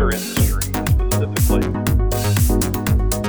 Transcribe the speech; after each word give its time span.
laser 0.00 0.16
industry 0.16 0.72
specifically? 1.10 1.66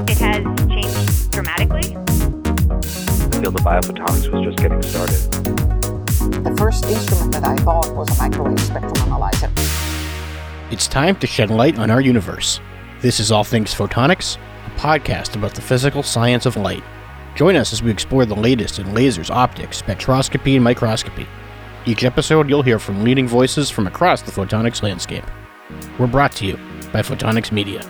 It 0.08 0.18
has 0.20 0.44
changed 0.70 1.32
dramatically. 1.32 1.96
The 1.96 3.40
field 3.42 3.56
of 3.56 3.62
biophotonics 3.62 4.32
was 4.32 4.46
just 4.46 4.58
getting 4.60 4.82
started. 4.82 5.32
The 6.44 6.56
first 6.58 6.86
instrument 6.86 7.34
that 7.34 7.44
I 7.44 7.62
bought 7.64 7.94
was 7.96 8.10
a 8.18 8.22
microwave 8.22 8.60
spectrum 8.60 8.98
analyzer. 8.98 9.52
It's 10.72 10.88
time 10.88 11.16
to 11.18 11.28
shed 11.28 11.50
light 11.50 11.78
on 11.78 11.92
our 11.92 12.02
universe. 12.02 12.62
This 13.02 13.20
is 13.20 13.32
All 13.32 13.44
Things 13.44 13.74
Photonics, 13.74 14.38
a 14.66 14.70
podcast 14.80 15.36
about 15.36 15.56
the 15.56 15.62
physical 15.62 16.04
science 16.04 16.46
of 16.46 16.56
light. 16.56 16.84
Join 17.36 17.56
us 17.56 17.74
as 17.74 17.84
we 17.84 17.92
explore 17.92 18.26
the 18.26 18.36
latest 18.36 18.80
in 18.80 18.88
lasers, 18.88 19.30
optics, 19.30 19.82
spectroscopy, 19.82 20.56
and 20.56 20.64
microscopy. 20.64 21.28
Each 21.86 22.04
episode, 22.04 22.48
you'll 22.48 22.62
hear 22.62 22.80
from 22.80 23.04
leading 23.04 23.28
voices 23.28 23.70
from 23.70 23.88
across 23.88 24.22
the 24.22 24.32
photonics 24.32 24.84
landscape. 24.84 25.26
We're 25.98 26.08
brought 26.08 26.32
to 26.34 26.46
you 26.46 26.58
by 26.92 27.02
Photonics 27.02 27.52
Media. 27.52 27.82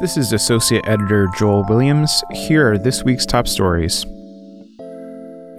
This 0.00 0.16
is 0.16 0.32
Associate 0.32 0.84
Editor 0.88 1.28
Joel 1.38 1.64
Williams. 1.68 2.24
Here 2.32 2.72
are 2.72 2.76
this 2.76 3.04
week's 3.04 3.24
top 3.24 3.46
stories. 3.46 4.04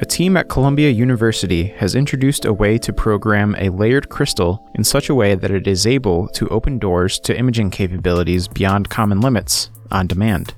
A 0.04 0.06
team 0.06 0.36
at 0.36 0.50
Columbia 0.50 0.90
University 0.90 1.68
has 1.78 1.96
introduced 1.96 2.44
a 2.44 2.52
way 2.52 2.78
to 2.78 2.92
program 2.92 3.56
a 3.58 3.70
layered 3.70 4.10
crystal 4.10 4.70
in 4.76 4.84
such 4.84 5.08
a 5.08 5.16
way 5.16 5.34
that 5.34 5.50
it 5.50 5.66
is 5.66 5.88
able 5.88 6.28
to 6.28 6.50
open 6.50 6.78
doors 6.78 7.22
to 7.22 7.38
imaging 7.38 7.70
capabilities 7.70 8.50
beyond 8.50 8.90
common 8.90 9.22
limits 9.22 9.70
on 9.92 10.08
demand. 10.08 10.56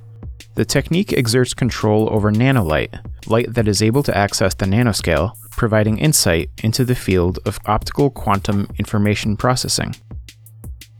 The 0.55 0.65
technique 0.65 1.13
exerts 1.13 1.53
control 1.53 2.11
over 2.11 2.31
nanolight, 2.31 2.99
light 3.27 3.53
that 3.53 3.67
is 3.67 3.83
able 3.83 4.01
to 4.01 4.17
access 4.17 4.55
the 4.55 4.65
nanoscale, 4.65 5.33
providing 5.51 5.99
insight 5.99 6.49
into 6.63 6.83
the 6.83 6.95
field 6.95 7.37
of 7.45 7.59
optical 7.67 8.09
quantum 8.09 8.67
information 8.79 9.37
processing. 9.37 9.93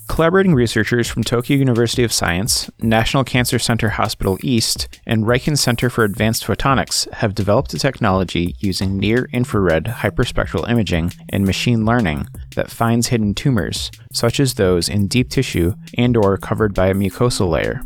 Collaborating 0.07 0.53
researchers 0.53 1.09
from 1.09 1.23
Tokyo 1.23 1.57
University 1.57 2.03
of 2.03 2.13
Science, 2.13 2.69
National 2.79 3.23
Cancer 3.23 3.59
Center 3.59 3.89
Hospital 3.89 4.37
East, 4.41 4.87
and 5.05 5.25
Riken 5.25 5.57
Center 5.57 5.89
for 5.89 6.03
Advanced 6.03 6.45
Photonics 6.45 7.11
have 7.11 7.35
developed 7.35 7.73
a 7.73 7.79
technology 7.79 8.55
using 8.59 8.97
near 8.97 9.27
infrared 9.33 9.85
hyperspectral 9.85 10.69
imaging 10.69 11.11
and 11.29 11.43
machine 11.43 11.85
learning 11.85 12.27
that 12.55 12.71
finds 12.71 13.07
hidden 13.07 13.33
tumors, 13.33 13.91
such 14.13 14.39
as 14.39 14.53
those 14.53 14.87
in 14.87 15.07
deep 15.07 15.29
tissue 15.29 15.73
and 15.97 16.15
or 16.15 16.37
covered 16.37 16.73
by 16.73 16.87
a 16.87 16.93
mucosal 16.93 17.49
layer. 17.49 17.81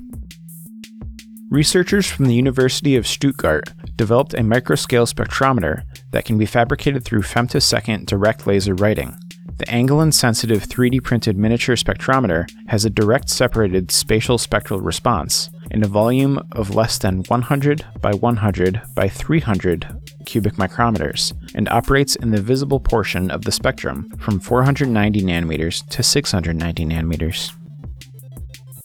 Researchers 1.49 2.05
from 2.05 2.25
the 2.25 2.35
University 2.35 2.95
of 2.95 3.07
Stuttgart 3.07 3.73
developed 3.95 4.35
a 4.35 4.43
microscale 4.43 5.11
spectrometer 5.11 5.83
that 6.11 6.25
can 6.25 6.37
be 6.37 6.45
fabricated 6.45 7.03
through 7.03 7.21
femtosecond 7.21 8.05
direct 8.05 8.45
laser 8.45 8.75
writing. 8.75 9.17
The 9.59 9.69
Anglin 9.69 10.13
sensitive 10.13 10.63
3D 10.63 11.03
printed 11.03 11.37
miniature 11.37 11.75
spectrometer 11.75 12.49
has 12.69 12.85
a 12.85 12.89
direct 12.89 13.29
separated 13.29 13.91
spatial 13.91 14.37
spectral 14.37 14.79
response 14.79 15.49
in 15.69 15.83
a 15.83 15.87
volume 15.87 16.39
of 16.53 16.75
less 16.75 16.97
than 16.97 17.23
100 17.23 17.85
by 17.99 18.13
100 18.13 18.81
by 18.95 19.09
300 19.09 19.99
cubic 20.25 20.53
micrometers 20.53 21.33
and 21.55 21.67
operates 21.67 22.15
in 22.15 22.31
the 22.31 22.41
visible 22.41 22.79
portion 22.79 23.29
of 23.29 23.43
the 23.43 23.51
spectrum 23.51 24.09
from 24.17 24.39
490 24.39 25.21
nanometers 25.23 25.85
to 25.89 26.03
690 26.03 26.85
nanometers. 26.85 27.51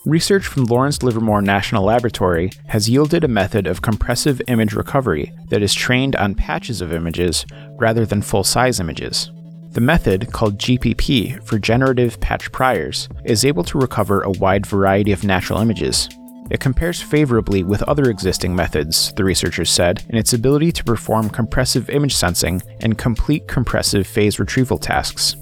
Research 0.05 0.44
from 0.44 0.64
Lawrence 0.64 1.05
Livermore 1.05 1.41
National 1.41 1.84
Laboratory 1.84 2.50
has 2.66 2.91
yielded 2.91 3.22
a 3.22 3.28
method 3.28 3.69
of 3.69 3.81
compressive 3.81 4.42
image 4.48 4.72
recovery 4.72 5.32
that 5.50 5.62
is 5.62 5.72
trained 5.72 6.16
on 6.16 6.34
patches 6.34 6.81
of 6.81 6.93
images 6.93 7.47
rather 7.78 8.04
than 8.04 8.22
full 8.22 8.43
size 8.43 8.81
images. 8.81 9.31
The 9.75 9.81
method, 9.81 10.31
called 10.31 10.57
GPP 10.57 11.43
for 11.43 11.59
Generative 11.59 12.21
Patch 12.21 12.53
Priors, 12.53 13.09
is 13.25 13.45
able 13.45 13.65
to 13.65 13.79
recover 13.79 14.23
a 14.23 14.31
wide 14.31 14.65
variety 14.65 15.11
of 15.11 15.25
natural 15.25 15.59
images. 15.59 16.09
It 16.49 16.61
compares 16.61 17.03
favorably 17.03 17.65
with 17.65 17.83
other 17.83 18.09
existing 18.09 18.55
methods, 18.55 19.12
the 19.15 19.25
researchers 19.25 19.73
said, 19.73 20.05
in 20.11 20.17
its 20.17 20.33
ability 20.33 20.71
to 20.73 20.85
perform 20.85 21.29
compressive 21.29 21.91
image 21.91 22.15
sensing 22.15 22.62
and 22.83 22.97
complete 22.97 23.49
compressive 23.49 24.07
phase 24.07 24.39
retrieval 24.39 24.79
tasks. 24.79 25.35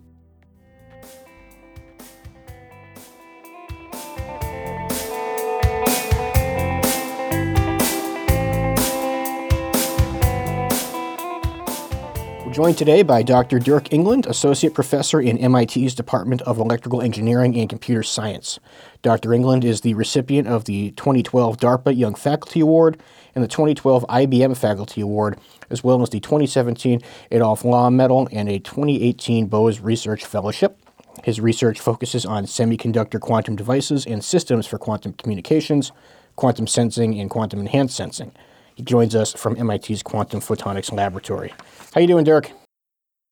joined 12.58 12.76
today 12.76 13.04
by 13.04 13.22
Dr. 13.22 13.60
Dirk 13.60 13.84
Englund, 13.90 14.26
Associate 14.26 14.74
Professor 14.74 15.20
in 15.20 15.36
MIT's 15.52 15.94
Department 15.94 16.42
of 16.42 16.58
Electrical 16.58 17.00
Engineering 17.00 17.56
and 17.56 17.70
Computer 17.70 18.02
Science. 18.02 18.58
Dr. 19.00 19.28
Englund 19.28 19.62
is 19.62 19.82
the 19.82 19.94
recipient 19.94 20.48
of 20.48 20.64
the 20.64 20.90
2012 20.96 21.56
DARPA 21.58 21.96
Young 21.96 22.16
Faculty 22.16 22.58
Award 22.58 23.00
and 23.36 23.44
the 23.44 23.48
2012 23.48 24.04
IBM 24.08 24.56
Faculty 24.56 25.00
Award, 25.00 25.38
as 25.70 25.84
well 25.84 26.02
as 26.02 26.10
the 26.10 26.18
2017 26.18 27.00
Adolph 27.30 27.64
Lomb 27.64 27.96
Medal 27.96 28.28
and 28.32 28.48
a 28.48 28.58
2018 28.58 29.46
Bose 29.46 29.78
Research 29.78 30.24
Fellowship. 30.24 30.76
His 31.22 31.38
research 31.38 31.78
focuses 31.78 32.26
on 32.26 32.46
semiconductor 32.46 33.20
quantum 33.20 33.54
devices 33.54 34.04
and 34.04 34.24
systems 34.24 34.66
for 34.66 34.78
quantum 34.78 35.12
communications, 35.12 35.92
quantum 36.34 36.66
sensing, 36.66 37.20
and 37.20 37.30
quantum 37.30 37.60
enhanced 37.60 37.96
sensing. 37.96 38.32
He 38.78 38.84
joins 38.84 39.16
us 39.16 39.32
from 39.32 39.54
MIT's 39.54 40.04
Quantum 40.04 40.38
Photonics 40.38 40.92
Laboratory. 40.92 41.52
How 41.92 42.00
you 42.00 42.06
doing, 42.06 42.22
Dirk? 42.22 42.52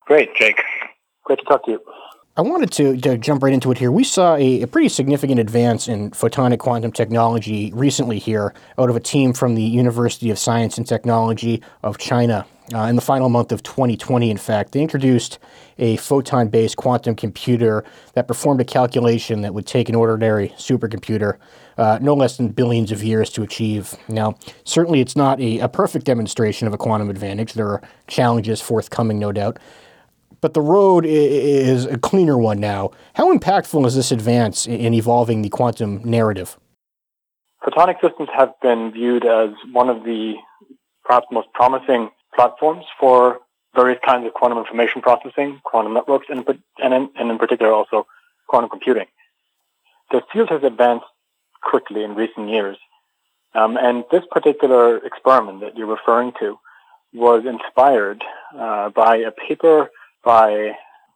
Great, 0.01 0.35
Jake. 0.35 0.61
Great 1.23 1.39
to 1.39 1.45
talk 1.45 1.63
to 1.63 1.71
you. 1.71 1.81
I 2.37 2.41
wanted 2.41 2.71
to, 2.73 2.95
to 2.97 3.17
jump 3.17 3.41
right 3.41 3.51
into 3.51 3.71
it 3.71 3.79
here. 3.79 3.91
We 3.91 4.03
saw 4.03 4.35
a, 4.35 4.61
a, 4.61 4.67
pretty 4.67 4.89
significant 4.89 5.39
advance 5.39 5.87
in 5.87 6.11
photonic 6.11 6.59
quantum 6.59 6.91
technology 6.91 7.71
recently 7.73 8.19
here 8.19 8.53
out 8.77 8.91
of 8.91 8.95
a 8.95 8.99
team 8.99 9.33
from 9.33 9.55
the 9.55 9.63
University 9.63 10.29
of 10.29 10.37
Science 10.37 10.77
and 10.77 10.85
Technology 10.85 11.63
of 11.81 11.97
China. 11.97 12.45
Uh, 12.71 12.81
in 12.81 12.95
the 12.95 13.01
final 13.01 13.29
month 13.29 13.51
of 13.51 13.63
2020, 13.63 14.29
in 14.29 14.37
fact, 14.37 14.73
they 14.73 14.81
introduced 14.81 15.39
a 15.79 15.97
photon 15.97 16.47
based 16.47 16.77
quantum 16.77 17.15
computer 17.15 17.83
that 18.13 18.27
performed 18.27 18.61
a 18.61 18.65
calculation 18.65 19.41
that 19.41 19.55
would 19.55 19.65
take 19.65 19.89
an 19.89 19.95
ordinary 19.95 20.49
supercomputer 20.49 21.37
uh, 21.79 21.97
no 22.03 22.13
less 22.13 22.37
than 22.37 22.49
billions 22.49 22.91
of 22.91 23.03
years 23.03 23.31
to 23.31 23.41
achieve. 23.41 23.95
Now, 24.07 24.35
certainly 24.63 25.01
it's 25.01 25.15
not 25.15 25.39
a, 25.39 25.57
a 25.59 25.67
perfect 25.67 26.05
demonstration 26.05 26.67
of 26.67 26.73
a 26.73 26.77
quantum 26.77 27.09
advantage. 27.09 27.53
There 27.53 27.67
are 27.67 27.81
challenges 28.05 28.61
forthcoming, 28.61 29.17
no 29.17 29.31
doubt. 29.31 29.57
But 30.41 30.53
the 30.53 30.61
road 30.61 31.05
is 31.05 31.85
a 31.85 31.97
cleaner 31.97 32.37
one 32.37 32.59
now. 32.59 32.91
How 33.15 33.33
impactful 33.35 33.85
is 33.85 33.95
this 33.95 34.11
advance 34.11 34.67
in 34.67 34.93
evolving 34.93 35.41
the 35.41 35.49
quantum 35.49 36.01
narrative? 36.03 36.57
Photonic 37.63 37.99
systems 38.01 38.29
have 38.35 38.53
been 38.61 38.91
viewed 38.91 39.25
as 39.25 39.49
one 39.71 39.89
of 39.89 40.03
the 40.03 40.35
perhaps 41.03 41.27
most 41.31 41.47
promising 41.53 42.11
platforms 42.35 42.85
for 42.99 43.39
various 43.75 43.99
kinds 44.05 44.25
of 44.25 44.33
quantum 44.33 44.57
information 44.59 45.01
processing, 45.01 45.59
quantum 45.63 45.93
networks, 45.93 46.27
and, 46.29 46.45
and, 46.77 46.93
in, 46.93 47.09
and 47.15 47.31
in 47.31 47.37
particular 47.37 47.71
also 47.71 48.07
quantum 48.47 48.69
computing. 48.69 49.05
The 50.11 50.21
field 50.31 50.49
has 50.49 50.63
advanced 50.63 51.05
quickly 51.61 52.03
in 52.03 52.15
recent 52.15 52.49
years. 52.49 52.77
Um, 53.53 53.77
and 53.77 54.03
this 54.11 54.23
particular 54.29 54.97
experiment 54.97 55.61
that 55.61 55.77
you're 55.77 55.87
referring 55.87 56.33
to 56.39 56.59
was 57.13 57.45
inspired 57.45 58.23
uh, 58.57 58.89
by 58.89 59.17
a 59.17 59.31
paper 59.31 59.89
by 60.27 60.75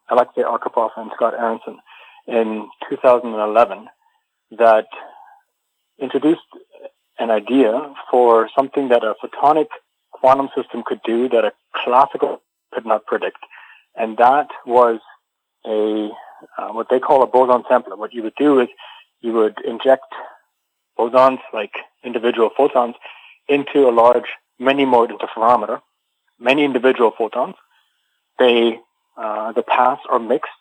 Alexei 0.10 0.42
Arkhipov 0.42 0.92
and 0.96 1.12
Scott 1.14 1.34
Aaronson 1.34 1.80
in 2.28 2.70
2011 2.90 3.90
that 4.58 4.88
introduced 6.00 6.50
an 7.20 7.30
idea 7.30 7.94
for 8.10 8.50
something 8.56 8.88
that 8.88 9.04
a 9.04 9.16
photonic 9.22 9.68
quantum 10.12 10.48
system 10.56 10.82
could 10.86 11.02
do 11.04 11.28
that 11.28 11.44
a 11.44 11.52
classical 11.76 12.42
could 12.74 12.86
not 12.86 13.06
predict. 13.06 13.40
And 13.98 14.18
that 14.18 14.48
was 14.66 15.00
a 15.66 16.10
uh, 16.58 16.70
what 16.70 16.88
they 16.90 17.00
call 17.00 17.22
a 17.22 17.28
boson 17.28 17.64
sampler. 17.68 17.98
What 17.98 18.14
you 18.14 18.24
would 18.24 18.36
do 18.38 18.62
is 18.62 18.70
you 19.20 19.34
would 19.34 19.58
inject 19.66 20.10
bosons, 20.98 21.40
like 21.54 21.74
individual 22.04 22.50
photons, 22.56 22.96
into 23.50 23.90
a 23.90 23.92
large 23.92 24.30
many-mode 24.58 25.12
interferometer, 25.12 25.82
many 26.40 26.64
individual 26.64 27.12
photons. 27.16 27.56
They, 28.40 28.80
uh, 29.18 29.52
the 29.52 29.64
paths 29.64 30.02
are 30.10 30.20
mixed 30.20 30.52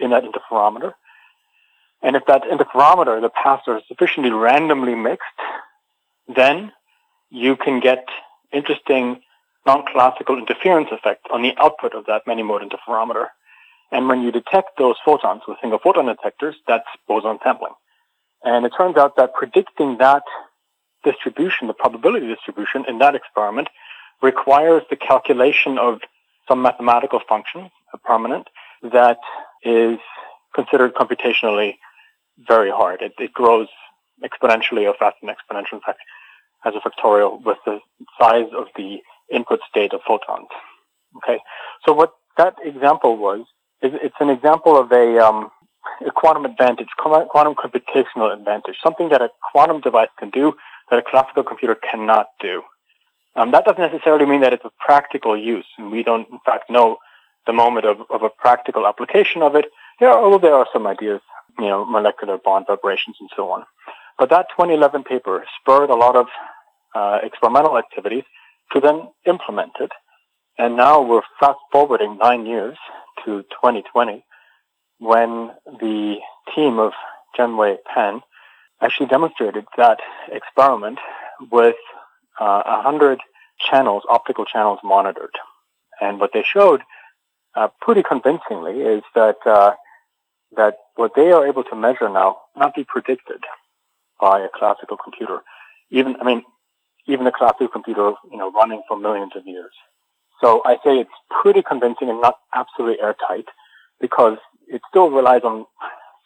in 0.00 0.10
that 0.10 0.24
interferometer. 0.24 0.94
And 2.02 2.16
if 2.16 2.26
that 2.26 2.42
interferometer, 2.44 3.20
the 3.20 3.30
paths 3.30 3.64
are 3.66 3.80
sufficiently 3.88 4.30
randomly 4.30 4.94
mixed, 4.94 5.26
then 6.34 6.72
you 7.30 7.56
can 7.56 7.80
get 7.80 8.06
interesting 8.52 9.20
non-classical 9.66 10.38
interference 10.38 10.88
effects 10.92 11.24
on 11.30 11.42
the 11.42 11.54
output 11.58 11.94
of 11.94 12.06
that 12.06 12.22
many-mode 12.26 12.62
interferometer. 12.62 13.26
And 13.90 14.08
when 14.08 14.22
you 14.22 14.30
detect 14.32 14.78
those 14.78 14.96
photons 15.04 15.42
with 15.46 15.58
single 15.60 15.78
photon 15.78 16.06
detectors, 16.06 16.56
that's 16.66 16.86
boson 17.06 17.38
sampling. 17.42 17.72
And 18.42 18.64
it 18.64 18.72
turns 18.76 18.96
out 18.96 19.16
that 19.16 19.34
predicting 19.34 19.98
that 19.98 20.22
distribution, 21.04 21.66
the 21.66 21.74
probability 21.74 22.26
distribution 22.26 22.84
in 22.88 22.98
that 22.98 23.14
experiment, 23.14 23.68
requires 24.22 24.82
the 24.90 24.96
calculation 24.96 25.78
of 25.78 26.00
some 26.48 26.62
mathematical 26.62 27.20
function, 27.28 27.70
a 27.92 27.98
permanent, 27.98 28.48
that 28.82 29.18
is 29.64 29.98
considered 30.54 30.94
computationally 30.94 31.76
very 32.46 32.70
hard. 32.70 33.02
It, 33.02 33.12
it 33.18 33.32
grows 33.32 33.68
exponentially 34.22 34.86
or 34.86 34.94
faster 34.98 35.18
than 35.22 35.34
exponential. 35.34 35.74
In 35.74 35.80
fact, 35.80 36.00
as 36.64 36.74
a 36.74 36.80
factorial 36.80 37.42
with 37.44 37.58
the 37.64 37.78
size 38.20 38.48
of 38.56 38.66
the 38.76 38.98
input 39.32 39.60
state 39.68 39.92
of 39.92 40.00
photons. 40.06 40.48
Okay, 41.18 41.38
so 41.86 41.92
what 41.92 42.12
that 42.36 42.54
example 42.64 43.16
was 43.16 43.40
is 43.82 43.92
it's 44.02 44.16
an 44.20 44.30
example 44.30 44.76
of 44.76 44.90
a 44.92 45.18
um, 45.24 45.50
a 46.06 46.10
quantum 46.10 46.44
advantage, 46.44 46.88
quantum 46.98 47.54
computational 47.54 48.32
advantage, 48.32 48.76
something 48.82 49.08
that 49.08 49.22
a 49.22 49.30
quantum 49.52 49.80
device 49.80 50.08
can 50.18 50.30
do 50.30 50.54
that 50.90 50.98
a 50.98 51.02
classical 51.02 51.42
computer 51.42 51.74
cannot 51.74 52.26
do. 52.40 52.62
Um, 53.36 53.52
that 53.52 53.64
doesn't 53.64 53.80
necessarily 53.80 54.26
mean 54.26 54.40
that 54.40 54.52
it's 54.52 54.64
a 54.64 54.70
practical 54.80 55.36
use, 55.36 55.66
and 55.78 55.90
we 55.90 56.02
don't, 56.02 56.28
in 56.30 56.38
fact, 56.44 56.70
know 56.70 56.98
the 57.48 57.52
moment 57.54 57.86
of, 57.86 58.02
of 58.10 58.22
a 58.22 58.28
practical 58.28 58.86
application 58.86 59.42
of 59.42 59.56
it. 59.56 59.64
Are, 60.00 60.22
although 60.22 60.38
there 60.38 60.54
are 60.54 60.68
some 60.72 60.86
ideas, 60.86 61.20
you 61.58 61.66
know, 61.66 61.84
molecular 61.84 62.38
bond 62.38 62.66
vibrations 62.68 63.16
and 63.18 63.30
so 63.34 63.50
on. 63.50 63.64
But 64.18 64.30
that 64.30 64.46
2011 64.50 65.02
paper 65.02 65.44
spurred 65.58 65.90
a 65.90 65.96
lot 65.96 66.14
of 66.14 66.26
uh, 66.94 67.18
experimental 67.22 67.78
activities 67.78 68.24
to 68.72 68.80
then 68.80 69.08
implement 69.26 69.72
it. 69.80 69.90
And 70.58 70.76
now 70.76 71.00
we're 71.02 71.22
fast 71.40 71.58
forwarding 71.72 72.18
nine 72.18 72.44
years 72.46 72.76
to 73.24 73.42
2020 73.42 74.24
when 74.98 75.50
the 75.64 76.16
team 76.54 76.78
of 76.78 76.92
Jian-Wei 77.36 77.78
Pan 77.92 78.20
actually 78.82 79.06
demonstrated 79.06 79.64
that 79.76 80.00
experiment 80.30 80.98
with 81.50 81.76
uh, 82.38 82.62
100 82.64 83.20
channels, 83.58 84.02
optical 84.08 84.44
channels 84.44 84.80
monitored. 84.84 85.34
And 86.00 86.20
what 86.20 86.32
they 86.32 86.44
showed 86.44 86.82
uh, 87.58 87.68
pretty 87.80 88.02
convincingly 88.02 88.80
is 88.80 89.02
that 89.14 89.38
uh, 89.44 89.72
that 90.56 90.74
what 90.94 91.12
they 91.16 91.32
are 91.32 91.46
able 91.46 91.64
to 91.64 91.76
measure 91.76 92.08
now 92.08 92.36
not 92.56 92.74
be 92.74 92.84
predicted 92.84 93.42
by 94.20 94.40
a 94.40 94.48
classical 94.54 94.96
computer. 94.96 95.40
Even, 95.90 96.16
I 96.20 96.24
mean, 96.24 96.42
even 97.06 97.26
a 97.26 97.32
classical 97.32 97.68
computer, 97.68 98.12
you 98.30 98.38
know, 98.38 98.50
running 98.52 98.82
for 98.86 98.96
millions 98.96 99.32
of 99.34 99.46
years. 99.46 99.72
So 100.40 100.62
I 100.64 100.74
say 100.84 100.98
it's 100.98 101.18
pretty 101.42 101.62
convincing 101.62 102.08
and 102.08 102.20
not 102.20 102.36
absolutely 102.54 103.00
airtight 103.00 103.46
because 104.00 104.38
it 104.68 104.80
still 104.88 105.10
relies 105.10 105.42
on 105.42 105.66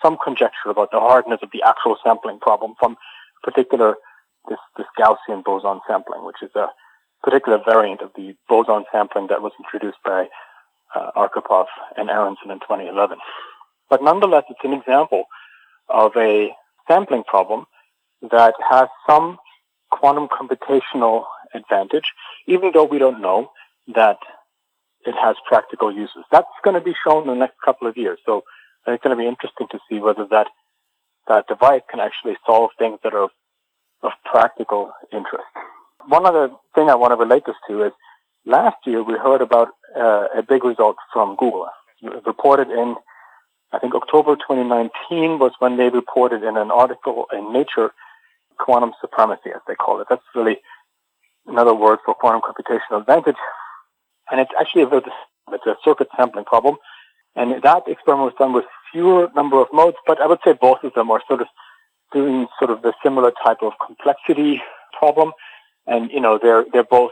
some 0.03 0.19
conjecture 0.23 0.69
about 0.69 0.91
the 0.91 1.01
hardness 1.01 1.41
of 1.43 1.49
the 1.53 1.63
actual 1.65 1.97
sampling 2.05 2.41
problem 2.41 2.75
from 2.79 2.97
particular 3.43 3.97
this, 4.49 4.59
this 4.77 4.87
Gaussian 4.99 5.45
boson 5.45 5.81
sampling, 5.89 6.25
which 6.25 6.43
is 6.43 6.51
a 6.57 6.67
particular 7.23 7.59
variant 7.65 8.03
of 8.03 8.11
the 8.17 8.35
boson 8.49 8.85
sampling 8.93 9.29
that 9.29 9.41
was 9.41 9.53
introduced 9.59 9.99
by 10.05 10.27
uh, 10.95 11.11
Arkhipov 11.17 11.67
and 11.97 12.11
Aaronson 12.11 12.51
in 12.51 12.61
2011. 12.61 13.19
But 13.89 14.03
nonetheless, 14.03 14.45
it's 14.49 14.61
an 14.65 14.73
example 14.73 15.25
of 15.89 16.13
a 16.17 16.51
sampling 16.89 17.25
problem 17.25 17.67
that 18.31 18.55
has 18.71 18.89
some 19.09 19.39
quantum 19.91 20.29
computational 20.29 21.25
advantage, 21.55 22.07
even 22.47 22.71
though 22.73 22.85
we 22.85 22.99
don't 22.99 23.21
know 23.21 23.51
that 23.95 24.19
it 25.05 25.15
has 25.21 25.37
practical 25.47 25.93
uses. 25.93 26.25
That's 26.31 26.47
going 26.65 26.75
to 26.75 26.81
be 26.81 26.95
shown 27.05 27.23
in 27.25 27.29
the 27.29 27.35
next 27.35 27.57
couple 27.65 27.89
of 27.89 27.97
years. 27.97 28.19
So 28.25 28.45
it's 28.87 29.03
going 29.03 29.17
to 29.17 29.21
be 29.21 29.29
interesting 29.29 29.67
to 29.71 29.79
see 29.89 29.99
whether 29.99 30.27
that 30.31 30.47
that 31.29 31.47
device 31.47 31.83
can 31.91 32.01
actually 32.01 32.37
solve 32.47 32.71
things 32.79 32.99
that 33.05 33.15
are 33.15 33.29
of 34.03 34.13
practical 34.25 34.93
interest. 35.13 35.45
One 36.09 36.27
other 36.27 36.51
thing 36.75 36.91
I 36.91 36.97
want 36.97 37.13
to 37.13 37.17
relate 37.17 37.45
this 37.47 37.55
to 37.69 37.85
is 37.85 37.93
last 38.45 38.77
year 38.87 39.03
we 39.03 39.15
heard 39.15 39.43
about 39.43 39.69
uh, 39.97 40.27
a 40.37 40.43
big 40.43 40.65
result 40.65 40.97
from 41.13 41.37
Google. 41.37 41.69
reported 42.27 42.71
in, 42.71 42.97
I 43.73 43.79
think 43.79 43.95
October 43.95 44.37
2019 44.37 45.39
was 45.39 45.53
when 45.59 45.77
they 45.77 45.89
reported 45.89 46.43
in 46.43 46.57
an 46.57 46.71
article 46.71 47.27
in 47.33 47.53
Nature 47.53 47.93
quantum 48.59 48.93
supremacy, 49.01 49.51
as 49.55 49.61
they 49.67 49.75
call 49.75 50.01
it. 50.01 50.07
That's 50.09 50.23
really 50.35 50.59
another 51.47 51.75
word 51.75 51.99
for 52.05 52.15
quantum 52.15 52.43
computational 52.43 53.01
advantage 53.01 53.37
and 54.33 54.41
it's 54.41 54.51
actually 54.59 54.83
a, 54.83 55.03
it's 55.53 55.67
a 55.67 55.77
circuit 55.85 56.09
sampling 56.17 56.45
problem. 56.45 56.77
And 57.37 57.63
that 57.63 57.85
experiment 57.87 58.33
was 58.33 58.35
done 58.39 58.53
with 58.53 58.65
fewer 58.91 59.31
number 59.35 59.61
of 59.61 59.69
modes, 59.73 59.97
but 60.07 60.21
I 60.21 60.27
would 60.27 60.41
say 60.45 60.53
both 60.53 60.83
of 60.85 60.95
them 60.95 61.11
are 61.11 61.23
sort 61.29 61.41
of 61.41 61.49
doing 62.13 62.47
sort 62.59 62.71
of 62.71 62.83
the 62.83 62.93
similar 63.03 63.33
type 63.45 63.59
of 63.63 63.73
complexity 63.85 64.63
problem. 64.99 65.33
And, 65.87 66.11
you 66.11 66.21
know, 66.21 66.39
they're, 66.41 66.65
they're 66.73 66.85
both 66.85 67.11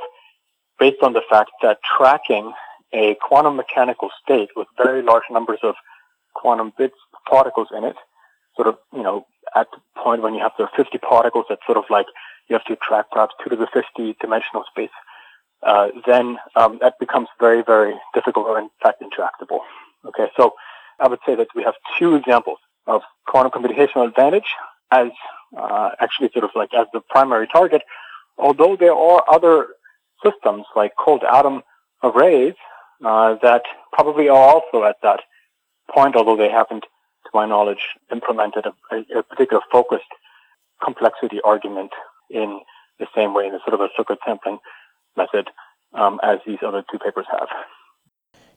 based 0.80 1.02
on 1.02 1.12
the 1.12 1.22
fact 1.30 1.52
that 1.62 1.78
tracking 1.96 2.52
a 2.92 3.16
quantum 3.22 3.54
mechanical 3.56 4.08
state 4.24 4.48
with 4.56 4.66
very 4.82 5.02
large 5.02 5.24
numbers 5.30 5.60
of 5.62 5.74
quantum 6.34 6.72
bits, 6.76 6.96
particles 7.28 7.68
in 7.76 7.84
it, 7.84 7.96
sort 8.56 8.66
of, 8.66 8.76
you 8.92 9.02
know, 9.02 9.24
at 9.54 9.68
the 9.70 9.78
point 10.02 10.22
when 10.22 10.34
you 10.34 10.40
have 10.40 10.52
the 10.58 10.66
50 10.76 10.98
particles, 10.98 11.44
that's 11.48 11.64
sort 11.66 11.78
of 11.78 11.84
like 11.90 12.06
you 12.48 12.54
have 12.54 12.64
to 12.64 12.76
track 12.76 13.06
perhaps 13.12 13.34
2 13.44 13.50
to 13.50 13.56
the 13.56 13.68
50 13.72 14.16
dimensional 14.20 14.64
space 14.68 14.90
uh, 15.62 15.88
then 16.06 16.38
um, 16.56 16.78
that 16.80 16.98
becomes 16.98 17.28
very, 17.38 17.62
very 17.62 17.94
difficult 18.14 18.46
or 18.46 18.58
in 18.58 18.70
fact 18.82 19.02
intractable. 19.02 19.60
Okay, 20.06 20.28
so 20.36 20.54
I 20.98 21.08
would 21.08 21.18
say 21.26 21.34
that 21.34 21.48
we 21.54 21.62
have 21.62 21.74
two 21.98 22.14
examples 22.14 22.58
of 22.86 23.02
quantum 23.26 23.52
computational 23.52 24.08
advantage 24.08 24.54
as 24.90 25.08
uh, 25.56 25.90
actually 26.00 26.30
sort 26.32 26.44
of 26.44 26.50
like 26.54 26.72
as 26.74 26.86
the 26.92 27.00
primary 27.00 27.46
target, 27.46 27.82
although 28.38 28.76
there 28.76 28.94
are 28.94 29.22
other 29.28 29.68
systems 30.22 30.64
like 30.76 30.92
cold 30.98 31.22
atom 31.24 31.62
arrays 32.02 32.54
uh, 33.04 33.36
that 33.42 33.62
probably 33.92 34.28
are 34.28 34.48
also 34.48 34.84
at 34.84 34.96
that 35.02 35.20
point, 35.92 36.16
although 36.16 36.36
they 36.36 36.50
haven't, 36.50 36.82
to 36.82 37.30
my 37.34 37.46
knowledge, 37.46 37.80
implemented 38.12 38.66
a, 38.66 39.18
a 39.18 39.22
particular 39.22 39.62
focused 39.70 40.04
complexity 40.82 41.40
argument 41.44 41.90
in 42.30 42.60
the 42.98 43.06
same 43.14 43.34
way 43.34 43.46
in 43.46 43.54
a 43.54 43.58
sort 43.60 43.74
of 43.74 43.80
a 43.80 43.88
circuit 43.96 44.18
sampling 44.24 44.58
method 45.16 45.48
um, 45.94 46.20
as 46.22 46.38
these 46.46 46.58
other 46.64 46.84
two 46.90 46.98
papers 46.98 47.26
have. 47.30 47.48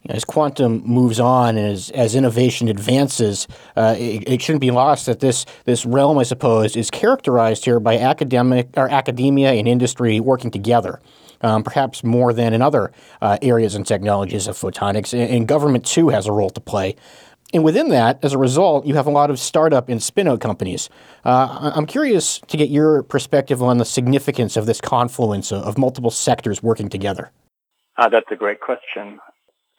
As 0.09 0.25
quantum 0.25 0.83
moves 0.85 1.17
on 1.17 1.55
and 1.55 1.65
as, 1.65 1.89
as 1.91 2.13
innovation 2.13 2.67
advances, 2.67 3.47
uh, 3.77 3.95
it, 3.97 4.27
it, 4.27 4.41
shouldn't 4.41 4.59
be 4.59 4.69
lost 4.69 5.05
that 5.05 5.21
this 5.21 5.45
this 5.63 5.85
realm, 5.85 6.17
I 6.17 6.23
suppose, 6.23 6.75
is 6.75 6.91
characterized 6.91 7.63
here 7.63 7.79
by 7.79 7.97
academic 7.97 8.67
or 8.75 8.89
academia 8.89 9.53
and 9.53 9.65
industry 9.65 10.19
working 10.19 10.51
together. 10.51 10.99
Um, 11.43 11.61
perhaps 11.61 12.03
more 12.03 12.31
than 12.31 12.53
in 12.53 12.61
other 12.61 12.91
uh, 13.21 13.37
areas 13.41 13.75
and 13.75 13.85
technologies 13.85 14.47
of 14.47 14.57
photonics. 14.57 15.13
And, 15.13 15.45
government, 15.45 15.85
too, 15.85 16.07
has 16.09 16.25
a 16.25 16.31
role 16.31 16.49
to 16.51 16.61
play. 16.61 16.95
And 17.53 17.63
within 17.63 17.89
that, 17.89 18.19
as 18.23 18.33
a 18.33 18.37
result, 18.37 18.85
you 18.87 18.95
have 18.95 19.05
a 19.05 19.11
lot 19.11 19.29
of 19.29 19.37
startup 19.39 19.87
and 19.87 20.01
spin-out 20.01 20.41
companies. 20.41 20.89
Uh, 21.23 21.71
I'm 21.75 21.85
curious 21.85 22.39
to 22.47 22.57
get 22.57 22.69
your 22.69 23.03
perspective 23.03 23.61
on 23.61 23.77
the 23.77 23.85
significance 23.85 24.57
of 24.57 24.65
this 24.65 24.81
confluence 24.81 25.51
of, 25.51 25.63
of 25.63 25.77
multiple 25.77 26.09
sectors 26.09 26.63
working 26.63 26.89
together. 26.89 27.31
Uh, 27.95 28.09
that's 28.09 28.25
a 28.31 28.35
great 28.35 28.59
question. 28.59 29.19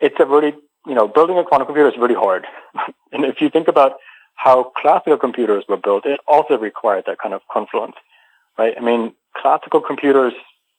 it's 0.00 0.14
a 0.20 0.26
really, 0.26 0.54
you 0.86 0.94
know, 0.94 1.08
building 1.08 1.36
a 1.36 1.44
quantum 1.44 1.66
computer 1.66 1.88
is 1.88 1.96
really 1.98 2.14
hard. 2.14 2.46
and 3.12 3.24
if 3.24 3.40
you 3.40 3.50
think 3.50 3.66
about 3.66 3.94
how 4.36 4.72
classical 4.76 5.16
computers 5.16 5.64
were 5.68 5.76
built, 5.76 6.06
it 6.06 6.20
also 6.28 6.56
required 6.56 7.04
that 7.06 7.18
kind 7.18 7.34
of 7.34 7.40
confluence, 7.50 7.96
right? 8.58 8.74
I 8.76 8.80
mean, 8.80 9.14
classical 9.36 9.80
computers, 9.80 10.32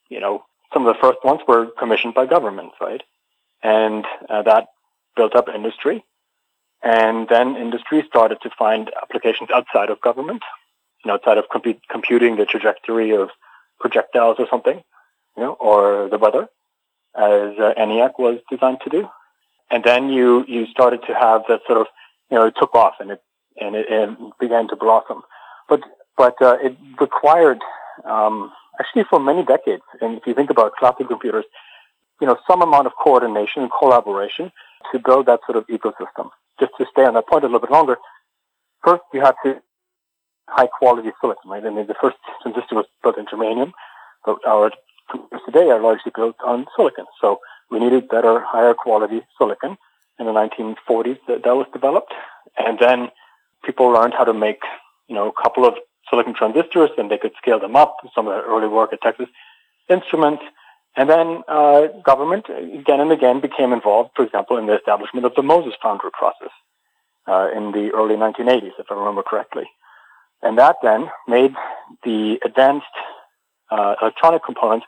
you 0.09 0.19
know, 0.19 0.45
some 0.73 0.85
of 0.85 0.95
the 0.95 1.01
first 1.01 1.23
ones 1.23 1.41
were 1.47 1.67
commissioned 1.77 2.13
by 2.13 2.25
governments, 2.25 2.75
right? 2.81 3.01
And 3.63 4.05
uh, 4.29 4.43
that 4.43 4.67
built 5.15 5.35
up 5.35 5.47
industry. 5.49 6.03
And 6.83 7.27
then 7.27 7.55
industry 7.55 8.03
started 8.07 8.39
to 8.41 8.49
find 8.51 8.91
applications 9.01 9.49
outside 9.49 9.89
of 9.89 10.01
government, 10.01 10.43
you 11.03 11.09
know, 11.09 11.15
outside 11.15 11.37
of 11.37 11.45
compu- 11.49 11.79
computing 11.89 12.35
the 12.35 12.45
trajectory 12.45 13.15
of 13.15 13.29
projectiles 13.79 14.35
or 14.39 14.47
something, 14.49 14.83
you 15.35 15.43
know, 15.43 15.53
or 15.53 16.09
the 16.09 16.17
weather, 16.17 16.47
as 17.15 17.57
uh, 17.57 17.73
ENIAC 17.77 18.19
was 18.19 18.39
designed 18.49 18.79
to 18.83 18.89
do. 18.89 19.09
And 19.71 19.83
then 19.83 20.09
you, 20.09 20.45
you 20.47 20.67
started 20.67 21.01
to 21.07 21.15
have 21.15 21.43
that 21.49 21.61
sort 21.65 21.79
of, 21.79 21.87
you 22.29 22.37
know, 22.37 22.45
it 22.45 22.55
took 22.59 22.75
off 22.75 22.95
and 22.99 23.11
it, 23.11 23.21
and 23.59 23.75
it, 23.75 23.87
it 23.89 24.09
began 24.39 24.67
to 24.67 24.75
blossom. 24.75 25.23
But, 25.67 25.81
but, 26.17 26.39
uh, 26.41 26.57
it 26.61 26.77
required, 26.99 27.61
um, 28.03 28.51
actually 28.79 29.03
for 29.09 29.19
many 29.19 29.43
decades. 29.43 29.83
And 30.01 30.17
if 30.17 30.27
you 30.27 30.33
think 30.33 30.49
about 30.49 30.75
classical 30.75 31.07
computers, 31.07 31.45
you 32.21 32.27
know, 32.27 32.37
some 32.47 32.61
amount 32.61 32.87
of 32.87 32.93
coordination 33.01 33.63
and 33.63 33.71
collaboration 33.77 34.51
to 34.91 34.99
build 34.99 35.25
that 35.25 35.41
sort 35.45 35.57
of 35.57 35.67
ecosystem. 35.67 36.29
Just 36.59 36.71
to 36.77 36.85
stay 36.91 37.03
on 37.03 37.15
that 37.15 37.27
point 37.27 37.43
a 37.43 37.47
little 37.47 37.59
bit 37.59 37.71
longer, 37.71 37.97
first 38.83 39.03
you 39.13 39.21
had 39.21 39.35
to 39.43 39.61
high 40.47 40.67
quality 40.67 41.11
silicon, 41.19 41.49
right? 41.49 41.65
I 41.65 41.69
mean, 41.69 41.87
the 41.87 41.95
first 41.99 42.17
transistor 42.41 42.75
was 42.75 42.85
built 43.03 43.17
in 43.17 43.25
germanium, 43.25 43.71
but 44.25 44.37
our 44.47 44.71
computers 45.09 45.41
today 45.45 45.69
are 45.69 45.81
largely 45.81 46.11
built 46.15 46.35
on 46.45 46.65
silicon. 46.75 47.05
So 47.19 47.39
we 47.69 47.79
needed 47.79 48.07
better, 48.07 48.39
higher 48.41 48.73
quality 48.73 49.21
silicon. 49.37 49.77
In 50.17 50.27
the 50.27 50.31
1940s, 50.31 51.19
that, 51.27 51.43
that 51.43 51.55
was 51.55 51.67
developed. 51.73 52.13
And 52.57 52.79
then 52.79 53.09
people 53.65 53.87
learned 53.87 54.13
how 54.17 54.23
to 54.23 54.33
make, 54.33 54.59
you 55.09 55.15
know, 55.15 55.27
a 55.27 55.43
couple 55.43 55.65
of 55.65 55.73
silicon 56.09 56.33
transistors 56.33 56.89
and 56.97 57.09
they 57.09 57.17
could 57.17 57.33
scale 57.37 57.59
them 57.59 57.75
up. 57.75 57.97
Some 58.13 58.27
of 58.27 58.33
the 58.33 58.41
early 58.47 58.67
work 58.67 58.93
at 58.93 59.01
Texas 59.01 59.27
Instruments. 59.89 60.43
And 60.97 61.09
then 61.09 61.43
uh, 61.47 61.87
government 62.03 62.45
again 62.49 63.01
and 63.01 63.11
again 63.11 63.41
became 63.41 63.73
involved, 63.73 64.11
for 64.15 64.23
example, 64.23 64.57
in 64.57 64.65
the 64.65 64.77
establishment 64.77 65.25
of 65.25 65.35
the 65.35 65.41
MOSIS 65.41 65.73
Foundry 65.81 66.09
process 66.11 66.51
uh, 67.27 67.49
in 67.55 67.71
the 67.73 67.91
early 67.93 68.15
1980s, 68.15 68.71
if 68.79 68.85
I 68.89 68.95
remember 68.95 69.21
correctly. 69.21 69.65
And 70.41 70.57
that 70.57 70.77
then 70.81 71.09
made 71.27 71.53
the 72.03 72.39
advanced 72.45 72.85
uh, 73.69 73.95
electronic 74.01 74.43
components 74.45 74.85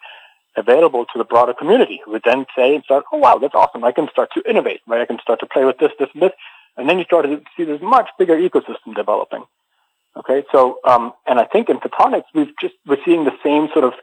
available 0.56 1.06
to 1.06 1.18
the 1.18 1.24
broader 1.24 1.54
community, 1.54 2.02
who 2.04 2.12
would 2.12 2.24
then 2.24 2.46
say 2.56 2.76
and 2.76 2.84
start, 2.84 3.06
oh 3.12 3.18
wow, 3.18 3.38
that's 3.38 3.54
awesome. 3.56 3.84
I 3.84 3.92
can 3.92 4.08
start 4.10 4.30
to 4.34 4.50
innovate, 4.50 4.82
right? 4.88 5.02
I 5.02 5.06
can 5.06 5.20
start 5.20 5.40
to 5.42 5.46
play 5.46 5.66
with 5.66 5.78
this, 5.78 5.92
this, 6.00 6.10
and 6.14 6.24
this. 6.24 6.32
And 6.78 6.90
then 6.90 7.00
you 7.00 7.06
start 7.06 7.26
to 7.26 7.42
see 7.56 7.64
this 7.64 7.82
much 7.82 8.10
bigger 8.18 8.38
ecosystem 8.38 8.96
developing. 8.96 9.44
Okay, 10.18 10.44
so, 10.52 10.80
um, 10.84 11.14
and 11.28 11.40
I 11.40 11.46
think 11.46 11.70
in 11.70 11.78
photonics, 11.78 12.24
we've 12.34 12.52
just, 12.60 12.74
we're 12.88 12.98
seeing 13.06 13.24
the 13.24 13.38
same 13.44 13.68
sort 13.72 13.86
of 13.86 13.94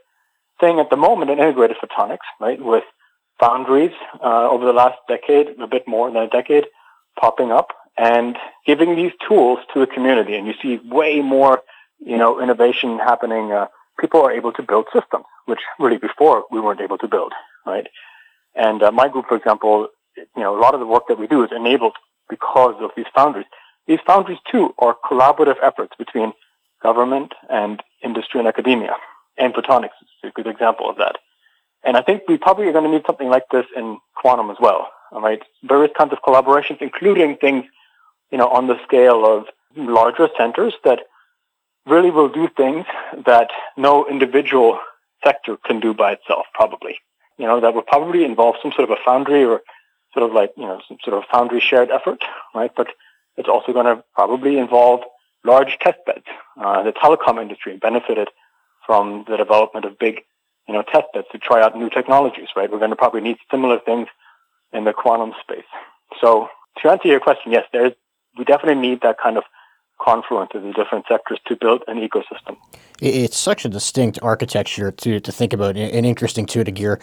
thing 0.61 0.78
at 0.78 0.88
the 0.90 0.97
moment 0.97 1.30
in 1.30 1.38
integrated 1.38 1.76
photonics, 1.78 2.26
right? 2.40 2.61
With 2.62 2.85
foundries, 3.40 3.90
uh, 4.23 4.49
over 4.49 4.64
the 4.64 4.73
last 4.73 4.99
decade, 5.09 5.49
a 5.61 5.66
bit 5.66 5.88
more 5.88 6.11
than 6.11 6.23
a 6.23 6.28
decade, 6.28 6.64
popping 7.18 7.50
up 7.50 7.68
and 7.97 8.37
giving 8.66 8.94
these 8.94 9.12
tools 9.28 9.59
to 9.73 9.80
the 9.80 9.87
community. 9.87 10.37
And 10.37 10.47
you 10.47 10.54
see 10.62 10.78
way 10.85 11.21
more, 11.21 11.62
you 11.99 12.16
know, 12.16 12.40
innovation 12.40 12.99
happening. 12.99 13.50
Uh, 13.50 13.66
people 13.99 14.21
are 14.23 14.33
able 14.33 14.52
to 14.52 14.62
build 14.62 14.87
systems, 14.92 15.25
which 15.47 15.61
really 15.80 15.99
before 15.99 16.44
we 16.50 16.61
weren't 16.61 16.80
able 16.80 16.99
to 16.99 17.09
build, 17.09 17.33
right? 17.66 17.87
And 18.54 18.83
uh, 18.83 18.92
my 18.92 19.09
group, 19.09 19.26
for 19.28 19.37
example, 19.37 19.88
you 20.16 20.42
know, 20.42 20.56
a 20.56 20.61
lot 20.61 20.75
of 20.75 20.80
the 20.80 20.87
work 20.87 21.04
that 21.09 21.18
we 21.18 21.26
do 21.26 21.42
is 21.42 21.50
enabled 21.54 21.97
because 22.28 22.76
of 22.80 22.90
these 22.97 23.06
foundries. 23.14 23.47
These 23.86 24.00
foundries 24.06 24.38
too 24.50 24.74
are 24.78 24.96
collaborative 25.04 25.56
efforts 25.62 25.92
between 25.98 26.32
government 26.82 27.32
and 27.50 27.82
industry 28.02 28.38
and 28.40 28.48
academia. 28.48 28.96
And 29.36 29.52
photonics 29.54 29.96
is 30.02 30.30
a 30.30 30.30
good 30.30 30.46
example 30.46 30.88
of 30.88 30.96
that. 30.96 31.16
And 31.82 31.96
I 31.96 32.02
think 32.02 32.22
we 32.28 32.38
probably 32.38 32.66
are 32.68 32.72
going 32.72 32.84
to 32.84 32.90
need 32.90 33.04
something 33.06 33.28
like 33.28 33.44
this 33.50 33.66
in 33.76 33.98
quantum 34.14 34.50
as 34.50 34.56
well. 34.60 34.90
Right, 35.12 35.42
various 35.62 35.92
kinds 35.96 36.12
of 36.12 36.18
collaborations, 36.26 36.82
including 36.82 37.36
things, 37.36 37.66
you 38.32 38.38
know, 38.38 38.48
on 38.48 38.66
the 38.66 38.82
scale 38.82 39.24
of 39.24 39.44
larger 39.76 40.28
centers 40.36 40.74
that 40.82 41.02
really 41.86 42.10
will 42.10 42.28
do 42.28 42.48
things 42.48 42.84
that 43.24 43.50
no 43.76 44.08
individual 44.08 44.80
sector 45.22 45.56
can 45.64 45.78
do 45.78 45.94
by 45.94 46.12
itself, 46.14 46.46
probably. 46.52 46.98
You 47.38 47.46
know, 47.46 47.60
that 47.60 47.74
will 47.74 47.82
probably 47.82 48.24
involve 48.24 48.56
some 48.60 48.72
sort 48.72 48.90
of 48.90 48.98
a 48.98 49.02
foundry 49.04 49.44
or 49.44 49.62
sort 50.14 50.28
of 50.28 50.32
like, 50.32 50.52
you 50.56 50.64
know, 50.64 50.80
some 50.88 50.98
sort 51.04 51.16
of 51.16 51.24
foundry 51.30 51.60
shared 51.60 51.90
effort, 51.92 52.24
right? 52.52 52.72
But 52.76 52.88
it's 53.36 53.48
also 53.48 53.72
going 53.72 53.86
to 53.86 54.04
probably 54.14 54.58
involve 54.58 55.00
large 55.44 55.78
test 55.80 55.98
beds. 56.06 56.24
Uh, 56.60 56.82
the 56.82 56.92
telecom 56.92 57.40
industry 57.40 57.76
benefited 57.76 58.28
from 58.86 59.24
the 59.28 59.36
development 59.36 59.84
of 59.84 59.98
big, 59.98 60.20
you 60.68 60.74
know, 60.74 60.82
test 60.82 61.06
beds 61.12 61.26
to 61.32 61.38
try 61.38 61.62
out 61.62 61.76
new 61.76 61.90
technologies, 61.90 62.48
right? 62.56 62.70
We're 62.70 62.78
going 62.78 62.90
to 62.90 62.96
probably 62.96 63.20
need 63.20 63.36
similar 63.50 63.78
things 63.78 64.08
in 64.72 64.84
the 64.84 64.92
quantum 64.92 65.32
space. 65.40 65.64
So 66.20 66.48
to 66.82 66.90
answer 66.90 67.08
your 67.08 67.20
question, 67.20 67.52
yes, 67.52 67.64
there's, 67.72 67.92
we 68.36 68.44
definitely 68.44 68.80
need 68.80 69.02
that 69.02 69.18
kind 69.18 69.36
of 69.36 69.44
confluence 70.04 70.50
of 70.54 70.62
the 70.62 70.73
different 70.73 71.06
sectors 71.08 71.40
to 71.46 71.56
build 71.56 71.82
an 71.88 71.96
ecosystem. 71.96 72.56
It's 73.00 73.37
such 73.37 73.64
a 73.64 73.68
distinct 73.68 74.18
architecture 74.23 74.90
to, 74.90 75.20
to 75.20 75.32
think 75.32 75.52
about 75.52 75.76
and 75.76 76.06
interesting 76.06 76.46
too 76.46 76.62
to 76.62 76.70
gear 76.70 77.00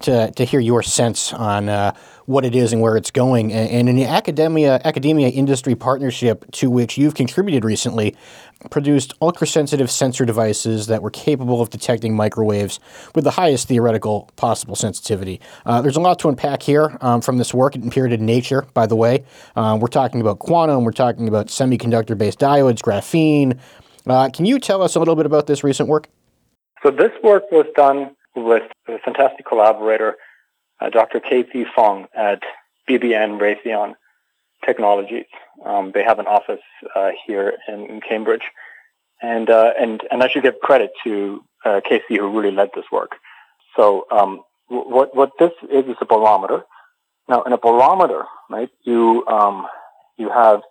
to, 0.00 0.30
to 0.32 0.44
hear 0.44 0.60
your 0.60 0.82
sense 0.82 1.32
on 1.32 1.68
uh, 1.68 1.92
what 2.26 2.44
it 2.44 2.54
is 2.54 2.72
and 2.72 2.82
where 2.82 2.96
it's 2.96 3.10
going. 3.10 3.52
And 3.52 3.88
in 3.88 3.96
the 3.96 4.04
academia 4.04 4.80
academia 4.84 5.28
industry 5.28 5.74
partnership 5.74 6.50
to 6.52 6.70
which 6.70 6.98
you've 6.98 7.14
contributed 7.14 7.64
recently, 7.64 8.16
produced 8.70 9.14
ultra-sensitive 9.22 9.90
sensor 9.90 10.24
devices 10.24 10.88
that 10.88 11.02
were 11.02 11.10
capable 11.10 11.60
of 11.60 11.70
detecting 11.70 12.14
microwaves 12.14 12.80
with 13.14 13.24
the 13.24 13.30
highest 13.30 13.68
theoretical 13.68 14.30
possible 14.36 14.74
sensitivity. 14.74 15.40
Uh, 15.64 15.80
there's 15.80 15.96
a 15.96 16.00
lot 16.00 16.18
to 16.18 16.28
unpack 16.28 16.62
here 16.62 16.96
um, 17.00 17.20
from 17.20 17.38
this 17.38 17.54
work. 17.54 17.76
It 17.76 17.86
appeared 17.86 18.12
in 18.12 18.26
Nature, 18.26 18.66
by 18.74 18.86
the 18.86 18.96
way. 18.96 19.24
Uh, 19.54 19.78
we're 19.80 19.88
talking 19.88 20.20
about 20.20 20.40
quantum. 20.40 20.84
We're 20.84 20.92
talking 20.92 21.28
about 21.28 21.46
semiconductor-based 21.46 22.38
diodes, 22.38 22.80
graphene. 22.80 23.58
Uh, 24.06 24.30
can 24.30 24.44
you 24.44 24.58
tell 24.58 24.82
us 24.82 24.96
a 24.96 24.98
little 24.98 25.16
bit 25.16 25.26
about 25.26 25.46
this 25.46 25.62
recent 25.62 25.88
work? 25.88 26.08
So 26.82 26.90
this 26.90 27.12
work 27.22 27.50
was 27.52 27.66
done 27.76 28.16
with 28.34 28.64
a 28.88 28.98
fantastic 28.98 29.46
collaborator, 29.46 30.16
uh, 30.80 30.90
Dr. 30.90 31.20
KC 31.20 31.66
Fong 31.74 32.06
at 32.14 32.42
BBN 32.88 33.38
Raytheon 33.38 33.94
Technologies. 34.64 35.26
Um, 35.64 35.92
they 35.94 36.02
have 36.02 36.18
an 36.18 36.26
office 36.26 36.60
uh, 36.94 37.10
here 37.26 37.54
in, 37.68 37.86
in, 37.86 38.00
Cambridge, 38.00 38.42
and 39.22 39.48
uh, 39.48 39.72
and 39.78 40.02
and 40.10 40.22
I 40.22 40.28
should 40.28 40.42
give 40.42 40.58
credit 40.60 40.90
to 41.04 41.44
uh, 41.64 41.80
KC 41.88 42.18
who 42.18 42.28
really 42.28 42.54
led 42.54 42.70
this 42.74 42.84
work. 42.92 43.12
So 43.76 44.06
um, 44.10 44.42
what 44.68 45.14
what 45.14 45.32
this 45.38 45.52
is 45.70 45.84
is 45.86 45.96
a 46.00 46.04
bolometer. 46.04 46.64
Now, 47.28 47.42
in 47.42 47.52
a 47.52 47.58
bolometer, 47.58 48.24
right, 48.50 48.70
you 48.84 49.24
um, 49.26 49.66
you 50.16 50.30
have 50.30 50.62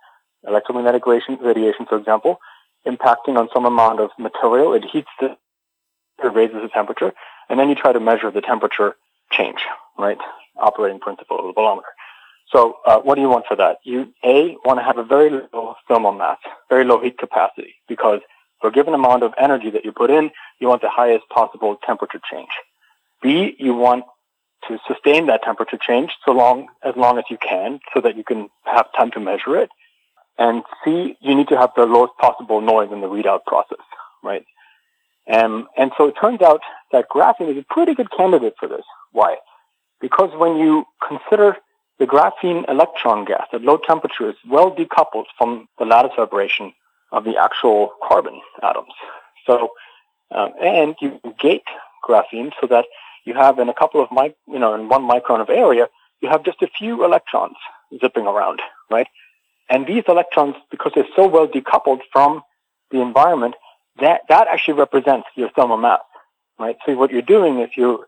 electromagnetic 0.46 1.06
radiation, 1.06 1.86
for 1.86 1.98
example, 1.98 2.39
impacting 2.86 3.38
on 3.38 3.50
some 3.53 3.65
amount 3.65 4.00
of 4.00 4.12
material. 4.17 4.74
It 4.74 4.86
heats 4.86 5.10
the, 5.20 5.38
it 6.24 6.34
raises 6.34 6.62
the 6.62 6.70
temperature, 6.70 7.13
and 7.50 7.60
then 7.60 7.70
you 7.70 7.75
try 7.75 7.94
to 7.94 8.00
measure 8.00 8.32
the 8.32 8.41
temperature 8.41 8.96
change, 9.32 9.60
right? 9.98 10.17
Operating 10.58 11.00
principle 11.00 11.39
of 11.39 11.46
the 11.46 11.53
bolometer. 11.53 11.89
So 12.51 12.77
uh, 12.86 13.00
what 13.00 13.16
do 13.16 13.22
you 13.22 13.30
want 13.30 13.46
for 13.48 13.58
that? 13.58 13.77
You 13.84 14.13
a 14.24 14.56
want 14.63 14.80
to 14.80 14.84
have 14.84 14.98
a 14.98 15.04
very 15.04 15.30
low 15.30 15.75
thermal 15.88 16.13
mass, 16.13 16.38
very 16.70 16.86
low 16.86 17.01
heat 17.01 17.18
capacity, 17.18 17.75
because 17.88 18.22
for 18.62 18.70
a 18.70 18.72
given 18.72 18.94
amount 18.94 19.24
of 19.24 19.34
energy 19.38 19.70
that 19.72 19.86
you 19.86 19.92
put 19.92 20.10
in, 20.10 20.32
you 20.60 20.68
want 20.68 20.82
the 20.82 20.89
highest 20.89 21.27
possible 21.30 21.77
temperature 21.86 22.22
change. 22.32 22.50
B, 23.22 23.56
you 23.60 23.74
want 23.74 24.06
to 24.68 24.80
sustain 24.88 25.27
that 25.27 25.44
temperature 25.44 25.77
change 25.77 26.12
so 26.25 26.32
long 26.32 26.68
as 26.84 26.96
long 26.96 27.18
as 27.18 27.25
you 27.30 27.38
can, 27.38 27.80
so 27.94 28.01
that 28.01 28.18
you 28.18 28.24
can 28.24 28.50
have 28.63 28.88
time 28.98 29.12
to 29.12 29.20
measure 29.20 29.58
it. 29.58 29.70
And 30.38 30.63
C, 30.84 31.18
you 31.20 31.36
need 31.36 31.50
to 31.50 31.58
have 31.58 31.72
the 31.75 31.86
lowest 31.86 32.13
possible 32.20 32.62
noise 32.62 32.92
in 32.92 33.01
the 33.01 33.08
readout 33.08 33.44
process, 33.46 33.86
right? 34.24 34.46
Um, 35.32 35.68
and 35.77 35.92
so 35.98 36.08
it 36.08 36.16
turns 36.20 36.42
out 36.42 36.62
that 36.92 37.10
graphene 37.10 37.51
is 37.51 37.58
a 37.58 37.66
pretty 37.74 37.94
good 37.94 38.10
candidate 38.12 38.54
for 38.60 38.70
this. 38.70 38.86
Why? 39.12 39.38
Because 40.00 40.30
when 40.38 40.58
you 40.58 40.86
consider 41.06 41.58
the 42.00 42.06
graphene 42.06 42.70
electron 42.70 43.25
gas 43.25 43.48
at 43.54 43.62
low 43.62 43.77
temperature 43.77 44.30
is 44.30 44.36
well 44.48 44.72
decoupled 44.72 45.25
from 45.38 45.68
the 45.80 45.86
lattice 45.86 46.12
vibration 46.16 46.74
of 47.12 47.24
the 47.24 47.38
actual 47.38 47.92
carbon 48.08 48.39
atoms. 48.62 48.94
So, 49.46 49.72
um, 50.32 50.51
and 50.62 50.96
you 51.01 51.20
gate 51.39 51.63
graphene 52.08 52.51
so 52.62 52.68
that 52.68 52.86
you 53.25 53.34
have 53.34 53.60
in 53.60 53.70
a 53.70 53.74
couple 53.74 54.01
of 54.01 54.12
mic, 54.12 54.36
you 54.48 54.60
know, 54.60 54.74
in 54.74 54.89
one 54.89 55.04
micron 55.04 55.42
of 55.42 55.50
area, 55.50 55.88
you 56.22 56.30
have 56.30 56.44
just 56.44 56.62
a 56.62 56.68
few 56.68 57.04
electrons 57.04 57.56
zipping 58.00 58.25
around, 58.27 58.62
right? 58.89 59.08
And 59.70 59.86
these 59.86 60.04
electrons, 60.08 60.56
because 60.72 60.94
they're 60.96 61.08
so 61.16 61.27
well 61.27 61.48
decoupled 61.48 62.01
from 62.12 62.42
the 62.92 63.01
environment, 63.01 63.56
that, 64.00 64.22
that 64.30 64.48
actually 64.48 64.75
represents 64.75 65.27
your 65.36 65.50
thermal 65.50 65.77
mass, 65.77 66.00
right? 66.60 66.77
So 66.86 66.96
what 66.96 67.12
you're 67.12 67.22
doing 67.22 67.60
is 67.60 67.70
you, 67.75 68.06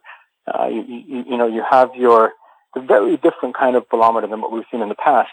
uh, 0.47 0.67
you, 0.67 0.83
you, 0.83 1.25
you 1.29 1.37
know, 1.37 1.47
you 1.47 1.63
have 1.69 1.95
your, 1.95 2.33
a 2.75 2.81
very 2.81 3.17
different 3.17 3.55
kind 3.55 3.75
of 3.75 3.87
bolometer 3.89 4.27
than 4.27 4.41
what 4.41 4.51
we've 4.51 4.65
seen 4.71 4.81
in 4.81 4.89
the 4.89 4.95
past. 4.95 5.31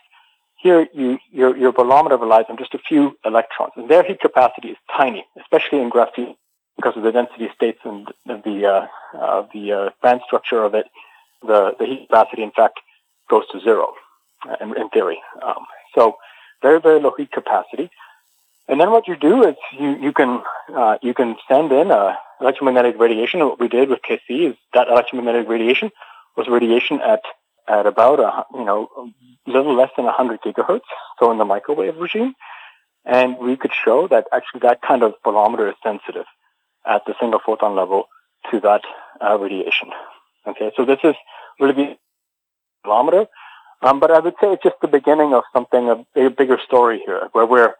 Here, 0.59 0.89
you, 0.95 1.19
your, 1.31 1.57
your 1.57 1.73
bolometer 1.73 2.17
relies 2.17 2.47
on 2.49 2.57
just 2.57 2.75
a 2.75 2.79
few 2.79 3.17
electrons, 3.25 3.73
and 3.77 3.91
their 3.91 4.03
heat 4.03 4.21
capacity 4.21 4.69
is 4.69 4.77
tiny, 4.97 5.25
especially 5.41 5.81
in 5.81 5.91
graphene, 5.91 6.35
because 6.77 6.97
of 6.97 7.03
the 7.03 7.13
density 7.13 7.49
states 7.55 7.79
and 7.85 8.09
the 8.27 8.67
uh, 8.67 8.87
uh, 9.19 9.47
the 9.53 9.73
uh, 9.73 9.91
band 10.03 10.21
structure 10.27 10.63
of 10.63 10.75
it. 10.75 10.87
The 11.43 11.75
the 11.79 11.85
heat 11.85 12.09
capacity, 12.09 12.43
in 12.43 12.53
fact, 12.53 12.81
goes 13.29 13.45
to 13.53 13.61
zero, 13.61 13.93
uh, 14.49 14.57
in, 14.61 14.77
in 14.77 14.89
theory. 14.89 15.21
Um, 15.43 15.67
so, 15.95 16.17
very 16.63 16.81
very 16.81 17.01
low 17.01 17.15
heat 17.17 17.33
capacity. 17.33 17.91
And 18.69 18.81
then 18.81 18.91
what 18.91 19.07
you 19.07 19.17
do 19.17 19.45
is 19.47 19.57
you 19.79 19.97
you 19.97 20.13
can 20.13 20.43
uh, 20.75 20.99
you 21.03 21.13
can 21.13 21.37
send 21.49 21.71
in 21.71 21.91
uh, 21.91 22.15
electromagnetic 22.41 22.99
radiation. 22.99 23.41
And 23.41 23.51
what 23.51 23.61
we 23.61 23.69
did 23.69 23.89
with 23.91 24.01
KC 24.03 24.51
is 24.51 24.57
that 24.73 24.89
electromagnetic 24.89 25.49
radiation 25.49 25.91
was 26.37 26.49
radiation 26.49 27.01
at 27.01 27.23
at 27.69 27.87
about 27.87 28.21
a 28.21 28.45
you 28.57 28.65
know 28.65 28.89
a 28.97 29.51
little 29.51 29.75
less 29.75 29.91
than 29.97 30.05
100 30.05 30.41
gigahertz, 30.43 30.81
so 31.19 31.31
in 31.31 31.39
the 31.39 31.45
microwave 31.45 31.97
regime, 31.97 32.35
and 33.05 33.39
we 33.39 33.57
could 33.57 33.73
show 33.73 34.09
that 34.09 34.27
actually 34.33 34.61
that 34.61 34.83
kind 34.83 35.03
of 35.03 35.15
bolometer 35.25 35.69
is 35.69 35.75
sensitive 35.83 36.27
at 36.87 37.03
the 37.07 37.15
single 37.21 37.41
photon 37.45 37.75
level 37.75 38.09
to 38.51 38.61
that 38.61 38.83
uh, 39.21 39.37
radiation. 39.39 39.91
Okay, 40.47 40.71
so 40.77 40.85
this 40.85 41.01
is 41.03 41.15
really 41.59 41.99
bolometer, 42.85 43.27
um, 43.83 43.99
but 43.99 44.11
I 44.11 44.21
would 44.21 44.35
say 44.41 44.53
it's 44.53 44.63
just 44.63 44.77
the 44.81 44.89
beginning 44.89 45.35
of 45.35 45.43
something 45.53 46.07
a, 46.17 46.27
a 46.27 46.31
bigger 46.31 46.59
story 46.65 47.03
here, 47.05 47.29
where 47.33 47.47
we're 47.47 47.75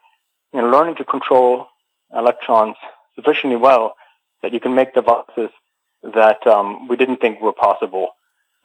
you 0.53 0.63
know, 0.63 0.69
learning 0.69 0.97
to 0.97 1.05
control 1.05 1.67
electrons 2.15 2.77
sufficiently 3.15 3.57
well 3.57 3.95
that 4.43 4.53
you 4.53 4.61
can 4.61 4.75
make 4.75 4.95
devices 4.95 5.51
that 6.03 6.47
um, 6.47 6.89
we 6.89 6.97
didn't 6.97 7.17
think 7.21 7.41
were 7.41 7.53
possible, 7.53 8.11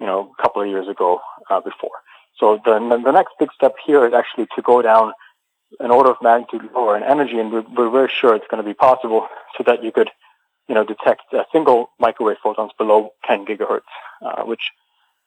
you 0.01 0.07
know, 0.07 0.33
a 0.37 0.41
couple 0.41 0.61
of 0.61 0.67
years 0.67 0.87
ago 0.87 1.21
uh, 1.49 1.61
before. 1.61 1.91
So 2.37 2.59
the, 2.65 3.01
the 3.05 3.11
next 3.11 3.33
big 3.39 3.49
step 3.53 3.75
here 3.85 4.05
is 4.05 4.13
actually 4.13 4.47
to 4.55 4.61
go 4.63 4.81
down 4.81 5.13
an 5.79 5.91
order 5.91 6.09
of 6.09 6.17
magnitude 6.21 6.69
lower 6.73 6.97
in 6.97 7.03
energy, 7.03 7.37
and 7.39 7.51
we're, 7.51 7.63
we're 7.77 7.89
very 7.89 8.09
sure 8.09 8.35
it's 8.35 8.47
going 8.49 8.61
to 8.61 8.67
be 8.67 8.73
possible 8.73 9.27
so 9.57 9.63
that 9.65 9.83
you 9.83 9.91
could, 9.91 10.09
you 10.67 10.75
know, 10.75 10.83
detect 10.83 11.31
a 11.33 11.45
single 11.53 11.91
microwave 11.99 12.37
photons 12.43 12.71
below 12.77 13.11
10 13.25 13.45
gigahertz, 13.45 13.81
uh, 14.25 14.43
which 14.43 14.71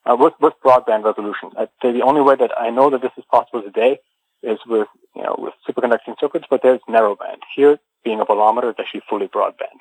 uh, 0.05 0.17
with, 0.19 0.35
with 0.41 0.53
broadband 0.63 1.05
resolution. 1.05 1.51
I'd 1.57 1.71
say 1.81 1.93
the 1.93 2.03
only 2.03 2.21
way 2.21 2.37
that 2.37 2.51
I 2.59 2.71
know 2.71 2.91
that 2.91 3.01
this 3.01 3.13
is 3.17 3.25
possible 3.31 3.63
today 3.63 3.99
is 4.43 4.59
with, 4.67 4.89
you 5.17 5.23
know, 5.23 5.37
with 5.39 5.55
superconducting 5.67 6.19
circuits, 6.21 6.47
but 6.51 6.63
there's 6.63 6.81
narrowband. 6.89 7.39
Here, 7.57 7.79
being 8.05 8.21
a 8.21 8.27
bolometer, 8.27 8.71
it's 8.71 8.81
actually 8.81 9.03
fully 9.09 9.29
broadband. 9.29 9.81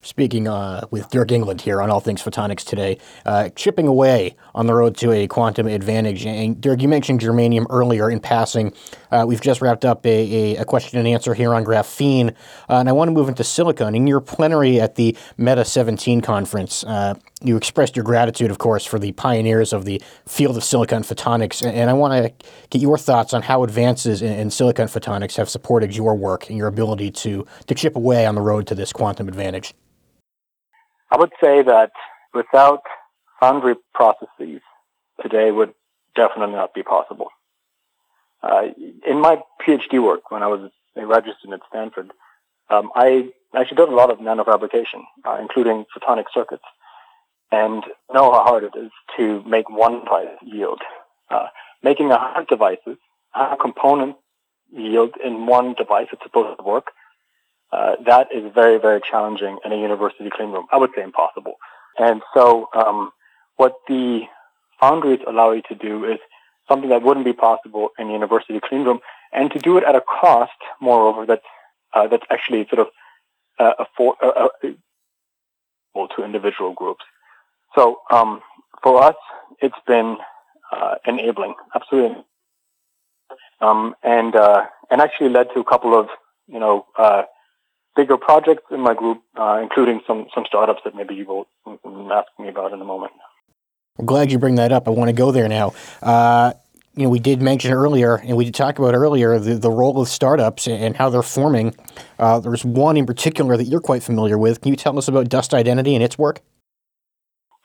Speaking 0.00 0.46
uh, 0.46 0.86
with 0.92 1.10
Dirk 1.10 1.28
Englund 1.30 1.60
here 1.60 1.82
on 1.82 1.90
All 1.90 1.98
Things 1.98 2.22
Photonics 2.22 2.64
today, 2.64 2.98
uh, 3.26 3.48
chipping 3.56 3.88
away 3.88 4.36
on 4.54 4.68
the 4.68 4.74
road 4.74 4.96
to 4.98 5.10
a 5.10 5.26
quantum 5.26 5.66
advantage. 5.66 6.24
And 6.24 6.60
Dirk, 6.60 6.80
you 6.80 6.86
mentioned 6.86 7.20
germanium 7.20 7.66
earlier 7.68 8.08
in 8.08 8.20
passing. 8.20 8.72
Uh, 9.10 9.24
we've 9.26 9.40
just 9.40 9.60
wrapped 9.60 9.84
up 9.84 10.06
a, 10.06 10.56
a, 10.56 10.64
question 10.64 11.00
and 11.00 11.08
answer 11.08 11.34
here 11.34 11.52
on 11.52 11.64
graphene, 11.64 12.30
uh, 12.70 12.76
and 12.76 12.88
I 12.88 12.92
want 12.92 13.08
to 13.08 13.12
move 13.12 13.28
into 13.28 13.42
silicon. 13.42 13.96
In 13.96 14.06
your 14.06 14.20
plenary 14.20 14.80
at 14.80 14.94
the 14.94 15.16
Meta 15.36 15.64
17 15.64 16.20
conference, 16.20 16.84
uh, 16.84 17.14
you 17.42 17.56
expressed 17.56 17.96
your 17.96 18.04
gratitude, 18.04 18.52
of 18.52 18.58
course, 18.58 18.84
for 18.84 19.00
the 19.00 19.10
pioneers 19.12 19.72
of 19.72 19.84
the 19.84 20.00
field 20.26 20.56
of 20.56 20.62
silicon 20.62 21.02
photonics. 21.02 21.60
And 21.66 21.90
I 21.90 21.92
want 21.92 22.12
to 22.14 22.46
get 22.70 22.80
your 22.80 22.98
thoughts 22.98 23.34
on 23.34 23.42
how 23.42 23.64
advances 23.64 24.22
in, 24.22 24.32
in 24.32 24.50
silicon 24.52 24.86
photonics 24.86 25.36
have 25.36 25.50
supported 25.50 25.96
your 25.96 26.14
work 26.14 26.48
and 26.48 26.56
your 26.56 26.68
ability 26.68 27.10
to, 27.10 27.44
to 27.66 27.74
chip 27.74 27.96
away 27.96 28.26
on 28.26 28.36
the 28.36 28.42
road 28.42 28.68
to 28.68 28.76
this 28.76 28.92
quantum 28.92 29.26
advantage. 29.26 29.74
I 31.10 31.16
would 31.16 31.32
say 31.40 31.62
that 31.62 31.92
without 32.34 32.82
foundry 33.40 33.76
processes, 33.94 34.60
today 35.22 35.50
would 35.50 35.74
definitely 36.14 36.54
not 36.54 36.74
be 36.74 36.82
possible. 36.82 37.28
Uh, 38.42 38.68
in 39.06 39.20
my 39.20 39.40
PhD 39.66 40.02
work, 40.02 40.30
when 40.30 40.42
I 40.42 40.46
was 40.46 40.70
a 40.96 41.04
graduate 41.04 41.36
student 41.38 41.62
at 41.62 41.68
Stanford, 41.68 42.10
um, 42.70 42.90
I 42.94 43.30
actually 43.54 43.76
did 43.76 43.88
a 43.88 43.94
lot 43.94 44.10
of 44.10 44.18
nanofabrication, 44.18 45.02
uh, 45.24 45.38
including 45.40 45.86
photonic 45.96 46.24
circuits, 46.32 46.64
and 47.50 47.82
know 48.12 48.30
how 48.30 48.44
hard 48.44 48.64
it 48.64 48.74
is 48.76 48.90
to 49.16 49.42
make 49.44 49.70
one 49.70 50.04
device 50.04 50.28
yield. 50.42 50.82
Uh, 51.30 51.46
making 51.82 52.10
a 52.10 52.18
hundred 52.18 52.48
devices, 52.48 52.98
a 53.34 53.56
component 53.56 54.16
yield 54.70 55.14
in 55.24 55.46
one 55.46 55.74
device 55.74 56.08
that's 56.10 56.22
supposed 56.22 56.58
to 56.58 56.64
work 56.64 56.88
uh, 57.72 57.96
that 58.06 58.28
is 58.34 58.50
very, 58.54 58.78
very 58.78 59.00
challenging 59.00 59.58
in 59.64 59.72
a 59.72 59.76
university 59.76 60.30
clean 60.30 60.52
room. 60.52 60.66
I 60.72 60.78
would 60.78 60.90
say 60.94 61.02
impossible. 61.02 61.54
And 61.98 62.22
so, 62.34 62.68
um, 62.74 63.10
what 63.56 63.74
the 63.88 64.22
foundries 64.80 65.20
allow 65.26 65.50
you 65.52 65.62
to 65.68 65.74
do 65.74 66.04
is 66.04 66.18
something 66.68 66.90
that 66.90 67.02
wouldn't 67.02 67.24
be 67.24 67.32
possible 67.32 67.90
in 67.98 68.08
a 68.08 68.12
university 68.12 68.60
clean 68.60 68.84
room, 68.84 69.00
and 69.32 69.50
to 69.50 69.58
do 69.58 69.76
it 69.76 69.84
at 69.84 69.94
a 69.94 70.00
cost, 70.00 70.52
moreover, 70.80 71.26
that's 71.26 71.44
uh, 71.92 72.06
that's 72.06 72.24
actually 72.30 72.66
sort 72.68 72.80
of 72.80 72.88
uh, 73.58 73.72
afford, 73.78 74.16
uh, 74.22 74.48
uh, 74.62 76.06
to 76.16 76.24
individual 76.24 76.72
groups. 76.72 77.04
So 77.74 78.00
um, 78.10 78.40
for 78.82 79.02
us, 79.02 79.16
it's 79.60 79.78
been 79.86 80.16
uh, 80.70 80.96
enabling, 81.06 81.54
absolutely, 81.74 82.24
um, 83.60 83.94
and 84.02 84.36
uh, 84.36 84.66
and 84.90 85.00
actually 85.00 85.30
led 85.30 85.48
to 85.54 85.60
a 85.60 85.64
couple 85.64 85.98
of 85.98 86.08
you 86.46 86.60
know 86.60 86.86
uh, 86.96 87.22
bigger 87.98 88.16
projects 88.16 88.62
in 88.70 88.80
my 88.80 88.94
group, 88.94 89.20
uh, 89.36 89.58
including 89.60 90.00
some 90.06 90.28
some 90.32 90.44
startups 90.46 90.80
that 90.84 90.94
maybe 90.94 91.16
you 91.16 91.26
will 91.26 91.46
ask 92.12 92.28
me 92.38 92.48
about 92.48 92.72
in 92.72 92.80
a 92.80 92.84
moment. 92.84 93.12
I'm 93.98 94.06
glad 94.06 94.30
you 94.30 94.38
bring 94.38 94.54
that 94.54 94.70
up. 94.70 94.86
I 94.86 94.92
want 94.92 95.08
to 95.08 95.12
go 95.24 95.32
there 95.32 95.48
now. 95.48 95.74
Uh, 96.00 96.52
you 96.94 97.02
know, 97.02 97.10
we 97.10 97.18
did 97.18 97.42
mention 97.42 97.72
earlier, 97.72 98.14
and 98.14 98.36
we 98.36 98.44
did 98.44 98.54
talk 98.54 98.78
about 98.78 98.94
earlier 98.94 99.38
the, 99.40 99.54
the 99.54 99.70
role 99.70 100.00
of 100.00 100.08
startups 100.08 100.68
and 100.68 100.96
how 100.96 101.10
they're 101.10 101.22
forming. 101.22 101.74
Uh, 102.18 102.38
there's 102.38 102.64
one 102.64 102.96
in 102.96 103.06
particular 103.06 103.56
that 103.56 103.64
you're 103.64 103.80
quite 103.80 104.02
familiar 104.04 104.38
with. 104.38 104.60
Can 104.60 104.70
you 104.70 104.76
tell 104.76 104.96
us 104.96 105.08
about 105.08 105.28
Dust 105.28 105.52
Identity 105.52 105.94
and 105.96 106.02
its 106.02 106.16
work? 106.16 106.40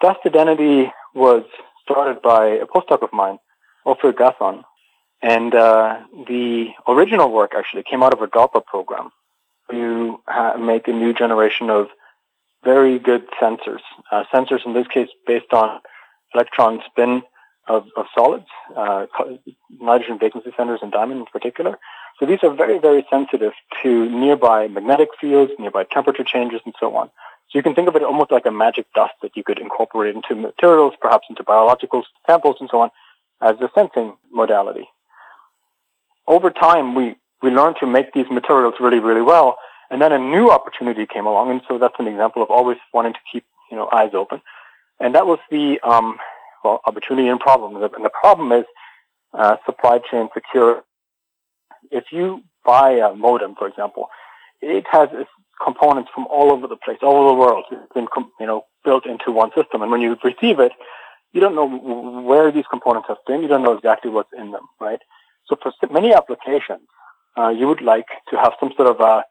Dust 0.01 0.19
Identity 0.25 0.91
was 1.13 1.43
started 1.83 2.21
by 2.23 2.45
a 2.45 2.65
postdoc 2.65 3.03
of 3.03 3.13
mine, 3.13 3.37
Ophir 3.85 4.13
Gaathon, 4.13 4.63
and 5.21 5.53
uh, 5.53 5.99
the 6.27 6.69
original 6.87 7.31
work 7.31 7.51
actually 7.55 7.83
came 7.89 8.01
out 8.01 8.13
of 8.13 8.21
a 8.21 8.27
DARPA 8.27 8.65
program 8.65 9.11
to 9.71 10.19
ha- 10.27 10.57
make 10.57 10.87
a 10.87 10.93
new 10.93 11.13
generation 11.13 11.69
of 11.69 11.87
very 12.63 12.99
good 12.99 13.27
sensors. 13.41 13.81
Uh, 14.11 14.23
sensors 14.33 14.65
in 14.65 14.73
this 14.73 14.87
case 14.87 15.09
based 15.27 15.51
on 15.53 15.79
electron 16.33 16.81
spin 16.85 17.23
of, 17.67 17.87
of 17.95 18.05
solids, 18.15 18.47
uh, 18.75 19.05
nitrogen 19.79 20.19
vacancy 20.19 20.51
centers 20.57 20.79
and 20.81 20.91
diamond 20.91 21.19
in 21.21 21.25
particular. 21.27 21.77
So 22.19 22.25
these 22.25 22.39
are 22.43 22.53
very, 22.53 22.77
very 22.79 23.05
sensitive 23.09 23.53
to 23.81 24.09
nearby 24.09 24.67
magnetic 24.67 25.09
fields, 25.19 25.51
nearby 25.57 25.85
temperature 25.85 26.23
changes, 26.23 26.61
and 26.65 26.73
so 26.79 26.95
on. 26.95 27.07
So 27.49 27.59
you 27.59 27.63
can 27.63 27.75
think 27.75 27.87
of 27.87 27.95
it 27.95 28.03
almost 28.03 28.31
like 28.31 28.45
a 28.45 28.51
magic 28.51 28.85
dust 28.93 29.13
that 29.21 29.35
you 29.35 29.43
could 29.43 29.59
incorporate 29.59 30.15
into 30.15 30.35
materials, 30.35 30.93
perhaps 31.01 31.27
into 31.29 31.43
biological 31.43 32.03
samples 32.27 32.57
and 32.59 32.69
so 32.69 32.81
on, 32.81 32.89
as 33.41 33.55
a 33.61 33.69
sensing 33.75 34.15
modality. 34.31 34.87
Over 36.27 36.49
time, 36.51 36.95
we 36.95 37.15
we 37.43 37.51
learned 37.51 37.75
to 37.81 37.85
make 37.85 38.13
these 38.13 38.29
materials 38.31 38.75
really, 38.79 38.99
really 38.99 39.21
well. 39.21 39.57
And 39.91 40.01
then 40.01 40.11
a 40.11 40.17
new 40.17 40.49
opportunity 40.49 41.05
came 41.05 41.27
along, 41.27 41.51
and 41.51 41.61
so 41.67 41.77
that's 41.77 41.99
an 41.99 42.07
example 42.07 42.41
of 42.41 42.49
always 42.49 42.77
wanting 42.93 43.13
to 43.13 43.19
keep 43.31 43.45
you 43.69 43.77
know 43.77 43.87
eyes 43.91 44.11
open. 44.13 44.41
And 44.99 45.13
that 45.13 45.27
was 45.27 45.39
the 45.51 45.79
um, 45.81 46.17
well 46.63 46.81
opportunity 46.85 47.27
and 47.27 47.39
problem. 47.39 47.75
And 47.75 48.05
the 48.05 48.09
problem 48.09 48.51
is 48.53 48.65
uh, 49.33 49.57
supply 49.65 49.99
chain 50.09 50.29
security. 50.33 50.81
If 51.91 52.05
you 52.11 52.41
buy 52.65 52.91
a 52.91 53.13
modem, 53.13 53.55
for 53.55 53.67
example, 53.67 54.09
it 54.61 54.85
has 54.89 55.09
components 55.63 56.09
from 56.15 56.25
all 56.27 56.51
over 56.51 56.65
the 56.67 56.77
place, 56.77 56.99
all 57.03 57.17
over 57.17 57.29
the 57.29 57.39
world. 57.39 57.65
It's 57.71 57.93
been 57.93 58.07
you 58.39 58.47
know 58.47 58.65
built 58.83 59.05
into 59.05 59.31
one 59.31 59.51
system, 59.55 59.81
and 59.81 59.91
when 59.91 60.01
you 60.01 60.17
receive 60.23 60.59
it, 60.59 60.71
you 61.33 61.41
don't 61.41 61.55
know 61.55 61.67
where 62.21 62.51
these 62.51 62.65
components 62.69 63.09
have 63.09 63.17
been. 63.27 63.41
You 63.41 63.47
don't 63.47 63.63
know 63.63 63.73
exactly 63.73 64.09
what's 64.09 64.33
in 64.35 64.51
them, 64.51 64.65
right? 64.79 64.99
So 65.47 65.57
for 65.61 65.71
many 65.91 66.13
applications, 66.13 66.87
uh, 67.37 67.49
you 67.49 67.67
would 67.67 67.81
like 67.81 68.07
to 68.29 68.37
have 68.37 68.53
some 68.59 68.71
sort 68.75 68.89
of 68.89 68.99
a 68.99 69.23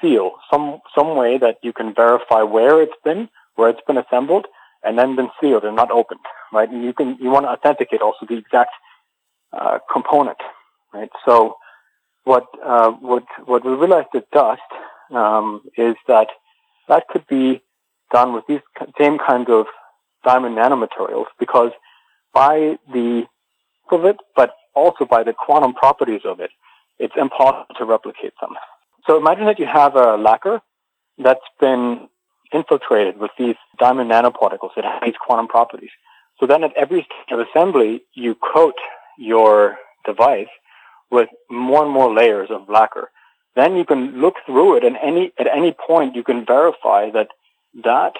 seal, 0.00 0.32
some 0.50 0.80
some 0.94 1.16
way 1.16 1.38
that 1.38 1.58
you 1.62 1.72
can 1.72 1.94
verify 1.94 2.42
where 2.42 2.82
it's 2.82 2.96
been, 3.04 3.28
where 3.54 3.68
it's 3.68 3.80
been 3.86 3.98
assembled, 3.98 4.46
and 4.82 4.98
then 4.98 5.16
been 5.16 5.30
sealed 5.40 5.64
and 5.64 5.76
not 5.76 5.90
opened, 5.90 6.20
right? 6.52 6.70
And 6.70 6.84
you 6.84 6.92
can 6.92 7.16
you 7.20 7.30
want 7.30 7.46
to 7.46 7.50
authenticate 7.50 8.00
also 8.00 8.26
the 8.26 8.36
exact 8.36 8.72
uh, 9.52 9.78
component, 9.92 10.38
right? 10.92 11.10
So 11.24 11.56
what 12.24 12.46
uh, 12.64 12.90
what 12.92 13.24
what 13.44 13.64
we 13.64 13.72
realized 13.72 14.08
at 14.14 14.30
Dust 14.30 14.60
um, 15.10 15.62
is 15.76 15.96
that 16.08 16.28
that 16.88 17.08
could 17.08 17.26
be 17.26 17.62
done 18.12 18.32
with 18.32 18.44
these 18.46 18.60
same 18.98 19.18
kinds 19.18 19.48
of 19.48 19.66
diamond 20.24 20.56
nanomaterials 20.56 21.26
because 21.38 21.72
by 22.32 22.78
the 22.92 23.26
of 23.90 24.04
it, 24.04 24.16
but 24.34 24.50
also 24.74 25.04
by 25.04 25.22
the 25.22 25.32
quantum 25.32 25.72
properties 25.72 26.22
of 26.24 26.40
it, 26.40 26.50
it's 26.98 27.14
impossible 27.16 27.74
to 27.78 27.84
replicate 27.84 28.32
them. 28.40 28.54
So 29.06 29.16
imagine 29.18 29.46
that 29.46 29.58
you 29.58 29.66
have 29.66 29.94
a 29.96 30.16
lacquer 30.16 30.60
that's 31.18 31.40
been 31.60 32.08
infiltrated 32.52 33.18
with 33.18 33.30
these 33.38 33.56
diamond 33.78 34.10
nanoparticles 34.10 34.70
that 34.76 34.84
have 34.84 35.02
these 35.04 35.14
quantum 35.24 35.48
properties. 35.48 35.90
So 36.38 36.46
then 36.46 36.64
at 36.64 36.72
every 36.76 37.02
stage 37.02 37.38
of 37.38 37.40
assembly, 37.40 38.02
you 38.14 38.34
coat 38.34 38.74
your 39.18 39.76
device 40.04 40.48
with 41.10 41.28
more 41.50 41.82
and 41.82 41.92
more 41.92 42.12
layers 42.12 42.50
of 42.50 42.68
lacquer. 42.68 43.10
Then 43.54 43.76
you 43.76 43.84
can 43.84 44.20
look 44.20 44.34
through 44.44 44.76
it 44.76 44.84
and 44.84 44.96
any, 45.02 45.32
at 45.38 45.46
any 45.46 45.72
point 45.72 46.14
you 46.14 46.22
can 46.22 46.44
verify 46.44 47.10
that 47.10 47.28
that 47.84 48.14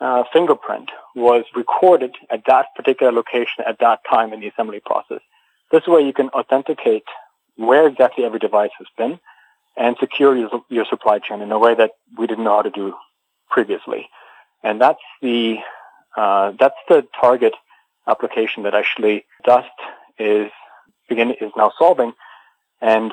uh, 0.00 0.24
fingerprint 0.32 0.90
was 1.14 1.44
recorded 1.54 2.14
at 2.30 2.42
that 2.46 2.66
particular 2.74 3.12
location 3.12 3.64
at 3.66 3.78
that 3.80 4.00
time 4.10 4.32
in 4.32 4.40
the 4.40 4.48
assembly 4.48 4.80
process. 4.84 5.20
This 5.70 5.86
way 5.86 6.02
you 6.02 6.12
can 6.12 6.30
authenticate 6.30 7.04
where 7.60 7.86
exactly 7.86 8.24
every 8.24 8.38
device 8.38 8.70
has 8.78 8.86
been 8.96 9.20
and 9.76 9.96
secure 10.00 10.36
your, 10.36 10.64
your 10.68 10.86
supply 10.86 11.18
chain 11.18 11.42
in 11.42 11.52
a 11.52 11.58
way 11.58 11.74
that 11.74 11.92
we 12.16 12.26
didn't 12.26 12.44
know 12.44 12.56
how 12.56 12.62
to 12.62 12.70
do 12.70 12.94
previously. 13.50 14.08
And 14.62 14.80
that's 14.80 15.00
the, 15.20 15.58
uh, 16.16 16.52
that's 16.58 16.76
the 16.88 17.06
target 17.20 17.54
application 18.06 18.62
that 18.62 18.74
actually 18.74 19.26
Dust 19.44 19.68
is 20.18 20.50
begin, 21.08 21.32
is 21.32 21.52
now 21.56 21.72
solving. 21.78 22.14
And, 22.80 23.12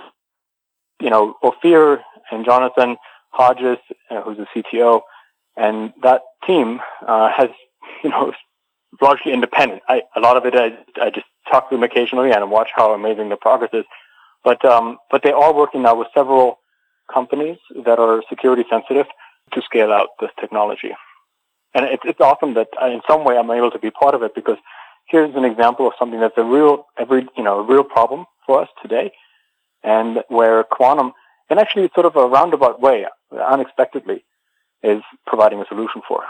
you 1.01 1.09
know, 1.09 1.35
Ophir 1.43 2.01
and 2.31 2.45
Jonathan 2.45 2.95
Hodges, 3.31 3.79
uh, 4.09 4.21
who's 4.21 4.37
the 4.37 4.47
CTO, 4.55 5.01
and 5.57 5.91
that 6.03 6.21
team 6.45 6.79
uh, 7.05 7.29
has, 7.35 7.49
you 8.03 8.09
know, 8.09 8.31
largely 9.01 9.33
independent. 9.33 9.81
I, 9.89 10.03
a 10.15 10.21
lot 10.21 10.37
of 10.37 10.45
it, 10.45 10.55
I, 10.55 10.77
I 11.03 11.09
just 11.09 11.27
talk 11.51 11.69
to 11.69 11.75
them 11.75 11.83
occasionally 11.83 12.31
and 12.31 12.49
watch 12.49 12.69
how 12.73 12.93
amazing 12.93 13.29
the 13.29 13.35
progress 13.35 13.71
is. 13.73 13.85
But 14.47 14.63
um, 14.63 14.97
but 15.11 15.23
they 15.23 15.33
are 15.33 15.53
working 15.53 15.81
now 15.81 15.95
with 15.99 16.07
several 16.13 16.59
companies 17.13 17.57
that 17.85 17.99
are 17.99 18.23
security 18.29 18.63
sensitive 18.69 19.07
to 19.53 19.61
scale 19.61 19.91
out 19.91 20.07
this 20.21 20.29
technology. 20.39 20.91
And 21.73 21.83
it's 21.85 22.03
it's 22.05 22.21
awesome 22.21 22.53
that 22.53 22.69
uh, 22.81 22.85
in 22.85 23.01
some 23.09 23.25
way 23.25 23.37
I'm 23.37 23.51
able 23.51 23.71
to 23.71 23.79
be 23.87 23.91
part 23.91 24.15
of 24.15 24.23
it 24.23 24.33
because 24.33 24.57
here's 25.09 25.35
an 25.35 25.43
example 25.43 25.85
of 25.85 25.93
something 25.99 26.21
that's 26.21 26.37
a 26.37 26.45
real 26.45 26.85
every 26.97 27.27
you 27.35 27.43
know 27.43 27.59
a 27.59 27.63
real 27.63 27.83
problem 27.83 28.25
for 28.45 28.61
us 28.61 28.69
today, 28.81 29.11
and 29.83 30.23
where 30.29 30.63
quantum, 30.63 31.11
in 31.49 31.59
actually 31.59 31.89
sort 31.93 32.05
of 32.05 32.15
a 32.15 32.25
roundabout 32.25 32.79
way, 32.79 33.05
unexpectedly, 33.55 34.23
is 34.81 35.01
providing 35.25 35.59
a 35.59 35.65
solution 35.67 36.01
for. 36.07 36.23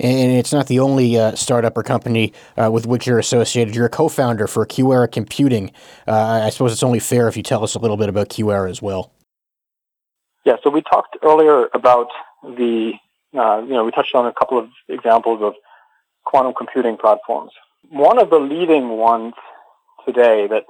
And 0.00 0.32
it's 0.32 0.52
not 0.52 0.66
the 0.66 0.80
only 0.80 1.18
uh, 1.18 1.34
startup 1.34 1.76
or 1.76 1.82
company 1.82 2.32
uh, 2.56 2.70
with 2.70 2.86
which 2.86 3.06
you're 3.06 3.18
associated. 3.18 3.74
You're 3.74 3.86
a 3.86 3.90
co-founder 3.90 4.46
for 4.46 4.66
QuEra 4.66 5.10
Computing. 5.10 5.70
Uh, 6.06 6.42
I 6.44 6.50
suppose 6.50 6.72
it's 6.72 6.82
only 6.82 6.98
fair 6.98 7.28
if 7.28 7.36
you 7.36 7.42
tell 7.42 7.62
us 7.62 7.74
a 7.74 7.78
little 7.78 7.96
bit 7.96 8.08
about 8.08 8.28
QuEra 8.28 8.70
as 8.70 8.82
well. 8.82 9.12
Yeah, 10.44 10.56
so 10.62 10.70
we 10.70 10.82
talked 10.82 11.16
earlier 11.22 11.68
about 11.72 12.08
the, 12.42 12.92
uh, 13.34 13.62
you 13.62 13.72
know, 13.72 13.84
we 13.84 13.90
touched 13.92 14.14
on 14.14 14.26
a 14.26 14.32
couple 14.32 14.58
of 14.58 14.68
examples 14.88 15.40
of 15.42 15.54
quantum 16.24 16.52
computing 16.54 16.96
platforms. 16.96 17.52
One 17.88 18.18
of 18.18 18.30
the 18.30 18.38
leading 18.38 18.90
ones 18.90 19.34
today 20.04 20.46
that 20.48 20.66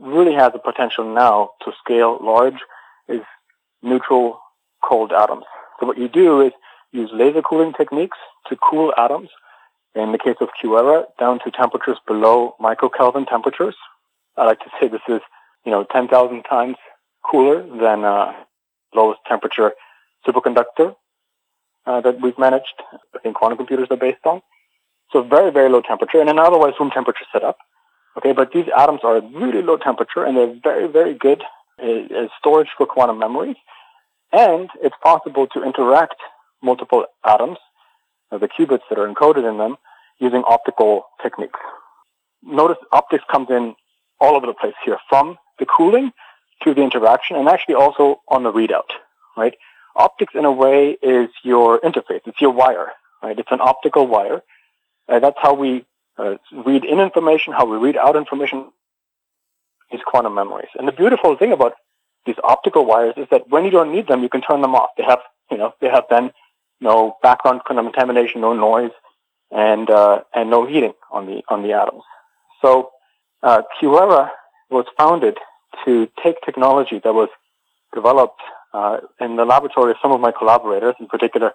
really 0.00 0.34
has 0.34 0.52
the 0.52 0.58
potential 0.58 1.12
now 1.12 1.50
to 1.62 1.72
scale 1.82 2.18
large 2.22 2.58
is 3.08 3.22
neutral 3.82 4.40
cold 4.82 5.12
atoms. 5.12 5.44
So 5.80 5.86
what 5.86 5.98
you 5.98 6.08
do 6.08 6.40
is 6.40 6.52
use 6.96 7.10
laser 7.12 7.42
cooling 7.42 7.72
techniques 7.72 8.18
to 8.48 8.56
cool 8.56 8.92
atoms. 8.96 9.28
In 9.94 10.12
the 10.12 10.18
case 10.18 10.36
of 10.40 10.48
QuEra, 10.62 11.04
down 11.18 11.38
to 11.44 11.50
temperatures 11.50 11.98
below 12.06 12.54
microkelvin 12.60 13.28
temperatures. 13.28 13.76
I 14.36 14.44
like 14.44 14.60
to 14.60 14.70
say 14.78 14.88
this 14.88 15.00
is, 15.08 15.20
you 15.64 15.72
know, 15.72 15.84
10,000 15.84 16.42
times 16.42 16.76
cooler 17.24 17.62
than 17.62 18.04
uh, 18.04 18.32
lowest 18.94 19.20
temperature 19.26 19.72
superconductor 20.26 20.94
uh, 21.86 22.00
that 22.02 22.20
we've 22.20 22.38
managed. 22.38 22.74
I 23.14 23.18
think 23.20 23.36
quantum 23.36 23.56
computers 23.56 23.88
are 23.90 23.96
based 23.96 24.24
on. 24.26 24.42
So 25.12 25.22
very, 25.22 25.50
very 25.50 25.70
low 25.70 25.80
temperature 25.80 26.20
and 26.20 26.28
an 26.28 26.38
otherwise 26.38 26.74
room 26.78 26.90
temperature 26.90 27.24
setup. 27.32 27.56
Okay, 28.18 28.32
but 28.32 28.52
these 28.52 28.66
atoms 28.76 29.00
are 29.02 29.18
at 29.18 29.32
really 29.32 29.62
low 29.62 29.76
temperature 29.76 30.24
and 30.24 30.36
they're 30.36 30.54
very, 30.62 30.88
very 30.88 31.14
good 31.14 31.42
as 31.78 32.28
storage 32.38 32.68
for 32.76 32.86
quantum 32.86 33.18
memories. 33.18 33.56
And 34.32 34.68
it's 34.82 34.96
possible 35.02 35.46
to 35.48 35.62
interact 35.62 36.16
multiple 36.70 37.02
atoms, 37.34 37.58
uh, 38.30 38.38
the 38.38 38.48
qubits 38.54 38.86
that 38.88 38.98
are 38.98 39.08
encoded 39.12 39.44
in 39.50 39.56
them, 39.62 39.76
using 40.26 40.42
optical 40.56 40.92
techniques. 41.22 41.60
Notice 42.42 42.80
optics 42.92 43.24
comes 43.32 43.48
in 43.50 43.74
all 44.20 44.34
over 44.36 44.46
the 44.46 44.58
place 44.62 44.78
here, 44.84 44.98
from 45.08 45.26
the 45.60 45.66
cooling 45.76 46.06
to 46.62 46.74
the 46.74 46.82
interaction, 46.88 47.36
and 47.36 47.48
actually 47.48 47.76
also 47.84 48.04
on 48.28 48.42
the 48.42 48.52
readout, 48.52 48.90
right? 49.36 49.54
Optics, 49.94 50.34
in 50.34 50.44
a 50.44 50.52
way, 50.64 50.96
is 51.02 51.28
your 51.42 51.80
interface. 51.88 52.22
It's 52.30 52.40
your 52.40 52.54
wire, 52.62 52.88
right? 53.22 53.38
It's 53.38 53.52
an 53.58 53.60
optical 53.60 54.06
wire. 54.06 54.42
Uh, 55.08 55.18
that's 55.24 55.40
how 55.46 55.54
we 55.54 55.70
uh, 56.18 56.36
read 56.68 56.82
in 56.84 56.98
information, 57.08 57.52
how 57.52 57.66
we 57.72 57.76
read 57.86 57.96
out 57.96 58.16
information, 58.16 58.58
is 59.92 60.00
quantum 60.10 60.34
memories. 60.34 60.72
And 60.78 60.86
the 60.88 60.92
beautiful 60.92 61.36
thing 61.36 61.52
about 61.52 61.74
these 62.26 62.40
optical 62.42 62.84
wires 62.84 63.14
is 63.16 63.28
that 63.30 63.48
when 63.48 63.64
you 63.64 63.70
don't 63.70 63.92
need 63.92 64.06
them, 64.08 64.22
you 64.22 64.28
can 64.28 64.42
turn 64.42 64.60
them 64.60 64.74
off. 64.74 64.90
They 64.96 65.04
have, 65.04 65.20
you 65.50 65.58
know, 65.58 65.74
they 65.80 65.88
have 65.88 66.04
then 66.10 66.32
no 66.80 67.16
background 67.22 67.62
contamination, 67.66 68.40
no 68.40 68.52
noise, 68.54 68.92
and 69.50 69.88
uh, 69.90 70.22
and 70.34 70.50
no 70.50 70.66
heating 70.66 70.94
on 71.10 71.26
the 71.26 71.42
on 71.48 71.62
the 71.62 71.72
atoms. 71.72 72.02
So 72.62 72.90
uh, 73.42 73.62
QuEra 73.80 74.30
was 74.70 74.86
founded 74.98 75.38
to 75.84 76.08
take 76.22 76.40
technology 76.42 77.00
that 77.02 77.14
was 77.14 77.28
developed 77.94 78.40
uh, 78.72 78.98
in 79.20 79.36
the 79.36 79.44
laboratory 79.44 79.92
of 79.92 79.96
some 80.02 80.12
of 80.12 80.20
my 80.20 80.32
collaborators, 80.32 80.94
in 80.98 81.06
particular 81.06 81.52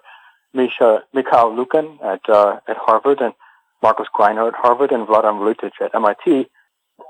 Misha, 0.54 1.02
Mikhail 1.12 1.54
Lukin 1.54 1.98
at 2.02 2.28
uh, 2.28 2.60
at 2.68 2.76
Harvard 2.76 3.20
and 3.20 3.34
Markus 3.82 4.06
Greiner 4.14 4.48
at 4.48 4.54
Harvard 4.54 4.92
and 4.92 5.06
Vladimir 5.06 5.54
Vuletić 5.54 5.72
at 5.80 5.94
MIT, 5.94 6.48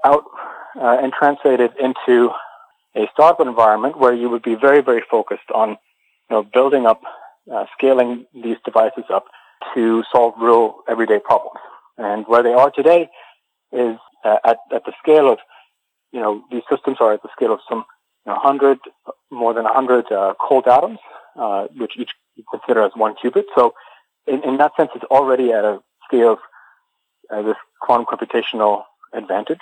out 0.05 0.25
uh, 0.81 0.99
and 1.03 1.13
translated 1.13 1.73
into 1.81 2.31
a 2.95 3.09
startup 3.13 3.47
environment 3.47 3.99
where 3.99 4.13
you 4.13 4.29
would 4.29 4.43
be 4.43 4.55
very, 4.55 4.83
very 4.83 5.03
focused 5.11 5.51
on 5.55 5.71
you 5.71 5.77
know, 6.31 6.43
building 6.43 6.87
up, 6.87 7.03
uh, 7.51 7.67
scaling 7.77 8.27
these 8.35 8.57
devices 8.65 9.05
up 9.11 9.27
to 9.75 10.03
solve 10.13 10.35
real 10.39 10.77
everyday 10.89 11.19
problems. 11.19 11.61
And 11.99 12.27
where 12.27 12.43
they 12.43 12.53
are 12.53 12.71
today 12.71 13.09
is 13.73 13.97
uh, 14.25 14.39
at, 14.45 14.59
at 14.73 14.85
the 14.85 14.93
scale 15.03 15.31
of, 15.31 15.39
you 16.13 16.21
know, 16.21 16.43
these 16.51 16.63
systems 16.71 16.99
are 17.01 17.13
at 17.13 17.23
the 17.23 17.29
scale 17.35 17.53
of 17.53 17.61
some 17.69 17.85
you 18.27 18.33
know, 18.33 18.35
100, 18.35 18.79
more 19.31 19.55
than 19.55 19.65
100 19.65 20.13
uh, 20.13 20.35
cold 20.41 20.67
atoms, 20.67 20.99
uh, 21.37 21.67
which 21.77 21.93
each 21.99 22.11
you 22.35 22.45
consider 22.51 22.83
as 22.83 22.93
one 22.95 23.15
qubit. 23.23 23.45
So 23.55 23.75
in, 24.27 24.43
in 24.43 24.57
that 24.59 24.73
sense, 24.77 24.91
it's 24.95 25.05
already 25.05 25.53
at 25.53 25.65
a 25.65 25.81
scale 26.07 26.33
of 26.33 26.39
uh, 27.31 27.43
this 27.43 27.57
quantum 27.81 28.07
computational 28.07 28.85
advantage. 29.13 29.61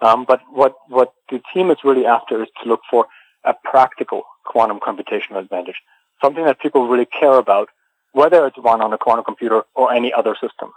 Um, 0.00 0.24
but 0.26 0.40
what, 0.50 0.74
what 0.88 1.14
the 1.30 1.40
team 1.54 1.70
is 1.70 1.78
really 1.84 2.06
after 2.06 2.42
is 2.42 2.48
to 2.62 2.68
look 2.68 2.80
for 2.90 3.06
a 3.44 3.54
practical 3.64 4.22
quantum 4.44 4.78
computational 4.80 5.38
advantage, 5.38 5.76
something 6.22 6.44
that 6.44 6.60
people 6.60 6.88
really 6.88 7.06
care 7.06 7.38
about, 7.38 7.68
whether 8.12 8.46
it's 8.46 8.56
run 8.58 8.80
on 8.80 8.92
a 8.92 8.98
quantum 8.98 9.24
computer 9.24 9.62
or 9.74 9.92
any 9.92 10.12
other 10.12 10.34
system. 10.40 10.72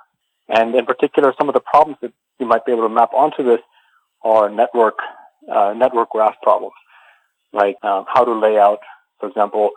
And 0.47 0.75
in 0.75 0.86
particular, 0.86 1.34
some 1.38 1.47
of 1.47 1.54
the 1.54 1.60
problems 1.60 1.97
that 2.02 2.12
you 2.39 2.45
might 2.45 2.65
be 2.65 2.71
able 2.71 2.84
to 2.84 2.89
map 2.89 3.13
onto 3.13 3.43
this 3.43 3.62
are 4.23 4.49
network, 4.49 4.97
uh, 5.49 5.73
network 5.75 6.10
graph 6.10 6.36
problems, 6.41 6.73
like 7.54 7.78
um, 7.84 8.06
how 8.08 8.25
to 8.25 8.34
lay 8.34 8.58
out, 8.58 8.80
for 9.19 9.30
example, 9.30 9.71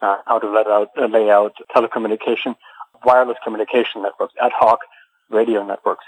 uh, 0.00 0.18
how 0.26 0.38
to 0.38 0.50
let 0.50 0.66
out, 0.66 0.90
uh, 0.96 1.06
lay 1.06 1.30
out 1.30 1.54
telecommunication, 1.74 2.54
wireless 3.04 3.36
communication 3.42 4.02
networks, 4.02 4.34
ad 4.40 4.52
hoc 4.54 4.80
radio 5.30 5.64
networks. 5.64 6.04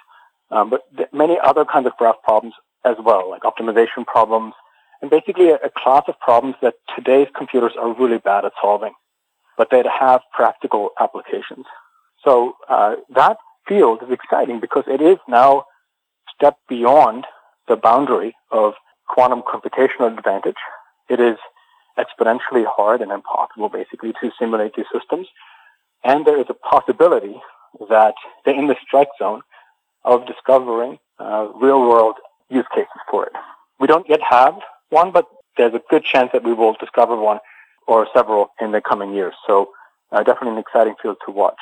Um, 0.50 0.70
but 0.70 0.84
th- 0.96 1.08
many 1.12 1.38
other 1.42 1.64
kinds 1.64 1.86
of 1.86 1.96
graph 1.96 2.22
problems 2.22 2.54
as 2.84 2.96
well, 3.02 3.28
like 3.30 3.42
optimization 3.42 4.06
problems, 4.06 4.54
and 5.00 5.10
basically 5.10 5.50
a, 5.50 5.56
a 5.56 5.70
class 5.70 6.04
of 6.08 6.18
problems 6.20 6.56
that 6.62 6.74
today's 6.96 7.28
computers 7.36 7.72
are 7.78 7.92
really 7.94 8.18
bad 8.18 8.44
at 8.44 8.52
solving, 8.60 8.94
but 9.56 9.68
they 9.70 9.82
have 9.98 10.20
practical 10.32 10.90
applications. 10.98 11.66
So 12.24 12.56
uh, 12.68 12.96
that 13.14 13.38
field 13.66 14.02
is 14.02 14.10
exciting 14.10 14.60
because 14.60 14.84
it 14.86 15.00
is 15.00 15.18
now 15.28 15.64
step 16.34 16.56
beyond 16.68 17.26
the 17.68 17.76
boundary 17.76 18.34
of 18.50 18.74
quantum 19.08 19.42
computational 19.42 20.16
advantage. 20.16 20.56
It 21.08 21.20
is 21.20 21.36
exponentially 21.98 22.64
hard 22.66 23.00
and 23.00 23.10
impossible, 23.10 23.68
basically, 23.68 24.12
to 24.20 24.30
simulate 24.38 24.74
these 24.74 24.86
systems. 24.92 25.26
And 26.04 26.26
there 26.26 26.40
is 26.40 26.46
a 26.48 26.54
possibility 26.54 27.40
that 27.88 28.14
they're 28.44 28.58
in 28.58 28.68
the 28.68 28.76
strike 28.86 29.08
zone 29.18 29.42
of 30.04 30.26
discovering 30.26 30.98
uh, 31.18 31.48
real 31.60 31.80
world 31.80 32.16
use 32.48 32.66
cases 32.74 33.00
for 33.10 33.26
it. 33.26 33.32
We 33.80 33.86
don't 33.86 34.08
yet 34.08 34.20
have 34.28 34.54
one, 34.90 35.10
but 35.12 35.26
there's 35.56 35.74
a 35.74 35.82
good 35.90 36.04
chance 36.04 36.30
that 36.32 36.44
we 36.44 36.52
will 36.52 36.74
discover 36.74 37.16
one 37.16 37.38
or 37.86 38.06
several 38.14 38.50
in 38.60 38.72
the 38.72 38.80
coming 38.80 39.12
years. 39.14 39.34
So 39.46 39.70
uh, 40.12 40.22
definitely 40.22 40.52
an 40.52 40.58
exciting 40.58 40.94
field 41.02 41.16
to 41.26 41.32
watch. 41.32 41.58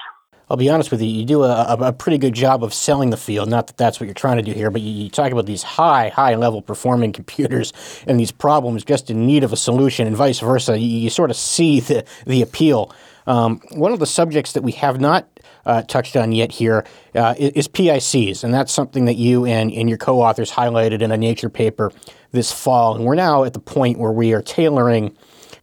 I'll 0.48 0.56
be 0.56 0.70
honest 0.70 0.92
with 0.92 1.02
you, 1.02 1.08
you 1.08 1.24
do 1.24 1.42
a, 1.42 1.74
a, 1.74 1.92
pretty 1.92 2.18
good 2.18 2.34
job 2.34 2.62
of 2.62 2.72
selling 2.72 3.10
the 3.10 3.16
field. 3.16 3.48
Not 3.48 3.66
that 3.66 3.76
that's 3.76 3.98
what 3.98 4.06
you're 4.06 4.14
trying 4.14 4.36
to 4.36 4.44
do 4.44 4.52
here, 4.52 4.70
but 4.70 4.80
you, 4.80 4.92
you, 4.92 5.10
talk 5.10 5.32
about 5.32 5.46
these 5.46 5.64
high, 5.64 6.08
high 6.10 6.36
level 6.36 6.62
performing 6.62 7.12
computers 7.12 7.72
and 8.06 8.20
these 8.20 8.30
problems 8.30 8.84
just 8.84 9.10
in 9.10 9.26
need 9.26 9.42
of 9.42 9.52
a 9.52 9.56
solution, 9.56 10.06
and 10.06 10.14
vice 10.14 10.38
versa. 10.38 10.78
You, 10.78 10.86
you 10.86 11.10
sort 11.10 11.30
of 11.30 11.36
see 11.36 11.80
the, 11.80 12.04
the 12.26 12.42
appeal. 12.42 12.94
Um, 13.26 13.60
one 13.72 13.92
of 13.92 13.98
the 13.98 14.06
subjects 14.06 14.52
that 14.52 14.62
we 14.62 14.70
have 14.72 15.00
not 15.00 15.28
uh, 15.66 15.82
touched 15.82 16.16
on 16.16 16.32
yet 16.32 16.52
here 16.52 16.86
uh, 17.14 17.34
is 17.38 17.68
PICs, 17.68 18.42
and 18.42 18.54
that's 18.54 18.72
something 18.72 19.04
that 19.04 19.16
you 19.16 19.44
and, 19.44 19.70
and 19.72 19.88
your 19.88 19.98
co-authors 19.98 20.50
highlighted 20.50 21.02
in 21.02 21.12
a 21.12 21.16
Nature 21.16 21.50
paper 21.50 21.92
this 22.32 22.52
fall. 22.52 22.94
And 22.94 23.04
we're 23.04 23.14
now 23.14 23.44
at 23.44 23.52
the 23.52 23.60
point 23.60 23.98
where 23.98 24.12
we 24.12 24.32
are 24.32 24.42
tailoring 24.42 25.16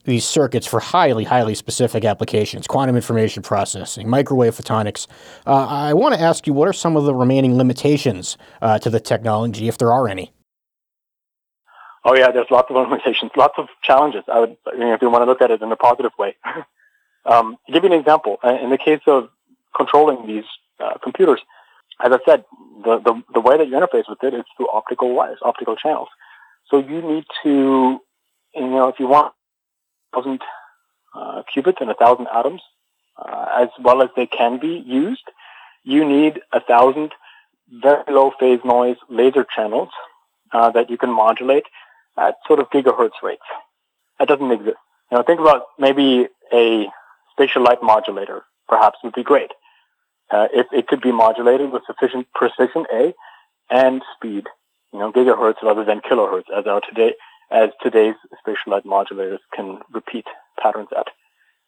these 0.04 0.26
circuits 0.26 0.68
for 0.68 0.80
highly, 0.80 1.24
highly 1.24 1.56
specific 1.56 2.04
applications, 2.04 2.68
quantum 2.68 2.96
information 2.96 3.42
processing, 3.42 4.10
microwave 4.10 4.56
photonics. 4.56 5.08
Uh, 5.48 5.66
I 5.66 5.94
want 5.94 6.14
to 6.16 6.22
ask 6.22 6.46
you, 6.46 6.54
what 6.54 6.68
are 6.68 6.74
some 6.74 6.98
of 6.98 7.06
the 7.06 7.16
remaining 7.16 7.58
limitations 7.58 8.38
uh, 8.62 8.80
to 8.80 8.90
the 8.90 9.00
technology, 9.00 9.68
if 9.68 9.78
there 9.78 9.94
are 9.94 10.08
any? 10.08 10.34
Oh 12.06 12.16
yeah, 12.16 12.32
there's 12.32 12.52
lots 12.52 12.70
of 12.70 12.76
limitations, 12.90 13.32
lots 13.36 13.54
of 13.58 13.68
challenges. 13.82 14.24
I 14.28 14.40
would, 14.42 14.58
if 14.74 15.02
you 15.02 15.10
want 15.10 15.22
to 15.22 15.26
look 15.26 15.42
at 15.42 15.52
it 15.52 15.62
in 15.62 15.72
a 15.72 15.78
positive 15.78 16.12
way. 16.20 16.36
um, 17.26 17.58
to 17.66 17.72
give 17.72 17.84
you 17.84 17.94
an 17.94 18.00
example, 18.00 18.38
uh, 18.44 18.58
in 18.62 18.70
the 18.70 18.78
case 18.78 19.02
of 19.08 19.30
controlling 19.76 20.28
these 20.28 20.46
uh, 20.80 20.98
computers, 21.04 21.40
as 22.04 22.12
I 22.12 22.20
said, 22.26 22.46
the, 22.84 23.00
the 23.00 23.22
the 23.34 23.40
way 23.40 23.58
that 23.58 23.68
you 23.68 23.76
interface 23.76 24.10
with 24.10 24.24
it 24.24 24.34
is 24.34 24.44
through 24.58 24.70
optical 24.72 25.14
wires, 25.14 25.40
optical 25.42 25.76
channels. 25.76 26.10
So 26.70 26.80
you 26.80 27.02
need 27.02 27.26
to, 27.44 28.00
you 28.56 28.70
know, 28.70 28.88
if 28.88 29.00
you 29.00 29.08
want 29.08 29.34
thousand 30.14 30.42
uh, 31.16 31.44
qubits 31.56 31.82
and 31.82 31.90
a 31.90 31.94
thousand 31.94 32.28
atoms, 32.34 32.62
uh, 33.18 33.48
as 33.62 33.70
well 33.80 34.02
as 34.02 34.10
they 34.16 34.26
can 34.26 34.60
be 34.60 34.84
used, 34.86 35.24
you 35.84 36.06
need 36.06 36.42
a 36.52 36.60
thousand 36.60 37.12
very 37.72 38.04
low 38.08 38.32
phase 38.40 38.60
noise 38.66 38.98
laser 39.10 39.46
channels 39.56 39.90
uh, 40.52 40.70
that 40.72 40.90
you 40.90 40.98
can 40.98 41.12
modulate 41.12 41.66
at 42.18 42.36
sort 42.48 42.60
of 42.60 42.70
gigahertz 42.70 43.22
rates. 43.22 43.42
That 44.20 44.28
doesn't 44.28 44.52
exist. 44.52 44.78
You 45.12 45.18
know, 45.18 45.24
think 45.24 45.40
about 45.40 45.66
maybe 45.78 46.28
a 46.52 46.88
spatial 47.32 47.64
light 47.64 47.82
modulator, 47.82 48.44
perhaps 48.68 48.98
would 49.04 49.14
be 49.14 49.24
great. 49.24 49.52
Uh, 50.34 50.48
if 50.52 50.66
it 50.74 50.88
could 50.88 51.02
be 51.02 51.12
modulated 51.12 51.72
with 51.72 51.84
sufficient 51.86 52.26
precision, 52.34 52.86
A, 52.92 53.14
and 53.70 54.02
speed, 54.16 54.46
you 54.92 54.98
know, 54.98 55.12
gigahertz 55.12 55.62
rather 55.62 55.86
than 55.86 56.02
kilohertz, 56.02 56.50
as 56.58 56.66
are 56.66 56.82
today, 56.82 57.14
as 57.52 57.70
today's 57.84 58.16
spatial 58.40 58.72
light 58.72 58.84
modulators 58.84 59.38
can 59.56 59.80
repeat 59.92 60.26
patterns 60.60 60.90
at. 60.98 61.08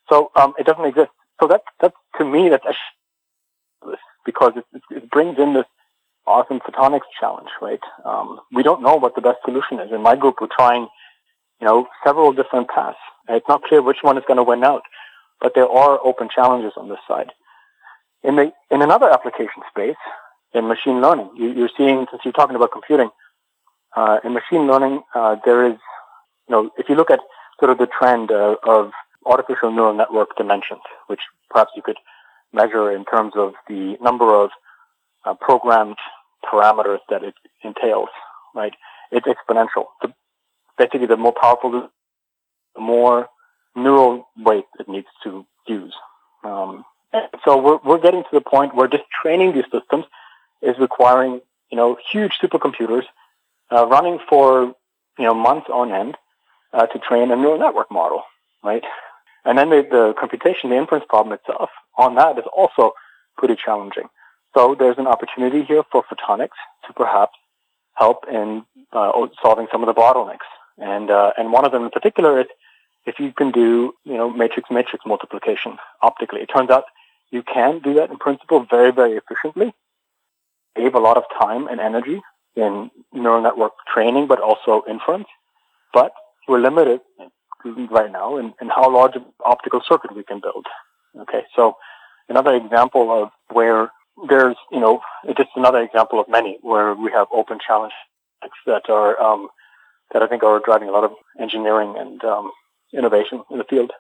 So 0.10 0.32
um, 0.36 0.54
it 0.58 0.66
doesn't 0.66 0.86
exist. 0.86 1.12
So 1.40 1.48
that 1.48 1.62
that's 1.80 1.96
to 2.18 2.26
me 2.26 2.50
that's 2.50 2.66
because 4.26 4.54
it, 4.56 4.66
it 4.90 5.12
brings 5.12 5.38
in 5.38 5.54
this 5.54 5.66
awesome 6.26 6.60
photonics 6.60 7.10
challenge, 7.20 7.50
right? 7.62 7.80
Um, 8.04 8.40
we 8.52 8.64
don't 8.64 8.82
know 8.82 8.96
what 8.96 9.14
the 9.14 9.22
best 9.22 9.40
solution 9.46 9.80
is. 9.80 9.92
In 9.92 10.02
my 10.02 10.16
group, 10.16 10.38
we're 10.42 10.48
trying, 10.48 10.88
you 11.62 11.68
know, 11.68 11.88
several 12.04 12.34
different 12.34 12.70
paths. 12.70 12.98
It's 13.30 13.48
not 13.48 13.62
clear 13.62 13.84
which 13.84 14.02
one 14.02 14.18
is 14.18 14.24
going 14.28 14.38
to 14.38 14.44
win 14.44 14.64
out, 14.64 14.82
but 15.40 15.54
there 15.54 15.70
are 15.70 16.00
open 16.04 16.30
challenges 16.34 16.74
on 16.78 16.90
this 16.90 16.98
side. 17.08 17.32
In 18.26 18.36
the 18.36 18.52
in 18.72 18.82
another 18.82 19.10
application 19.12 19.62
space, 19.70 20.02
in 20.54 20.68
machine 20.68 21.00
learning, 21.00 21.30
you, 21.36 21.66
are 21.66 21.70
seeing 21.78 22.08
since 22.10 22.24
you're 22.26 22.34
talking 22.34 22.56
about 22.56 22.72
computing, 22.72 23.12
uh, 23.96 24.20
in 24.24 24.34
machine 24.34 24.66
learning, 24.66 25.04
uh, 25.14 25.36
there 25.46 25.68
is, 25.68 25.78
you 26.48 26.52
know, 26.52 26.72
if 26.78 26.90
you 26.90 26.96
look 26.96 27.12
at 27.12 27.20
sort 27.60 27.72
of 27.72 27.78
the 27.78 27.88
trend 27.88 28.32
uh, 28.32 28.56
of 28.64 28.92
artificial 29.26 29.72
neural 29.72 29.94
network 29.94 30.36
dimensions, 30.38 30.82
which 31.06 31.22
perhaps 31.52 31.72
you 31.76 31.84
could 31.84 31.98
measure 32.52 32.92
in 32.92 33.06
terms 33.06 33.34
of 33.36 33.54
the 33.68 33.96
number 34.02 34.34
of 34.34 34.50
uh, 35.26 35.36
programmed 35.36 35.98
parameters 36.44 37.00
that 37.10 37.24
it 37.24 37.36
entails, 37.64 38.10
right? 38.56 38.74
It's 39.12 39.28
exponential. 39.28 39.86
The, 40.02 40.14
basically, 40.78 41.08
the 41.08 41.18
more 41.18 41.34
powerful, 41.40 41.90
the 42.74 42.82
more 42.82 43.28
neural 43.76 44.28
weight 44.38 44.66
it 44.80 44.90
needs 44.90 45.08
to 45.24 45.46
use. 45.68 45.94
Um, 46.44 46.86
so 47.44 47.62
we're, 47.62 47.80
we're 47.84 48.00
getting 48.00 48.24
to 48.24 48.30
the 48.32 48.42
point 48.42 48.76
where 48.76 48.88
just 48.88 49.04
training 49.22 49.54
these 49.54 49.66
systems 49.72 50.06
is 50.62 50.78
requiring, 50.80 51.42
you 51.72 51.78
know, 51.78 51.98
huge 52.12 52.34
supercomputers 52.42 53.04
uh, 53.72 53.86
running 53.88 54.20
for, 54.30 54.76
you 55.18 55.26
know, 55.26 55.34
months 55.34 55.68
on 55.72 55.92
end 55.92 56.18
uh, 56.74 56.86
to 56.88 57.00
train 57.00 57.32
a 57.32 57.36
neural 57.36 57.60
network 57.60 57.92
model, 57.92 58.24
right? 58.64 58.84
And 59.46 59.58
then 59.58 59.70
the, 59.70 59.88
the 59.90 60.14
computation, 60.20 60.72
the 60.72 60.78
inference 60.78 61.06
problem 61.08 61.34
itself 61.34 61.70
on 61.98 62.16
that 62.16 62.38
is 62.38 62.46
also 62.56 62.94
pretty 63.38 63.56
challenging. 63.56 64.10
So 64.56 64.76
there's 64.78 64.98
an 64.98 65.08
opportunity 65.08 65.64
here 65.64 65.84
for 65.92 66.04
photonics 66.04 66.58
to 66.88 66.94
perhaps 66.94 67.34
help 67.94 68.26
in 68.32 68.64
uh, 68.92 69.12
solving 69.42 69.68
some 69.72 69.84
of 69.84 69.88
the 69.88 70.00
bottlenecks. 70.00 70.48
And 70.78 71.10
uh, 71.10 71.32
and 71.38 71.54
one 71.54 71.66
of 71.66 71.72
them 71.72 71.84
in 71.84 71.90
particular 71.90 72.42
is 72.42 72.48
if 73.06 73.20
you 73.20 73.32
can 73.32 73.52
do 73.52 73.94
you 74.04 74.18
know 74.18 74.30
matrix 74.30 74.70
matrix 74.70 75.06
multiplication 75.06 75.78
optically. 76.02 76.42
It 76.42 76.48
turns 76.48 76.70
out 76.70 76.86
you 77.36 77.44
can 77.44 77.80
do 77.80 77.94
that 77.96 78.10
in 78.10 78.18
principle 78.18 78.66
very 78.70 78.92
very 78.92 79.14
efficiently. 79.22 79.74
Save 80.78 80.96
a 80.96 81.00
lot 81.08 81.18
of 81.18 81.24
time 81.42 81.68
and 81.68 81.80
energy 81.80 82.22
in 82.56 82.92
neural 83.14 83.42
network 83.42 83.74
training, 83.94 84.28
but 84.28 84.40
also 84.42 84.84
inference. 84.90 85.28
But 85.94 86.12
we're 86.48 86.60
limited 86.60 87.02
right 87.98 88.12
now 88.12 88.38
in, 88.38 88.54
in 88.62 88.70
how 88.70 88.92
large 88.94 89.16
an 89.16 89.26
optical 89.44 89.82
circuit 89.88 90.16
we 90.16 90.24
can 90.24 90.40
build. 90.40 90.66
Okay, 91.24 91.44
so 91.56 91.78
another 92.30 92.54
example 92.56 93.12
of 93.12 93.30
where 93.50 93.90
there's, 94.30 94.56
you 94.72 94.80
know, 94.80 95.02
just 95.38 95.50
another 95.56 95.82
example 95.82 96.20
of 96.20 96.28
many 96.30 96.58
where 96.62 96.94
we 96.94 97.12
have 97.12 97.28
open 97.34 97.60
challenge 97.66 97.94
that 98.66 98.90
are, 98.90 99.20
um, 99.22 99.48
that 100.14 100.22
I 100.22 100.28
think 100.28 100.44
are 100.44 100.62
driving 100.64 100.90
a 100.90 100.92
lot 100.92 101.04
of 101.04 101.14
engineering 101.40 101.96
and 101.98 102.24
um, 102.24 102.52
innovation 102.94 103.44
in 103.50 103.58
the 103.58 103.64
field. 103.64 103.92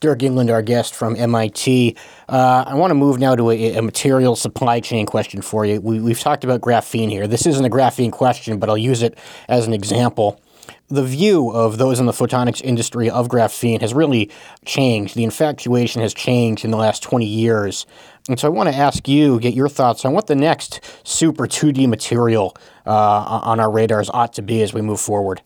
Dirk 0.00 0.20
Englund, 0.20 0.50
our 0.50 0.62
guest 0.62 0.94
from 0.94 1.14
MIT. 1.14 1.96
Uh, 2.28 2.64
I 2.66 2.74
want 2.74 2.90
to 2.90 2.94
move 2.94 3.18
now 3.18 3.36
to 3.36 3.50
a, 3.50 3.76
a, 3.76 3.82
material 3.82 4.34
supply 4.34 4.80
chain 4.80 5.04
question 5.04 5.42
for 5.42 5.66
you. 5.66 5.80
We, 5.80 6.00
we've 6.00 6.18
talked 6.18 6.42
about 6.42 6.62
graphene 6.62 7.10
here. 7.10 7.26
This 7.26 7.46
isn't 7.46 7.64
a 7.64 7.68
graphene 7.68 8.10
question, 8.10 8.58
but 8.58 8.70
I'll 8.70 8.78
use 8.78 9.02
it 9.02 9.18
as 9.48 9.66
an 9.66 9.74
example 9.74 10.40
the 10.90 11.04
view 11.04 11.50
of 11.50 11.78
those 11.78 12.00
in 12.00 12.06
the 12.06 12.12
photonics 12.12 12.60
industry 12.62 13.08
of 13.08 13.28
graphene 13.28 13.80
has 13.80 13.94
really 13.94 14.30
changed. 14.64 15.14
The 15.14 15.24
infatuation 15.24 16.02
has 16.02 16.12
changed 16.12 16.64
in 16.64 16.70
the 16.72 16.76
last 16.76 17.02
20 17.02 17.24
years. 17.24 17.86
And 18.28 18.38
so 18.38 18.48
I 18.48 18.50
want 18.50 18.68
to 18.68 18.74
ask 18.74 19.08
you, 19.08 19.38
get 19.38 19.54
your 19.54 19.68
thoughts 19.68 20.04
on 20.04 20.12
what 20.12 20.26
the 20.26 20.34
next 20.34 20.80
super 21.04 21.46
2D 21.46 21.88
material 21.88 22.56
uh, 22.86 23.40
on 23.42 23.60
our 23.60 23.70
radars 23.70 24.10
ought 24.10 24.32
to 24.34 24.42
be 24.42 24.62
as 24.62 24.74
we 24.74 24.82
move 24.82 25.00
forward. 25.00 25.42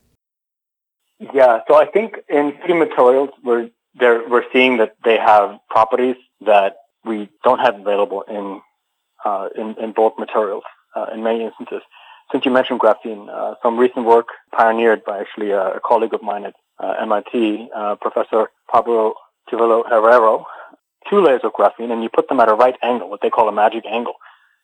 Yeah, 1.33 1.61
so 1.69 1.75
I 1.75 1.87
think 1.87 2.17
in 2.29 2.53
2D 2.67 2.79
materials, 2.79 3.31
we're, 3.45 3.71
we're 4.01 4.45
seeing 4.53 4.79
that 4.79 4.95
they 5.05 5.17
have 5.17 5.59
properties 5.71 6.17
that 6.45 6.77
we 7.05 7.29
don't 7.43 7.61
have 7.61 7.79
available 7.79 8.23
in, 8.23 8.61
uh, 9.25 9.49
in, 9.57 9.77
in 9.83 9.93
both 9.93 10.15
materials 10.19 10.65
uh, 10.97 11.07
in 11.13 11.23
many 11.23 11.45
instances 11.45 11.83
since 12.33 12.45
you 12.45 12.51
mentioned 12.51 12.81
graphene, 12.81 13.29
uh, 13.29 13.55
some 13.63 13.79
recent 13.79 14.07
work 14.07 14.29
pioneered 14.53 15.05
by 15.05 15.21
actually 15.21 15.51
a, 15.51 15.77
a 15.77 15.81
colleague 15.81 16.15
of 16.15 16.23
mine 16.23 16.45
at 16.45 16.55
uh, 16.83 16.95
MIT, 17.01 17.69
uh, 17.75 17.97
Professor 17.97 18.49
Pablo 18.71 19.15
Jarillo-Herrero, 19.51 20.45
two 21.09 21.21
layers 21.21 21.43
of 21.45 21.53
graphene, 21.53 21.93
and 21.93 22.03
you 22.03 22.09
put 22.09 22.29
them 22.29 22.41
at 22.41 22.49
a 22.49 22.55
right 22.55 22.77
angle, 22.83 23.11
what 23.11 23.21
they 23.21 23.31
call 23.31 23.49
a 23.49 23.53
magic 23.53 23.85
angle. 23.87 24.15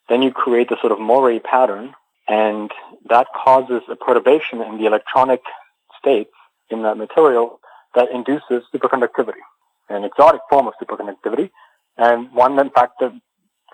Then 0.09 0.23
you 0.23 0.33
create 0.33 0.69
the 0.69 0.79
sort 0.81 0.93
of 0.93 0.99
Moiré 0.99 1.43
pattern, 1.43 1.95
and 2.29 2.71
that 3.09 3.29
causes 3.45 3.83
a 3.89 3.97
perturbation 3.97 4.63
in 4.63 4.79
the 4.79 4.87
electronic 4.87 5.43
states 5.99 6.33
in 6.71 6.83
that 6.83 6.97
material 6.97 7.61
that 7.95 8.11
induces 8.13 8.63
superconductivity, 8.75 9.43
an 9.89 10.05
exotic 10.05 10.41
form 10.49 10.69
of 10.69 10.75
superconductivity, 10.83 11.51
and 11.97 12.33
one, 12.33 12.59
in 12.59 12.71
fact, 12.71 12.95
that 13.01 13.13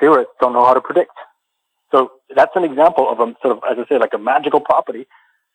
theorists 0.00 0.32
don't 0.40 0.52
know 0.52 0.64
how 0.64 0.74
to 0.74 0.80
predict. 0.80 1.12
So 1.92 2.12
that's 2.34 2.54
an 2.56 2.64
example 2.64 3.08
of 3.08 3.20
a 3.20 3.34
sort 3.42 3.56
of, 3.56 3.62
as 3.70 3.78
I 3.78 3.88
say, 3.88 3.98
like 3.98 4.14
a 4.14 4.18
magical 4.18 4.60
property 4.60 5.06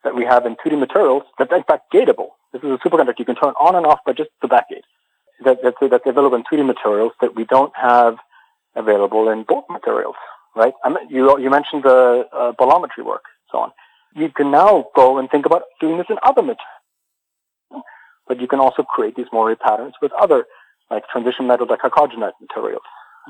that 0.03 0.15
we 0.15 0.25
have 0.25 0.45
in 0.45 0.55
2D 0.55 0.79
materials 0.79 1.23
that's 1.37 1.51
in 1.51 1.63
fact 1.63 1.91
gateable. 1.93 2.29
This 2.53 2.63
is 2.63 2.71
a 2.71 2.77
superconductor 2.77 3.19
you 3.19 3.25
can 3.25 3.35
turn 3.35 3.53
on 3.59 3.75
and 3.75 3.85
off 3.85 3.99
by 4.05 4.13
just 4.13 4.29
the 4.41 4.47
backgate. 4.47 4.83
That, 5.43 5.59
that's, 5.63 5.77
that's 5.79 6.05
available 6.05 6.35
in 6.35 6.43
2D 6.43 6.65
materials 6.65 7.13
that 7.21 7.35
we 7.35 7.45
don't 7.45 7.73
have 7.75 8.17
available 8.75 9.29
in 9.29 9.43
bulk 9.43 9.65
materials, 9.69 10.15
right? 10.55 10.73
I 10.83 10.89
mean, 10.89 11.09
you, 11.09 11.37
you 11.39 11.49
mentioned 11.49 11.83
the 11.83 12.27
uh, 12.31 12.51
bolometry 12.53 13.03
work, 13.03 13.23
so 13.51 13.59
on. 13.59 13.71
You 14.15 14.29
can 14.29 14.51
now 14.51 14.87
go 14.95 15.17
and 15.17 15.29
think 15.29 15.45
about 15.45 15.63
doing 15.79 15.97
this 15.97 16.07
in 16.09 16.17
other 16.23 16.41
materials. 16.41 16.67
But 18.27 18.39
you 18.39 18.47
can 18.47 18.59
also 18.59 18.83
create 18.83 19.15
these 19.15 19.27
Moiré 19.33 19.59
patterns 19.59 19.93
with 20.01 20.11
other, 20.13 20.45
like 20.89 21.07
transition 21.07 21.47
metal 21.47 21.67
dichalcogenide 21.67 22.33
materials, 22.39 22.83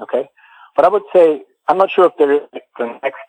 okay? 0.03 0.29
But 0.75 0.85
I 0.85 0.89
would 0.89 1.03
say 1.13 1.43
I'm 1.67 1.77
not 1.77 1.91
sure 1.91 2.05
if 2.05 2.13
there 2.17 2.31
is 2.31 2.41
the 2.77 2.99
next 3.01 3.19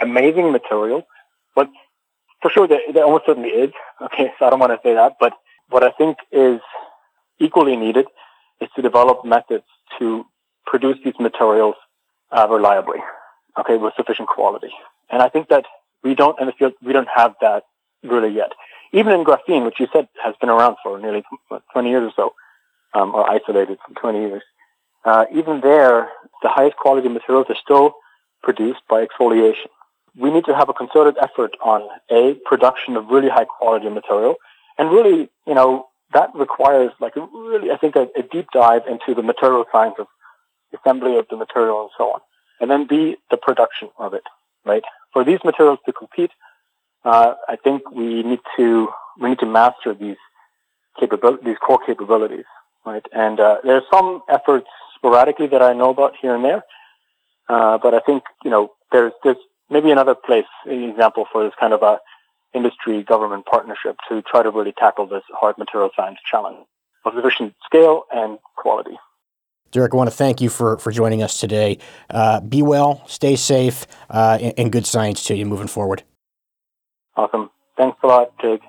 amazing 0.00 0.52
material, 0.52 1.06
but 1.54 1.68
for 2.42 2.50
sure 2.50 2.66
there, 2.66 2.80
there 2.92 3.04
almost 3.04 3.26
certainly 3.26 3.50
is. 3.50 3.72
Okay, 4.00 4.32
so 4.38 4.46
I 4.46 4.50
don't 4.50 4.60
want 4.60 4.72
to 4.72 4.80
say 4.86 4.94
that, 4.94 5.16
but 5.18 5.32
what 5.68 5.82
I 5.82 5.90
think 5.90 6.18
is 6.30 6.60
equally 7.38 7.76
needed 7.76 8.06
is 8.60 8.68
to 8.76 8.82
develop 8.82 9.24
methods 9.24 9.64
to 9.98 10.24
produce 10.66 10.98
these 11.04 11.18
materials 11.18 11.74
uh, 12.30 12.46
reliably, 12.50 12.98
okay, 13.58 13.76
with 13.76 13.94
sufficient 13.96 14.28
quality. 14.28 14.70
And 15.10 15.22
I 15.22 15.28
think 15.28 15.48
that 15.48 15.64
we 16.02 16.14
don't 16.14 16.38
in 16.40 16.46
the 16.46 16.52
field 16.52 16.74
we 16.82 16.92
don't 16.92 17.08
have 17.14 17.34
that 17.40 17.64
really 18.02 18.34
yet. 18.34 18.52
Even 18.96 19.12
in 19.12 19.24
graphene, 19.24 19.64
which 19.64 19.78
you 19.78 19.88
said 19.92 20.08
has 20.22 20.34
been 20.40 20.48
around 20.48 20.76
for 20.82 20.98
nearly 20.98 21.22
20 21.72 21.88
years 21.88 22.10
or 22.10 22.12
so, 22.16 22.98
um, 22.98 23.14
or 23.14 23.28
isolated 23.30 23.78
for 23.86 23.94
20 24.00 24.18
years, 24.20 24.42
uh, 25.04 25.26
even 25.32 25.60
there, 25.60 26.08
the 26.42 26.48
highest 26.48 26.76
quality 26.76 27.08
materials 27.08 27.46
are 27.48 27.56
still 27.62 27.94
produced 28.42 28.80
by 28.88 29.04
exfoliation. 29.04 29.68
We 30.16 30.30
need 30.32 30.46
to 30.46 30.54
have 30.56 30.68
a 30.68 30.72
concerted 30.72 31.16
effort 31.20 31.56
on 31.62 31.82
a 32.10 32.34
production 32.46 32.96
of 32.96 33.08
really 33.08 33.28
high 33.28 33.44
quality 33.44 33.88
material, 33.90 34.36
and 34.78 34.90
really, 34.90 35.28
you 35.46 35.54
know, 35.54 35.88
that 36.14 36.30
requires 36.34 36.92
like 37.00 37.16
a 37.16 37.20
really, 37.20 37.70
I 37.70 37.76
think, 37.76 37.96
a, 37.96 38.08
a 38.16 38.22
deep 38.22 38.46
dive 38.52 38.82
into 38.88 39.14
the 39.14 39.22
material 39.22 39.66
science 39.70 39.96
of 39.98 40.06
assembly 40.72 41.18
of 41.18 41.26
the 41.28 41.36
material 41.36 41.82
and 41.82 41.90
so 41.98 42.04
on, 42.14 42.20
and 42.60 42.70
then 42.70 42.86
B, 42.86 43.16
the 43.30 43.36
production 43.36 43.90
of 43.98 44.14
it. 44.14 44.24
Right 44.64 44.84
for 45.16 45.24
these 45.24 45.40
materials 45.46 45.78
to 45.86 45.94
compete, 45.94 46.30
uh, 47.06 47.34
I 47.48 47.56
think 47.56 47.88
we 47.92 48.24
need 48.24 48.40
to 48.56 48.88
we 49.20 49.30
need 49.30 49.38
to 49.38 49.46
master 49.46 49.94
these 49.94 50.16
capabilities, 50.98 51.44
these 51.46 51.58
core 51.58 51.78
capabilities, 51.86 52.44
right? 52.84 53.06
And 53.12 53.38
uh, 53.38 53.58
there 53.62 53.76
are 53.76 53.84
some 53.92 54.22
efforts 54.28 54.66
sporadically 54.96 55.46
that 55.48 55.62
I 55.62 55.72
know 55.72 55.90
about 55.90 56.14
here 56.20 56.34
and 56.34 56.44
there, 56.44 56.64
uh, 57.48 57.78
but 57.78 57.94
I 57.94 58.00
think 58.00 58.24
you 58.44 58.50
know 58.50 58.72
there's 58.90 59.12
there's 59.22 59.36
maybe 59.70 59.92
another 59.92 60.16
place, 60.16 60.50
an 60.64 60.82
example 60.82 61.26
for 61.32 61.44
this 61.44 61.54
kind 61.58 61.72
of 61.72 61.82
a 61.82 62.00
industry 62.54 63.04
government 63.04 63.46
partnership 63.46 63.96
to 64.08 64.22
try 64.22 64.42
to 64.42 64.50
really 64.50 64.72
tackle 64.72 65.06
this 65.06 65.22
hard 65.30 65.56
material 65.58 65.90
science 65.94 66.18
challenge 66.28 66.58
of 67.04 67.12
sufficient 67.14 67.54
scale 67.64 68.04
and 68.12 68.38
quality. 68.56 68.98
Dirk, 69.70 69.92
I 69.92 69.96
want 69.96 70.10
to 70.10 70.16
thank 70.16 70.40
you 70.40 70.48
for, 70.48 70.78
for 70.78 70.90
joining 70.90 71.22
us 71.22 71.38
today. 71.38 71.78
Uh, 72.08 72.40
be 72.40 72.62
well, 72.62 73.02
stay 73.06 73.36
safe, 73.36 73.86
uh, 74.08 74.38
and, 74.40 74.54
and, 74.56 74.72
good 74.72 74.86
science 74.86 75.24
to 75.24 75.36
you 75.36 75.44
moving 75.44 75.66
forward. 75.66 76.04
Awesome. 77.16 77.50
Thanks 77.76 77.98
a 78.02 78.06
lot, 78.06 78.32
Jake. 78.40 78.62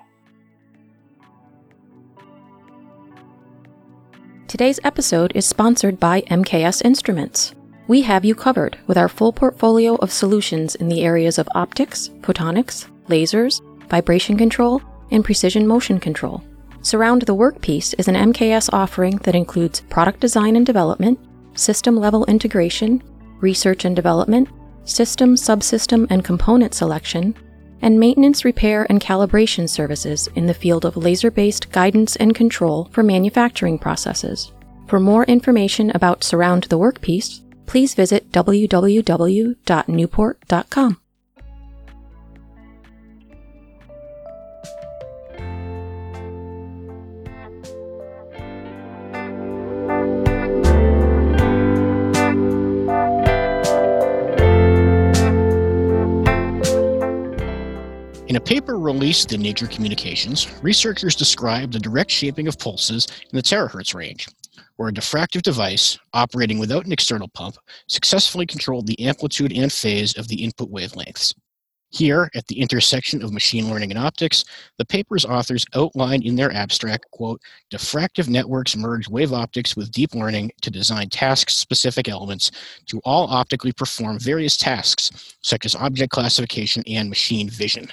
Today's 4.46 4.80
episode 4.82 5.32
is 5.34 5.46
sponsored 5.46 6.00
by 6.00 6.22
MKS 6.22 6.82
Instruments. 6.84 7.54
We 7.86 8.02
have 8.02 8.24
you 8.24 8.34
covered 8.34 8.78
with 8.86 8.96
our 8.96 9.08
full 9.08 9.32
portfolio 9.32 9.96
of 9.96 10.10
solutions 10.10 10.74
in 10.74 10.88
the 10.88 11.02
areas 11.02 11.38
of 11.38 11.48
optics, 11.54 12.08
photonics, 12.20 12.88
lasers, 13.08 13.60
vibration 13.88 14.38
control, 14.38 14.82
and 15.10 15.24
precision 15.24 15.66
motion 15.66 16.00
control. 16.00 16.42
Surround 16.80 17.22
the 17.22 17.34
Workpiece 17.34 17.94
is 17.98 18.08
an 18.08 18.14
MKS 18.14 18.70
offering 18.72 19.16
that 19.18 19.34
includes 19.34 19.80
product 19.80 20.20
design 20.20 20.56
and 20.56 20.64
development, 20.64 21.18
system 21.54 21.96
level 21.96 22.24
integration, 22.26 23.02
research 23.40 23.84
and 23.84 23.94
development, 23.94 24.48
system, 24.84 25.34
subsystem, 25.34 26.06
and 26.10 26.24
component 26.24 26.72
selection, 26.72 27.34
and 27.82 27.98
maintenance, 27.98 28.44
repair, 28.44 28.86
and 28.88 29.00
calibration 29.00 29.68
services 29.68 30.28
in 30.34 30.46
the 30.46 30.54
field 30.54 30.84
of 30.84 30.96
laser 30.96 31.30
based 31.30 31.70
guidance 31.72 32.16
and 32.16 32.34
control 32.34 32.88
for 32.92 33.02
manufacturing 33.02 33.78
processes. 33.78 34.52
For 34.86 35.00
more 35.00 35.24
information 35.24 35.90
about 35.90 36.24
Surround 36.24 36.64
the 36.64 36.78
Workpiece, 36.78 37.42
please 37.66 37.94
visit 37.94 38.30
www.newport.com. 38.32 41.00
In 58.28 58.36
a 58.36 58.40
paper 58.40 58.78
released 58.78 59.32
in 59.32 59.40
Nature 59.40 59.68
Communications, 59.68 60.48
researchers 60.62 61.16
described 61.16 61.72
the 61.72 61.78
direct 61.78 62.10
shaping 62.10 62.46
of 62.46 62.58
pulses 62.58 63.06
in 63.22 63.34
the 63.34 63.42
terahertz 63.42 63.94
range, 63.94 64.28
where 64.76 64.90
a 64.90 64.92
diffractive 64.92 65.40
device, 65.40 65.98
operating 66.12 66.58
without 66.58 66.84
an 66.84 66.92
external 66.92 67.28
pump, 67.28 67.56
successfully 67.86 68.44
controlled 68.44 68.86
the 68.86 69.00
amplitude 69.00 69.50
and 69.50 69.72
phase 69.72 70.14
of 70.18 70.28
the 70.28 70.44
input 70.44 70.70
wavelengths. 70.70 71.34
Here, 71.88 72.28
at 72.34 72.46
the 72.48 72.60
intersection 72.60 73.24
of 73.24 73.32
machine 73.32 73.70
learning 73.70 73.92
and 73.92 73.98
optics, 73.98 74.44
the 74.76 74.84
paper's 74.84 75.24
authors 75.24 75.64
outline 75.74 76.20
in 76.20 76.36
their 76.36 76.52
abstract, 76.52 77.10
quote, 77.12 77.40
diffractive 77.72 78.28
networks 78.28 78.76
merge 78.76 79.08
wave 79.08 79.32
optics 79.32 79.74
with 79.74 79.90
deep 79.90 80.14
learning 80.14 80.52
to 80.60 80.70
design 80.70 81.08
task-specific 81.08 82.10
elements 82.10 82.50
to 82.88 83.00
all 83.06 83.26
optically 83.28 83.72
perform 83.72 84.18
various 84.18 84.58
tasks, 84.58 85.34
such 85.40 85.64
as 85.64 85.74
object 85.74 86.12
classification 86.12 86.82
and 86.86 87.08
machine 87.08 87.48
vision, 87.48 87.88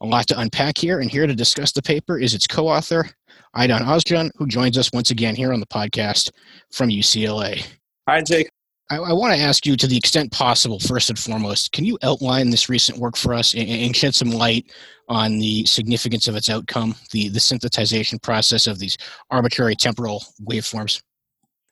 a 0.00 0.06
lot 0.06 0.26
to 0.28 0.38
unpack 0.38 0.78
here, 0.78 1.00
and 1.00 1.10
here 1.10 1.26
to 1.26 1.34
discuss 1.34 1.72
the 1.72 1.82
paper 1.82 2.18
is 2.18 2.34
its 2.34 2.46
co-author, 2.46 3.08
Aydogan 3.56 3.82
Ozcan, 3.82 4.30
who 4.36 4.46
joins 4.46 4.78
us 4.78 4.90
once 4.92 5.10
again 5.10 5.34
here 5.34 5.52
on 5.52 5.60
the 5.60 5.66
podcast 5.66 6.30
from 6.72 6.88
UCLA. 6.88 7.66
Hi, 8.08 8.22
Jake. 8.22 8.50
I, 8.90 8.96
I 8.96 9.12
want 9.12 9.34
to 9.34 9.40
ask 9.40 9.66
you, 9.66 9.76
to 9.76 9.86
the 9.86 9.96
extent 9.96 10.32
possible, 10.32 10.80
first 10.80 11.10
and 11.10 11.18
foremost, 11.18 11.72
can 11.72 11.84
you 11.84 11.98
outline 12.02 12.50
this 12.50 12.68
recent 12.68 12.98
work 12.98 13.16
for 13.16 13.34
us 13.34 13.54
and, 13.54 13.68
and 13.68 13.94
shed 13.94 14.14
some 14.14 14.30
light 14.30 14.72
on 15.08 15.38
the 15.38 15.64
significance 15.66 16.26
of 16.28 16.34
its 16.34 16.50
outcome, 16.50 16.94
the, 17.12 17.28
the 17.28 17.38
synthesization 17.38 18.20
process 18.20 18.66
of 18.66 18.78
these 18.78 18.96
arbitrary 19.30 19.76
temporal 19.76 20.24
waveforms? 20.42 21.02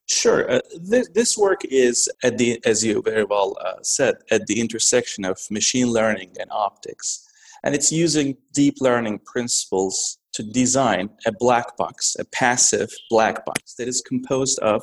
Sure. 0.08 0.50
Uh, 0.50 0.60
this, 0.80 1.08
this 1.10 1.36
work 1.36 1.64
is 1.64 2.08
at 2.22 2.38
the, 2.38 2.60
as 2.64 2.84
you 2.84 3.02
very 3.02 3.24
well 3.24 3.56
uh, 3.60 3.74
said, 3.82 4.16
at 4.30 4.46
the 4.46 4.58
intersection 4.60 5.24
of 5.24 5.38
machine 5.50 5.88
learning 5.88 6.34
and 6.40 6.50
optics. 6.50 7.27
And 7.64 7.74
it's 7.74 7.92
using 7.92 8.36
deep 8.52 8.76
learning 8.80 9.20
principles 9.24 10.18
to 10.34 10.42
design 10.42 11.10
a 11.26 11.32
black 11.32 11.76
box, 11.76 12.16
a 12.18 12.24
passive 12.26 12.90
black 13.10 13.44
box 13.44 13.74
that 13.74 13.88
is 13.88 14.00
composed 14.00 14.58
of 14.60 14.82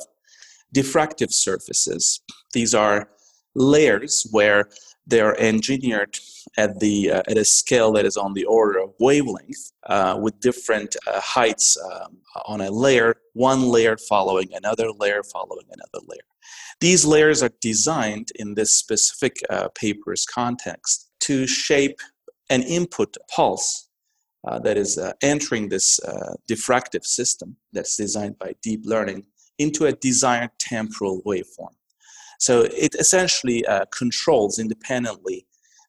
diffractive 0.74 1.32
surfaces. 1.32 2.20
These 2.52 2.74
are 2.74 3.08
layers 3.54 4.26
where 4.32 4.68
they're 5.06 5.38
engineered 5.40 6.18
at 6.56 6.80
the 6.80 7.10
uh, 7.12 7.22
at 7.28 7.38
a 7.38 7.44
scale 7.44 7.92
that 7.92 8.04
is 8.04 8.16
on 8.16 8.34
the 8.34 8.44
order 8.44 8.78
of 8.78 8.90
wavelength 8.98 9.72
uh, 9.86 10.18
with 10.20 10.38
different 10.40 10.96
uh, 11.06 11.20
heights 11.20 11.76
um, 11.92 12.18
on 12.46 12.60
a 12.60 12.70
layer 12.70 13.16
one 13.32 13.62
layer 13.62 13.96
following 13.96 14.48
another 14.54 14.90
layer 14.98 15.22
following 15.22 15.66
another 15.70 16.04
layer 16.08 16.26
these 16.80 17.04
layers 17.04 17.42
are 17.42 17.50
designed 17.60 18.28
in 18.34 18.54
this 18.54 18.74
specific 18.74 19.36
uh, 19.48 19.68
paper's 19.74 20.26
context 20.26 21.10
to 21.20 21.46
shape 21.46 21.98
an 22.50 22.62
input 22.62 23.16
pulse 23.34 23.88
uh, 24.46 24.58
that 24.60 24.76
is 24.76 24.98
uh, 24.98 25.12
entering 25.22 25.68
this 25.68 25.98
uh, 26.00 26.34
diffractive 26.48 27.04
system 27.04 27.56
that's 27.72 27.96
designed 27.96 28.38
by 28.38 28.54
deep 28.62 28.82
learning 28.84 29.24
into 29.58 29.86
a 29.86 29.92
desired 29.92 30.50
temporal 30.58 31.22
waveform. 31.22 31.74
So 32.38 32.62
it 32.62 32.94
essentially 32.94 33.64
uh, 33.66 33.86
controls 33.96 34.58
independently 34.58 35.46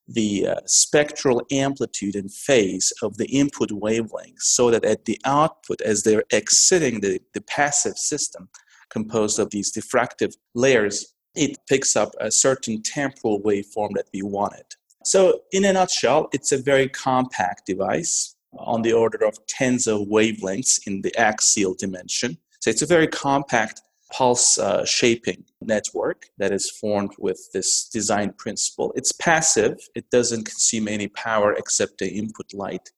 the 0.08 0.48
uh, 0.48 0.56
spectral 0.66 1.42
amplitude 1.52 2.16
and 2.16 2.34
phase 2.34 2.94
of 3.02 3.18
the 3.18 3.26
input 3.26 3.70
wavelengths 3.70 4.44
so 4.44 4.72
that 4.72 4.86
at 4.86 5.04
the 5.06 5.20
output, 5.26 5.82
as 5.82 6.04
they're 6.04 6.24
exiting 6.32 7.02
the, 7.02 7.20
the 7.34 7.42
passive 7.42 7.98
system 7.98 8.48
composed 8.90 9.38
of 9.38 9.50
these 9.50 9.72
diffractive 9.74 10.34
layers, 10.56 11.14
it 11.36 11.58
picks 11.68 11.96
up 11.96 12.14
a 12.20 12.32
certain 12.32 12.82
temporal 12.82 13.42
waveform 13.42 13.92
that 13.96 14.08
we 14.14 14.22
wanted. 14.22 14.66
So, 15.08 15.40
in 15.54 15.64
a 15.64 15.72
nutshell, 15.72 16.28
it's 16.34 16.52
a 16.52 16.58
very 16.58 16.90
compact 16.90 17.66
device 17.66 18.36
on 18.58 18.82
the 18.82 18.92
order 18.92 19.26
of 19.26 19.40
tens 19.48 19.88
of 19.88 20.02
wavelengths 20.02 20.86
in 20.86 21.02
the 21.02 21.18
axial 21.18 21.76
dimension. 21.76 22.38
So, 22.60 22.70
it's 22.70 22.82
a 22.82 22.86
very 22.86 23.08
compact 23.08 23.80
pulse 24.12 24.58
uh, 24.58 24.84
shaping 24.84 25.46
network 25.62 26.26
that 26.40 26.52
is 26.52 26.70
formed 26.70 27.14
with 27.20 27.40
this 27.54 27.88
design 27.88 28.34
principle. 28.38 28.92
It's 28.98 29.14
passive, 29.14 29.80
it 29.96 30.10
doesn't 30.10 30.44
consume 30.44 30.90
any 30.90 31.08
power 31.08 31.54
except 31.54 32.00
the 32.00 32.10
input 32.10 32.54
light. 32.54 32.92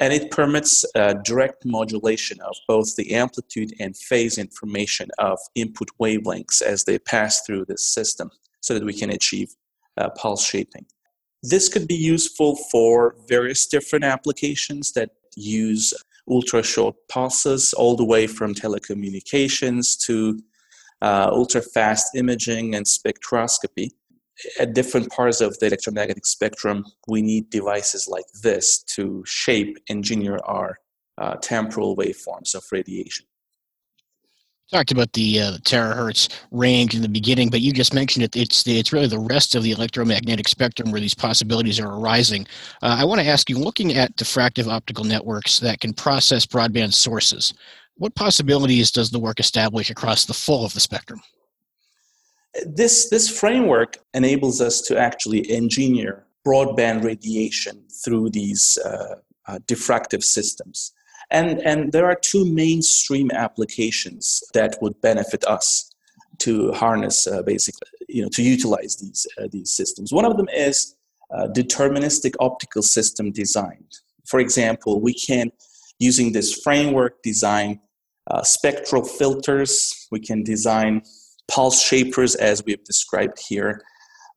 And 0.00 0.14
it 0.14 0.30
permits 0.30 0.82
uh, 0.94 1.12
direct 1.24 1.66
modulation 1.66 2.40
of 2.40 2.56
both 2.66 2.96
the 2.96 3.12
amplitude 3.12 3.74
and 3.78 3.94
phase 3.94 4.38
information 4.38 5.10
of 5.18 5.38
input 5.54 5.90
wavelengths 6.00 6.62
as 6.62 6.84
they 6.84 6.98
pass 6.98 7.42
through 7.42 7.66
this 7.66 7.84
system 7.84 8.30
so 8.62 8.72
that 8.72 8.84
we 8.84 8.94
can 8.94 9.10
achieve 9.10 9.54
uh, 9.98 10.08
pulse 10.08 10.42
shaping. 10.42 10.86
This 11.46 11.68
could 11.68 11.86
be 11.86 11.94
useful 11.94 12.56
for 12.72 13.16
various 13.28 13.66
different 13.66 14.02
applications 14.02 14.92
that 14.92 15.10
use 15.36 15.92
ultra 16.26 16.62
short 16.62 16.96
pulses, 17.10 17.74
all 17.74 17.96
the 17.96 18.04
way 18.04 18.26
from 18.26 18.54
telecommunications 18.54 19.98
to 20.06 20.40
uh, 21.02 21.28
ultra 21.30 21.60
fast 21.60 22.14
imaging 22.14 22.74
and 22.74 22.86
spectroscopy. 22.86 23.90
At 24.58 24.72
different 24.72 25.12
parts 25.12 25.42
of 25.42 25.58
the 25.58 25.66
electromagnetic 25.66 26.24
spectrum, 26.24 26.82
we 27.08 27.20
need 27.20 27.50
devices 27.50 28.08
like 28.08 28.24
this 28.42 28.82
to 28.94 29.22
shape, 29.26 29.76
engineer 29.90 30.38
our 30.46 30.78
uh, 31.18 31.34
temporal 31.42 31.94
waveforms 31.94 32.54
of 32.54 32.64
radiation 32.72 33.26
talked 34.74 34.90
about 34.90 35.12
the, 35.12 35.40
uh, 35.40 35.52
terahertz 35.58 36.28
range 36.50 36.96
in 36.96 37.02
the 37.02 37.08
beginning, 37.08 37.48
but 37.48 37.60
you 37.60 37.72
just 37.72 37.94
mentioned 37.94 38.24
it. 38.24 38.34
It's 38.34 38.64
the, 38.64 38.76
it's 38.76 38.92
really 38.92 39.06
the 39.06 39.20
rest 39.20 39.54
of 39.54 39.62
the 39.62 39.70
electromagnetic 39.70 40.48
spectrum 40.48 40.90
where 40.90 41.00
these 41.00 41.14
possibilities 41.14 41.78
are 41.78 41.96
arising. 41.96 42.44
Uh, 42.82 42.96
I 42.98 43.04
want 43.04 43.20
to 43.20 43.26
ask 43.26 43.48
you, 43.48 43.56
looking 43.56 43.94
at 43.94 44.16
diffractive 44.16 44.66
optical 44.66 45.04
networks 45.04 45.60
that 45.60 45.78
can 45.78 45.92
process 45.92 46.44
broadband 46.44 46.92
sources, 46.92 47.54
what 47.98 48.16
possibilities 48.16 48.90
does 48.90 49.12
the 49.12 49.20
work 49.20 49.38
establish 49.38 49.90
across 49.90 50.24
the 50.24 50.34
full 50.34 50.64
of 50.64 50.74
the 50.74 50.80
spectrum? 50.80 51.20
This, 52.66 53.08
this 53.10 53.28
framework 53.28 53.98
enables 54.12 54.60
us 54.60 54.80
to 54.82 54.98
actually 54.98 55.48
engineer 55.50 56.26
broadband 56.44 57.04
radiation 57.04 57.84
through 58.04 58.30
these 58.30 58.76
uh, 58.84 59.16
uh, 59.46 59.58
diffractive 59.66 60.24
systems. 60.24 60.92
And, 61.34 61.60
and 61.62 61.90
there 61.90 62.06
are 62.06 62.14
two 62.14 62.44
mainstream 62.44 63.28
applications 63.32 64.40
that 64.54 64.78
would 64.80 65.00
benefit 65.00 65.44
us 65.56 65.90
to 66.38 66.72
harness 66.72 67.26
uh, 67.26 67.42
basically, 67.42 67.88
you 68.08 68.22
know, 68.22 68.28
to 68.34 68.42
utilize 68.42 68.96
these, 68.96 69.26
uh, 69.38 69.48
these 69.50 69.70
systems. 69.72 70.12
One 70.12 70.24
of 70.24 70.36
them 70.36 70.48
is 70.54 70.94
uh, 71.34 71.48
deterministic 71.48 72.34
optical 72.38 72.82
system 72.82 73.32
design. 73.32 73.84
For 74.24 74.38
example, 74.38 75.00
we 75.00 75.12
can, 75.12 75.50
using 75.98 76.30
this 76.32 76.62
framework, 76.62 77.20
design 77.22 77.80
uh, 78.30 78.42
spectral 78.42 79.04
filters. 79.04 80.06
We 80.12 80.20
can 80.20 80.44
design 80.44 81.02
pulse 81.50 81.82
shapers 81.82 82.36
as 82.36 82.64
we've 82.64 82.84
described 82.84 83.38
here 83.48 83.82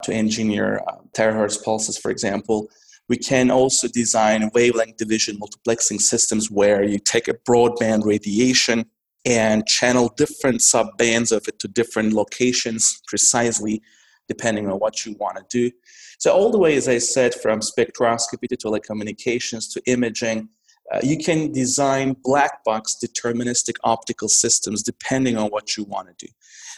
to 0.03 0.13
engineer 0.13 0.81
uh, 0.87 0.97
terahertz 1.13 1.63
pulses, 1.63 1.97
for 1.97 2.09
example. 2.09 2.69
We 3.09 3.17
can 3.17 3.49
also 3.49 3.87
design 3.87 4.49
wavelength 4.53 4.97
division 4.97 5.39
multiplexing 5.39 6.01
systems 6.01 6.51
where 6.51 6.83
you 6.83 6.99
take 6.99 7.27
a 7.27 7.33
broadband 7.33 8.05
radiation 8.05 8.85
and 9.25 9.65
channel 9.67 10.13
different 10.15 10.61
subbands 10.61 11.35
of 11.35 11.47
it 11.47 11.59
to 11.59 11.67
different 11.67 12.13
locations 12.13 13.01
precisely 13.07 13.81
depending 14.27 14.69
on 14.69 14.77
what 14.79 15.05
you 15.05 15.15
want 15.19 15.37
to 15.37 15.45
do. 15.49 15.71
So, 16.19 16.33
all 16.33 16.51
the 16.51 16.57
way, 16.57 16.75
as 16.75 16.87
I 16.87 16.97
said, 16.97 17.33
from 17.33 17.59
spectroscopy 17.61 18.47
to 18.49 18.57
telecommunications 18.57 19.71
to 19.73 19.81
imaging, 19.85 20.49
uh, 20.93 20.99
you 21.03 21.17
can 21.17 21.51
design 21.51 22.15
black 22.23 22.63
box 22.63 22.97
deterministic 23.03 23.75
optical 23.83 24.29
systems 24.29 24.81
depending 24.81 25.37
on 25.37 25.49
what 25.49 25.75
you 25.75 25.83
want 25.83 26.07
to 26.07 26.25
do. 26.25 26.31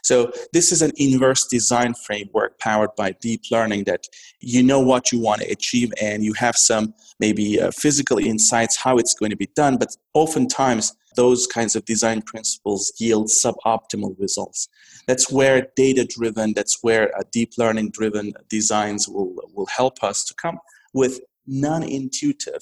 So 0.04 0.32
this 0.54 0.72
is 0.72 0.82
an 0.82 0.92
inverse 0.96 1.46
design 1.48 1.94
framework 1.94 2.58
powered 2.60 2.96
by 2.96 3.12
deep 3.22 3.44
learning 3.52 3.84
that 3.84 4.06
you 4.40 4.64
know 4.64 4.80
what 4.80 5.12
you 5.12 5.20
want 5.20 5.42
to 5.42 5.52
achieve 5.52 5.92
and 6.02 6.24
you 6.24 6.34
have 6.34 6.56
some 6.56 6.94
maybe 7.20 7.62
uh, 7.62 7.72
physical 7.72 8.18
insights 8.18 8.78
how 8.78 8.98
it's 8.98 9.14
going 9.14 9.30
to 9.30 9.38
be 9.38 9.50
done, 9.56 9.78
but 9.78 9.96
oftentimes 10.14 10.96
those 11.16 11.48
kinds 11.48 11.76
of 11.76 11.84
design 11.86 12.22
principles 12.22 12.94
yield 12.98 13.28
suboptimal 13.28 14.16
results. 14.20 14.70
That's 15.06 15.32
where 15.32 15.68
data 15.76 16.06
driven, 16.06 16.54
that's 16.54 16.80
where 16.82 17.16
uh, 17.18 17.24
deep 17.32 17.54
learning 17.58 17.92
driven 17.92 18.34
designs 18.50 19.08
will, 19.08 19.36
will 19.54 19.66
help 19.66 20.04
us 20.04 20.24
to 20.26 20.34
come 20.36 20.60
with 20.94 21.20
non 21.46 21.84
intuitive 21.84 22.62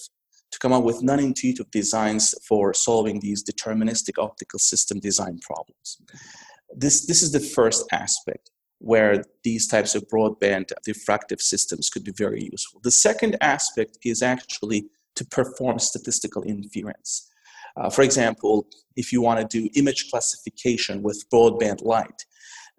to 0.52 0.60
come 0.60 0.74
up 0.74 0.84
with 0.84 1.04
non-intuitive 1.04 1.70
designs 1.72 2.34
for 2.48 2.74
solving 2.74 3.20
these 3.20 3.44
deterministic 3.44 4.22
optical 4.22 4.60
system 4.60 5.00
design 5.00 5.40
problems. 5.40 6.02
This, 6.76 7.06
this 7.06 7.22
is 7.22 7.32
the 7.32 7.40
first 7.40 7.86
aspect 7.92 8.52
where 8.80 9.24
these 9.44 9.68
types 9.68 9.96
of 9.96 10.08
broadband 10.08 10.72
diffractive 10.88 11.42
systems 11.42 11.90
could 11.90 12.04
be 12.04 12.12
very 12.12 12.44
useful. 12.52 12.80
The 12.84 12.92
second 12.92 13.36
aspect 13.42 13.98
is 14.04 14.22
actually 14.22 14.86
to 15.16 15.26
perform 15.26 15.80
statistical 15.80 16.44
inference. 16.44 17.30
Uh, 17.76 17.90
for 17.90 18.04
example, 18.04 18.68
if 18.96 19.12
you 19.12 19.22
want 19.22 19.40
to 19.40 19.62
do 19.62 19.70
image 19.76 20.10
classification 20.10 21.02
with 21.02 21.26
broadband 21.32 21.84
light, 21.84 22.26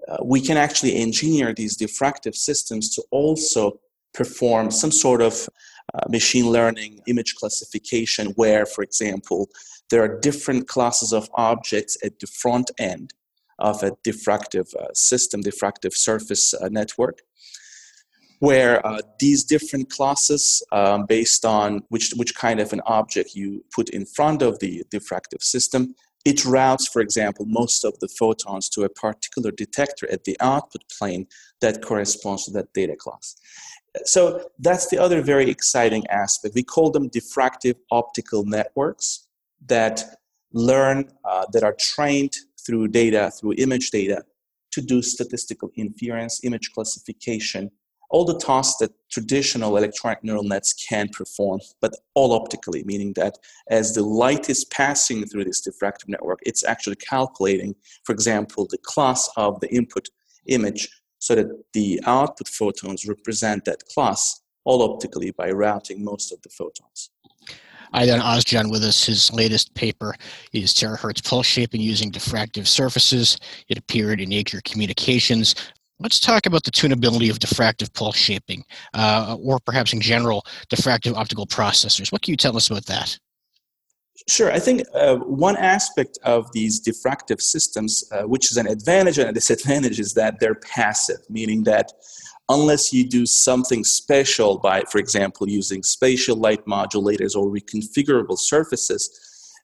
uh, 0.09 0.19
we 0.25 0.41
can 0.41 0.57
actually 0.57 0.95
engineer 0.97 1.53
these 1.53 1.77
diffractive 1.77 2.35
systems 2.35 2.95
to 2.95 3.03
also 3.11 3.79
perform 4.15 4.71
some 4.71 4.91
sort 4.91 5.21
of 5.21 5.49
uh, 5.95 6.01
machine 6.09 6.51
learning 6.51 7.01
image 7.07 7.35
classification 7.35 8.29
where, 8.37 8.67
for 8.67 8.83
example, 8.83 9.49
there 9.91 10.03
are 10.03 10.21
different 10.21 10.69
classes 10.69 11.13
of 11.13 11.29
objects 11.35 11.97
at 12.05 12.19
the 12.21 12.27
front 12.27 12.71
end 12.79 13.15
of 13.59 13.83
a 13.83 13.91
diffractive 14.07 14.75
uh, 14.77 14.93
system, 14.93 15.43
diffractive 15.43 15.95
surface 15.95 16.55
uh, 16.55 16.69
network, 16.71 17.23
where 18.41 18.87
uh, 18.87 19.01
these 19.19 19.43
different 19.43 19.91
classes, 19.91 20.63
um, 20.71 21.07
based 21.07 21.45
on 21.45 21.83
which, 21.89 22.13
which 22.17 22.35
kind 22.37 22.61
of 22.61 22.73
an 22.73 22.81
object 22.87 23.35
you 23.35 23.65
put 23.75 23.89
in 23.91 24.07
front 24.07 24.43
of 24.43 24.59
the 24.61 24.85
diffractive 24.93 25.43
system, 25.43 25.95
it 26.31 26.45
routes, 26.45 26.87
for 26.93 27.01
example, 27.01 27.45
most 27.61 27.85
of 27.85 27.99
the 28.01 28.09
photons 28.19 28.69
to 28.71 28.81
a 28.85 28.89
particular 28.89 29.51
detector 29.51 30.07
at 30.15 30.25
the 30.25 30.37
output 30.41 30.83
plane 30.97 31.27
that 31.63 31.83
corresponds 31.83 32.45
to 32.45 32.51
that 32.53 32.73
data 32.75 32.97
class. 33.05 33.37
So 34.05 34.21
that's 34.59 34.89
the 34.89 34.99
other 34.99 35.21
very 35.23 35.49
exciting 35.51 36.05
aspect. 36.25 36.55
We 36.55 36.63
call 36.63 36.91
them 36.91 37.09
diffractive 37.09 37.77
optical 37.91 38.45
networks 38.45 39.27
that 39.67 39.97
learn, 40.53 40.99
uh, 41.25 41.47
that 41.53 41.63
are 41.69 41.77
trained 41.93 42.35
through 42.65 42.89
data, 42.89 43.31
through 43.37 43.55
image 43.59 43.91
data, 43.91 44.19
to 44.75 44.81
do 44.83 45.01
statistical 45.03 45.71
inference, 45.77 46.45
image 46.45 46.71
classification, 46.75 47.71
all 48.11 48.25
the 48.25 48.39
tasks 48.39 48.77
that 48.81 48.93
traditional 49.11 49.77
electronic 49.77 50.23
neural 50.25 50.43
nets 50.43 50.73
can 50.73 51.09
perform, 51.09 51.61
but 51.81 51.95
all 52.15 52.33
optically, 52.33 52.83
meaning 52.85 53.13
that 53.15 53.39
as 53.71 53.95
the 53.95 54.03
light 54.03 54.49
is 54.49 54.65
passing 54.67 55.27
through 55.27 55.45
this 55.45 55.67
diffractive 55.67 56.09
network, 56.09 56.39
it's 56.43 56.65
actually 56.65 56.97
calculating, 56.97 57.75
for 58.05 58.13
example, 58.13 58.67
the 58.71 58.79
class 58.79 59.29
of 59.37 59.61
the 59.61 59.73
input 59.75 60.09
image 60.47 60.89
so 61.19 61.35
that 61.35 61.49
the 61.73 62.01
output 62.07 62.49
photons 62.49 63.07
represent 63.07 63.65
that 63.65 63.85
class 63.87 64.41
all 64.65 64.83
optically 64.83 65.31
by 65.33 65.51
routing 65.51 66.05
most 66.05 66.33
of 66.33 66.41
the 66.43 66.49
photons. 66.49 67.11
Aydogan 67.95 68.21
Ozcan 68.21 68.71
with 68.71 68.85
us. 68.85 69.07
His 69.07 69.33
latest 69.33 69.73
paper 69.75 70.15
is 70.53 70.75
terahertz 70.75 71.25
pulse 71.25 71.47
shaping 71.47 71.81
using 71.81 72.13
diffractive 72.13 72.67
surfaces. 72.67 73.39
It 73.69 73.79
appeared 73.79 74.21
in 74.21 74.29
Nature 74.29 74.61
Communications. 74.65 75.55
Let's 76.01 76.21
talk 76.21 76.47
about 76.47 76.63
the 76.63 76.71
tunability 76.71 77.29
of 77.29 77.41
diffractive 77.41 77.93
pulse 77.93 78.17
shaping, 78.17 78.65
uh, 78.95 79.37
or 79.43 79.59
perhaps 79.59 79.93
in 79.93 80.01
general, 80.01 80.47
diffractive 80.71 81.15
optical 81.15 81.47
processors. 81.47 82.13
What 82.13 82.23
can 82.23 82.33
you 82.33 82.37
tell 82.37 82.57
us 82.57 82.71
about 82.71 82.87
that? 82.87 83.19
Sure. 84.29 84.53
I 84.53 84.59
think 84.59 84.83
uh, 84.95 85.17
one 85.17 85.57
aspect 85.57 86.19
of 86.25 86.51
these 86.53 86.81
diffractive 86.81 87.41
systems, 87.41 88.05
uh, 88.13 88.23
which 88.23 88.51
is 88.51 88.57
an 88.57 88.67
advantage 88.67 89.19
and 89.19 89.29
a 89.29 89.33
disadvantage, 89.33 89.99
is 89.99 90.15
that 90.15 90.39
they're 90.41 90.57
passive, 90.57 91.19
meaning 91.29 91.65
that 91.65 91.93
unless 92.49 92.93
you 92.93 93.09
do 93.09 93.27
something 93.27 93.85
special 93.85 94.59
by, 94.59 94.83
for 94.91 94.99
example, 94.99 95.49
using 95.49 95.83
spatial 95.83 96.37
light 96.37 96.65
modulators 96.67 97.37
or 97.37 97.47
reconfigurable 97.51 98.39
surfaces, 98.39 99.11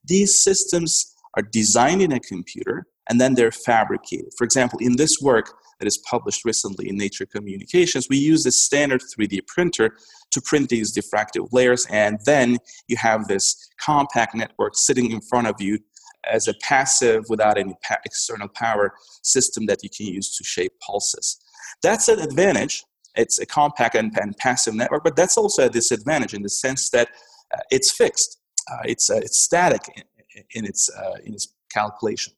these 0.04 0.40
systems 0.40 1.14
are 1.36 1.42
designed 1.42 2.02
in 2.02 2.12
a 2.12 2.20
computer 2.20 2.86
and 3.08 3.20
then 3.20 3.34
they're 3.34 3.52
fabricated. 3.52 4.32
For 4.36 4.44
example, 4.44 4.78
in 4.80 4.96
this 4.96 5.20
work, 5.20 5.54
that 5.78 5.86
is 5.86 5.98
published 5.98 6.44
recently 6.44 6.88
in 6.88 6.96
Nature 6.96 7.26
Communications, 7.26 8.06
we 8.08 8.16
use 8.16 8.46
a 8.46 8.52
standard 8.52 9.02
3D 9.02 9.46
printer 9.46 9.96
to 10.30 10.40
print 10.40 10.68
these 10.68 10.96
diffractive 10.96 11.48
layers, 11.52 11.86
and 11.90 12.18
then 12.24 12.58
you 12.88 12.96
have 12.96 13.28
this 13.28 13.68
compact 13.80 14.34
network 14.34 14.76
sitting 14.76 15.10
in 15.10 15.20
front 15.20 15.46
of 15.46 15.60
you 15.60 15.78
as 16.26 16.48
a 16.48 16.54
passive, 16.62 17.24
without 17.28 17.58
any 17.58 17.74
pa- 17.86 17.98
external 18.04 18.48
power 18.48 18.94
system 19.22 19.66
that 19.66 19.82
you 19.82 19.90
can 19.90 20.06
use 20.06 20.36
to 20.36 20.44
shape 20.44 20.72
pulses. 20.80 21.38
That's 21.82 22.08
an 22.08 22.20
advantage. 22.20 22.84
It's 23.14 23.38
a 23.38 23.46
compact 23.46 23.94
and, 23.94 24.16
and 24.18 24.36
passive 24.36 24.74
network, 24.74 25.04
but 25.04 25.16
that's 25.16 25.36
also 25.36 25.66
a 25.66 25.70
disadvantage 25.70 26.34
in 26.34 26.42
the 26.42 26.48
sense 26.48 26.90
that 26.90 27.08
uh, 27.54 27.60
it's 27.70 27.92
fixed. 27.92 28.40
Uh, 28.70 28.82
it's, 28.84 29.10
uh, 29.10 29.16
it's 29.16 29.38
static 29.38 29.82
in, 29.94 30.42
in 30.54 30.64
its, 30.64 30.90
uh, 30.90 31.16
in 31.24 31.34
its 31.34 31.54
calculation, 31.70 32.32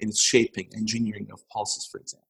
in 0.00 0.08
its 0.08 0.22
shaping, 0.22 0.68
engineering 0.74 1.28
of 1.32 1.40
pulses, 1.48 1.88
for 1.90 1.98
example. 2.00 2.26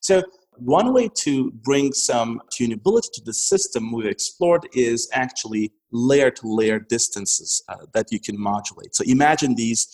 So 0.00 0.22
one 0.58 0.92
way 0.92 1.08
to 1.22 1.50
bring 1.50 1.92
some 1.92 2.40
tunability 2.58 3.10
to 3.14 3.22
the 3.24 3.34
system 3.34 3.92
we've 3.92 4.06
explored 4.06 4.66
is 4.72 5.08
actually 5.12 5.72
layer 5.92 6.30
to 6.30 6.42
layer 6.46 6.78
distances 6.78 7.62
uh, 7.68 7.86
that 7.92 8.06
you 8.10 8.20
can 8.20 8.40
modulate. 8.40 8.94
So 8.94 9.04
imagine 9.06 9.54
these 9.54 9.86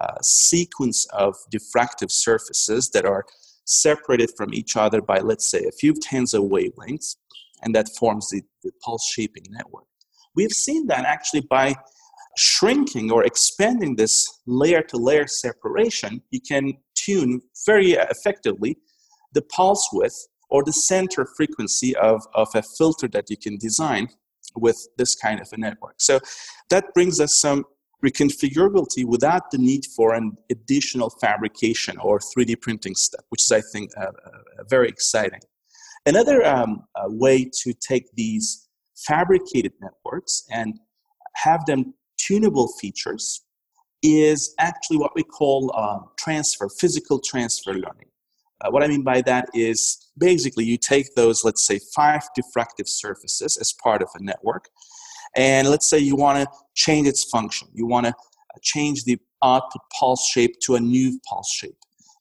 uh, 0.00 0.18
sequence 0.22 1.06
of 1.12 1.34
diffractive 1.52 2.10
surfaces 2.10 2.90
that 2.94 3.04
are 3.04 3.24
separated 3.64 4.30
from 4.36 4.52
each 4.52 4.76
other 4.76 5.00
by, 5.00 5.20
let's 5.20 5.50
say, 5.50 5.64
a 5.64 5.72
few 5.72 5.94
tens 5.94 6.34
of 6.34 6.42
wavelengths, 6.42 7.16
and 7.62 7.74
that 7.74 7.88
forms 7.98 8.28
the, 8.28 8.42
the 8.62 8.72
pulse 8.84 9.06
shaping 9.08 9.44
network. 9.50 9.84
We've 10.34 10.52
seen 10.52 10.86
that 10.88 11.04
actually 11.04 11.42
by 11.42 11.76
shrinking 12.36 13.10
or 13.10 13.24
expanding 13.24 13.96
this 13.96 14.40
layer 14.46 14.82
to 14.82 14.96
layer 14.96 15.26
separation, 15.26 16.22
you 16.30 16.40
can 16.40 16.74
tune 16.94 17.40
very 17.66 17.92
effectively 17.92 18.76
the 19.32 19.42
pulse 19.42 19.88
width 19.92 20.28
or 20.50 20.62
the 20.64 20.72
center 20.72 21.26
frequency 21.36 21.96
of, 21.96 22.26
of 22.34 22.48
a 22.54 22.62
filter 22.62 23.08
that 23.08 23.30
you 23.30 23.36
can 23.36 23.56
design 23.58 24.08
with 24.56 24.86
this 24.98 25.14
kind 25.14 25.40
of 25.40 25.48
a 25.52 25.56
network. 25.56 25.94
So 25.98 26.20
that 26.70 26.94
brings 26.94 27.20
us 27.20 27.40
some 27.40 27.64
reconfigurability 28.04 29.04
without 29.04 29.50
the 29.50 29.58
need 29.58 29.84
for 29.96 30.14
an 30.14 30.36
additional 30.50 31.10
fabrication 31.20 31.96
or 31.98 32.18
3D 32.18 32.60
printing 32.60 32.94
step, 32.94 33.24
which 33.30 33.42
is, 33.42 33.52
I 33.52 33.62
think, 33.72 33.90
uh, 33.96 34.04
uh, 34.04 34.64
very 34.68 34.88
exciting. 34.88 35.40
Another 36.06 36.44
um, 36.44 36.84
uh, 36.94 37.04
way 37.06 37.50
to 37.62 37.72
take 37.72 38.04
these 38.14 38.68
fabricated 39.06 39.72
networks 39.80 40.44
and 40.50 40.78
have 41.36 41.64
them 41.66 41.94
tunable 42.16 42.68
features 42.80 43.42
is 44.02 44.54
actually 44.58 44.98
what 44.98 45.14
we 45.14 45.22
call 45.22 45.72
uh, 45.74 45.98
transfer, 46.18 46.68
physical 46.68 47.18
transfer 47.18 47.72
learning. 47.72 48.08
Uh, 48.60 48.70
what 48.70 48.82
I 48.82 48.86
mean 48.86 49.02
by 49.02 49.22
that 49.22 49.48
is 49.54 50.10
basically 50.18 50.64
you 50.64 50.76
take 50.76 51.14
those, 51.14 51.44
let's 51.44 51.66
say, 51.66 51.80
five 51.94 52.22
diffractive 52.38 52.88
surfaces 52.88 53.56
as 53.56 53.72
part 53.72 54.02
of 54.02 54.08
a 54.14 54.22
network, 54.22 54.68
and 55.36 55.68
let's 55.68 55.88
say 55.88 55.98
you 55.98 56.16
want 56.16 56.38
to 56.38 56.56
change 56.74 57.08
its 57.08 57.24
function. 57.24 57.68
You 57.72 57.86
want 57.86 58.06
to 58.06 58.12
uh, 58.12 58.58
change 58.62 59.04
the 59.04 59.18
output 59.42 59.82
pulse 59.98 60.26
shape 60.28 60.60
to 60.60 60.76
a 60.76 60.80
new 60.80 61.18
pulse 61.28 61.50
shape. 61.50 61.76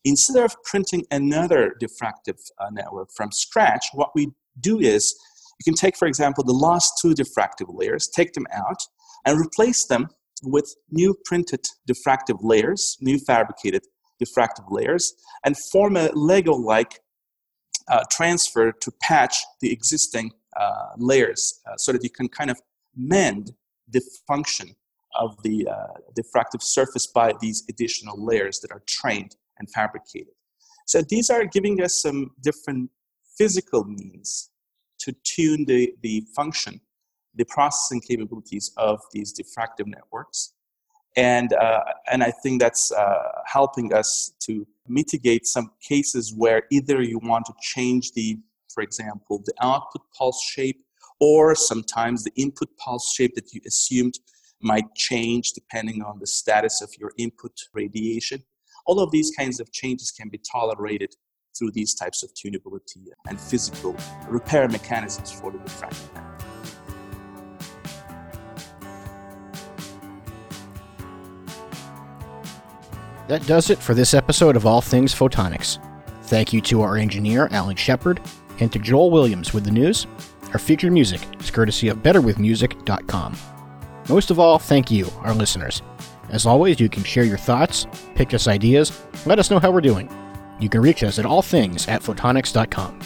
Instead 0.06 0.44
of 0.44 0.56
printing 0.64 1.06
another 1.12 1.76
diffractive 1.82 2.40
uh, 2.60 2.70
network 2.72 3.10
from 3.16 3.32
scratch, 3.32 3.88
what 3.94 4.10
we 4.16 4.30
do 4.60 4.80
is 4.80 5.16
you 5.60 5.72
can 5.72 5.76
take, 5.76 5.96
for 5.96 6.08
example, 6.08 6.44
the 6.44 6.52
last 6.52 7.00
two 7.02 7.14
diffractive 7.14 7.68
layers, 7.70 8.08
take 8.08 8.34
them 8.34 8.46
out, 8.52 8.84
and 9.26 9.40
replace 9.40 9.86
them 9.86 10.10
with 10.44 10.76
new 10.92 11.16
printed 11.26 11.66
diffractive 11.90 12.40
layers, 12.42 12.98
new 13.02 13.18
fabricated 13.18 13.84
diffractive 14.22 14.70
layers, 14.70 15.14
and 15.46 15.58
form 15.72 15.98
a 15.98 16.10
Lego 16.14 16.54
like 16.54 17.00
uh, 17.88 18.04
transfer 18.12 18.72
to 18.72 18.92
patch 19.02 19.44
the 19.62 19.72
existing 19.72 20.32
uh, 20.56 20.90
layers 20.98 21.62
uh, 21.68 21.76
so 21.78 21.92
that 21.92 22.04
you 22.04 22.10
can 22.10 22.28
kind 22.28 22.50
of 22.50 22.62
mend 22.96 23.52
the 23.90 24.02
function 24.28 24.76
of 25.16 25.36
the 25.44 25.68
uh, 25.68 25.88
diffractive 26.18 26.62
surface 26.62 27.08
by 27.08 27.34
these 27.40 27.64
additional 27.70 28.24
layers 28.24 28.60
that 28.60 28.72
are 28.72 28.82
trained 28.88 29.36
and 29.60 29.70
fabricated. 29.70 30.34
So 30.88 31.02
these 31.08 31.30
are 31.30 31.46
giving 31.46 31.82
us 31.82 32.02
some 32.02 32.32
different 32.42 32.90
physical 33.38 33.84
means 33.84 34.50
to 35.00 35.14
tune 35.24 35.66
the, 35.66 35.94
the 36.02 36.26
function, 36.36 36.82
the 37.36 37.46
processing 37.46 38.02
capabilities 38.02 38.72
of 38.78 39.02
these 39.12 39.34
diffractive 39.34 39.88
networks. 39.88 40.54
And, 41.16 41.54
uh, 41.54 41.82
and 42.12 42.24
I 42.24 42.32
think 42.32 42.62
that's 42.62 42.92
uh, 42.92 43.42
helping 43.46 43.94
us 43.94 44.34
to 44.42 44.66
mitigate 44.88 45.46
some 45.46 45.72
cases 45.82 46.34
where 46.36 46.64
either 46.72 47.02
you 47.02 47.20
want 47.20 47.46
to 47.46 47.54
change 47.62 48.12
the, 48.14 48.40
for 48.74 48.82
example, 48.82 49.42
the 49.46 49.54
output 49.62 50.02
pulse 50.18 50.44
shape, 50.44 50.84
or 51.20 51.56
sometimes 51.56 52.24
the 52.24 52.32
input 52.36 52.70
pulse 52.78 53.14
shape 53.16 53.36
that 53.36 53.54
you 53.54 53.62
assumed 53.68 54.16
might 54.62 54.94
change 54.96 55.52
depending 55.54 56.02
on 56.02 56.20
the 56.20 56.28
status 56.28 56.82
of 56.82 56.90
your 57.00 57.12
input 57.18 57.52
radiation. 57.74 58.44
All 58.86 59.00
of 59.00 59.12
these 59.12 59.32
kinds 59.38 59.60
of 59.60 59.72
changes 59.72 60.12
can 60.12 60.30
be 60.30 60.40
tolerated 60.52 61.16
through 61.58 61.72
these 61.72 61.94
types 61.94 62.24
of 62.24 62.32
tunability 62.34 63.06
and 63.28 63.40
physical 63.40 63.96
repair 64.28 64.68
mechanisms 64.68 65.32
for 65.32 65.52
the 65.52 65.60
diffractive 65.60 66.14
network. 66.16 66.43
That 73.28 73.46
does 73.48 73.70
it 73.70 73.80
for 73.80 73.94
this 73.94 74.14
episode 74.14 74.56
of 74.56 74.66
All 74.66 74.82
Things 74.82 75.16
Photonics. 75.16 75.80
Thank 76.24 76.52
you 76.54 76.62
to 76.62 76.82
our 76.82 76.98
engineer, 76.98 77.48
Alan 77.52 77.76
Shepard, 77.76 78.22
and 78.60 78.72
to 78.72 78.80
Joel 78.80 79.12
Williams 79.12 79.54
with 79.54 79.64
the 79.64 79.72
news. 79.72 80.08
Our 80.52 80.60
featured 80.60 80.92
music 80.92 81.22
is 81.40 81.50
courtesy 81.50 81.88
of 81.88 81.98
BetterWithMusic.com. 82.00 83.38
Most 84.10 84.30
of 84.32 84.40
all, 84.40 84.60
thank 84.60 84.92
you, 84.92 85.10
our 85.22 85.34
listeners. 85.34 85.82
As 86.30 86.46
always, 86.46 86.80
you 86.80 86.90
can 86.90 87.04
share 87.04 87.24
your 87.24 87.38
thoughts, 87.38 87.88
pitch 88.16 88.34
us 88.34 88.48
ideas, 88.48 89.02
let 89.26 89.40
us 89.40 89.50
know 89.50 89.60
how 89.60 89.72
we're 89.72 89.82
doing. 89.82 90.10
You 90.60 90.70
can 90.70 90.82
reach 90.82 91.04
us 91.04 91.20
at 91.20 91.26
allthings 91.26 91.88
at 91.88 92.02
photonics.com. 92.02 93.00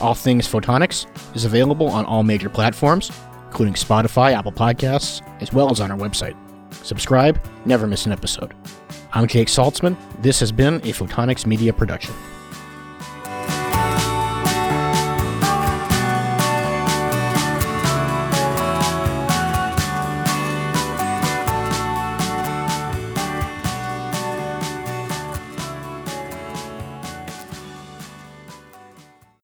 All 0.00 0.14
Things 0.14 0.48
Photonics 0.48 1.06
is 1.36 1.44
available 1.44 1.88
on 1.88 2.04
all 2.04 2.22
major 2.22 2.48
platforms, 2.48 3.10
including 3.46 3.74
Spotify, 3.74 4.32
Apple 4.32 4.52
Podcasts, 4.52 5.22
as 5.40 5.52
well 5.52 5.70
as 5.70 5.80
on 5.80 5.90
our 5.92 5.98
website. 5.98 6.36
Subscribe, 6.82 7.40
never 7.64 7.86
miss 7.86 8.06
an 8.06 8.12
episode. 8.12 8.54
I'm 9.12 9.26
Jake 9.26 9.48
Saltzman. 9.48 9.96
This 10.20 10.40
has 10.40 10.50
been 10.50 10.76
a 10.76 10.92
Photonics 10.92 11.46
Media 11.46 11.72
production. 11.72 12.14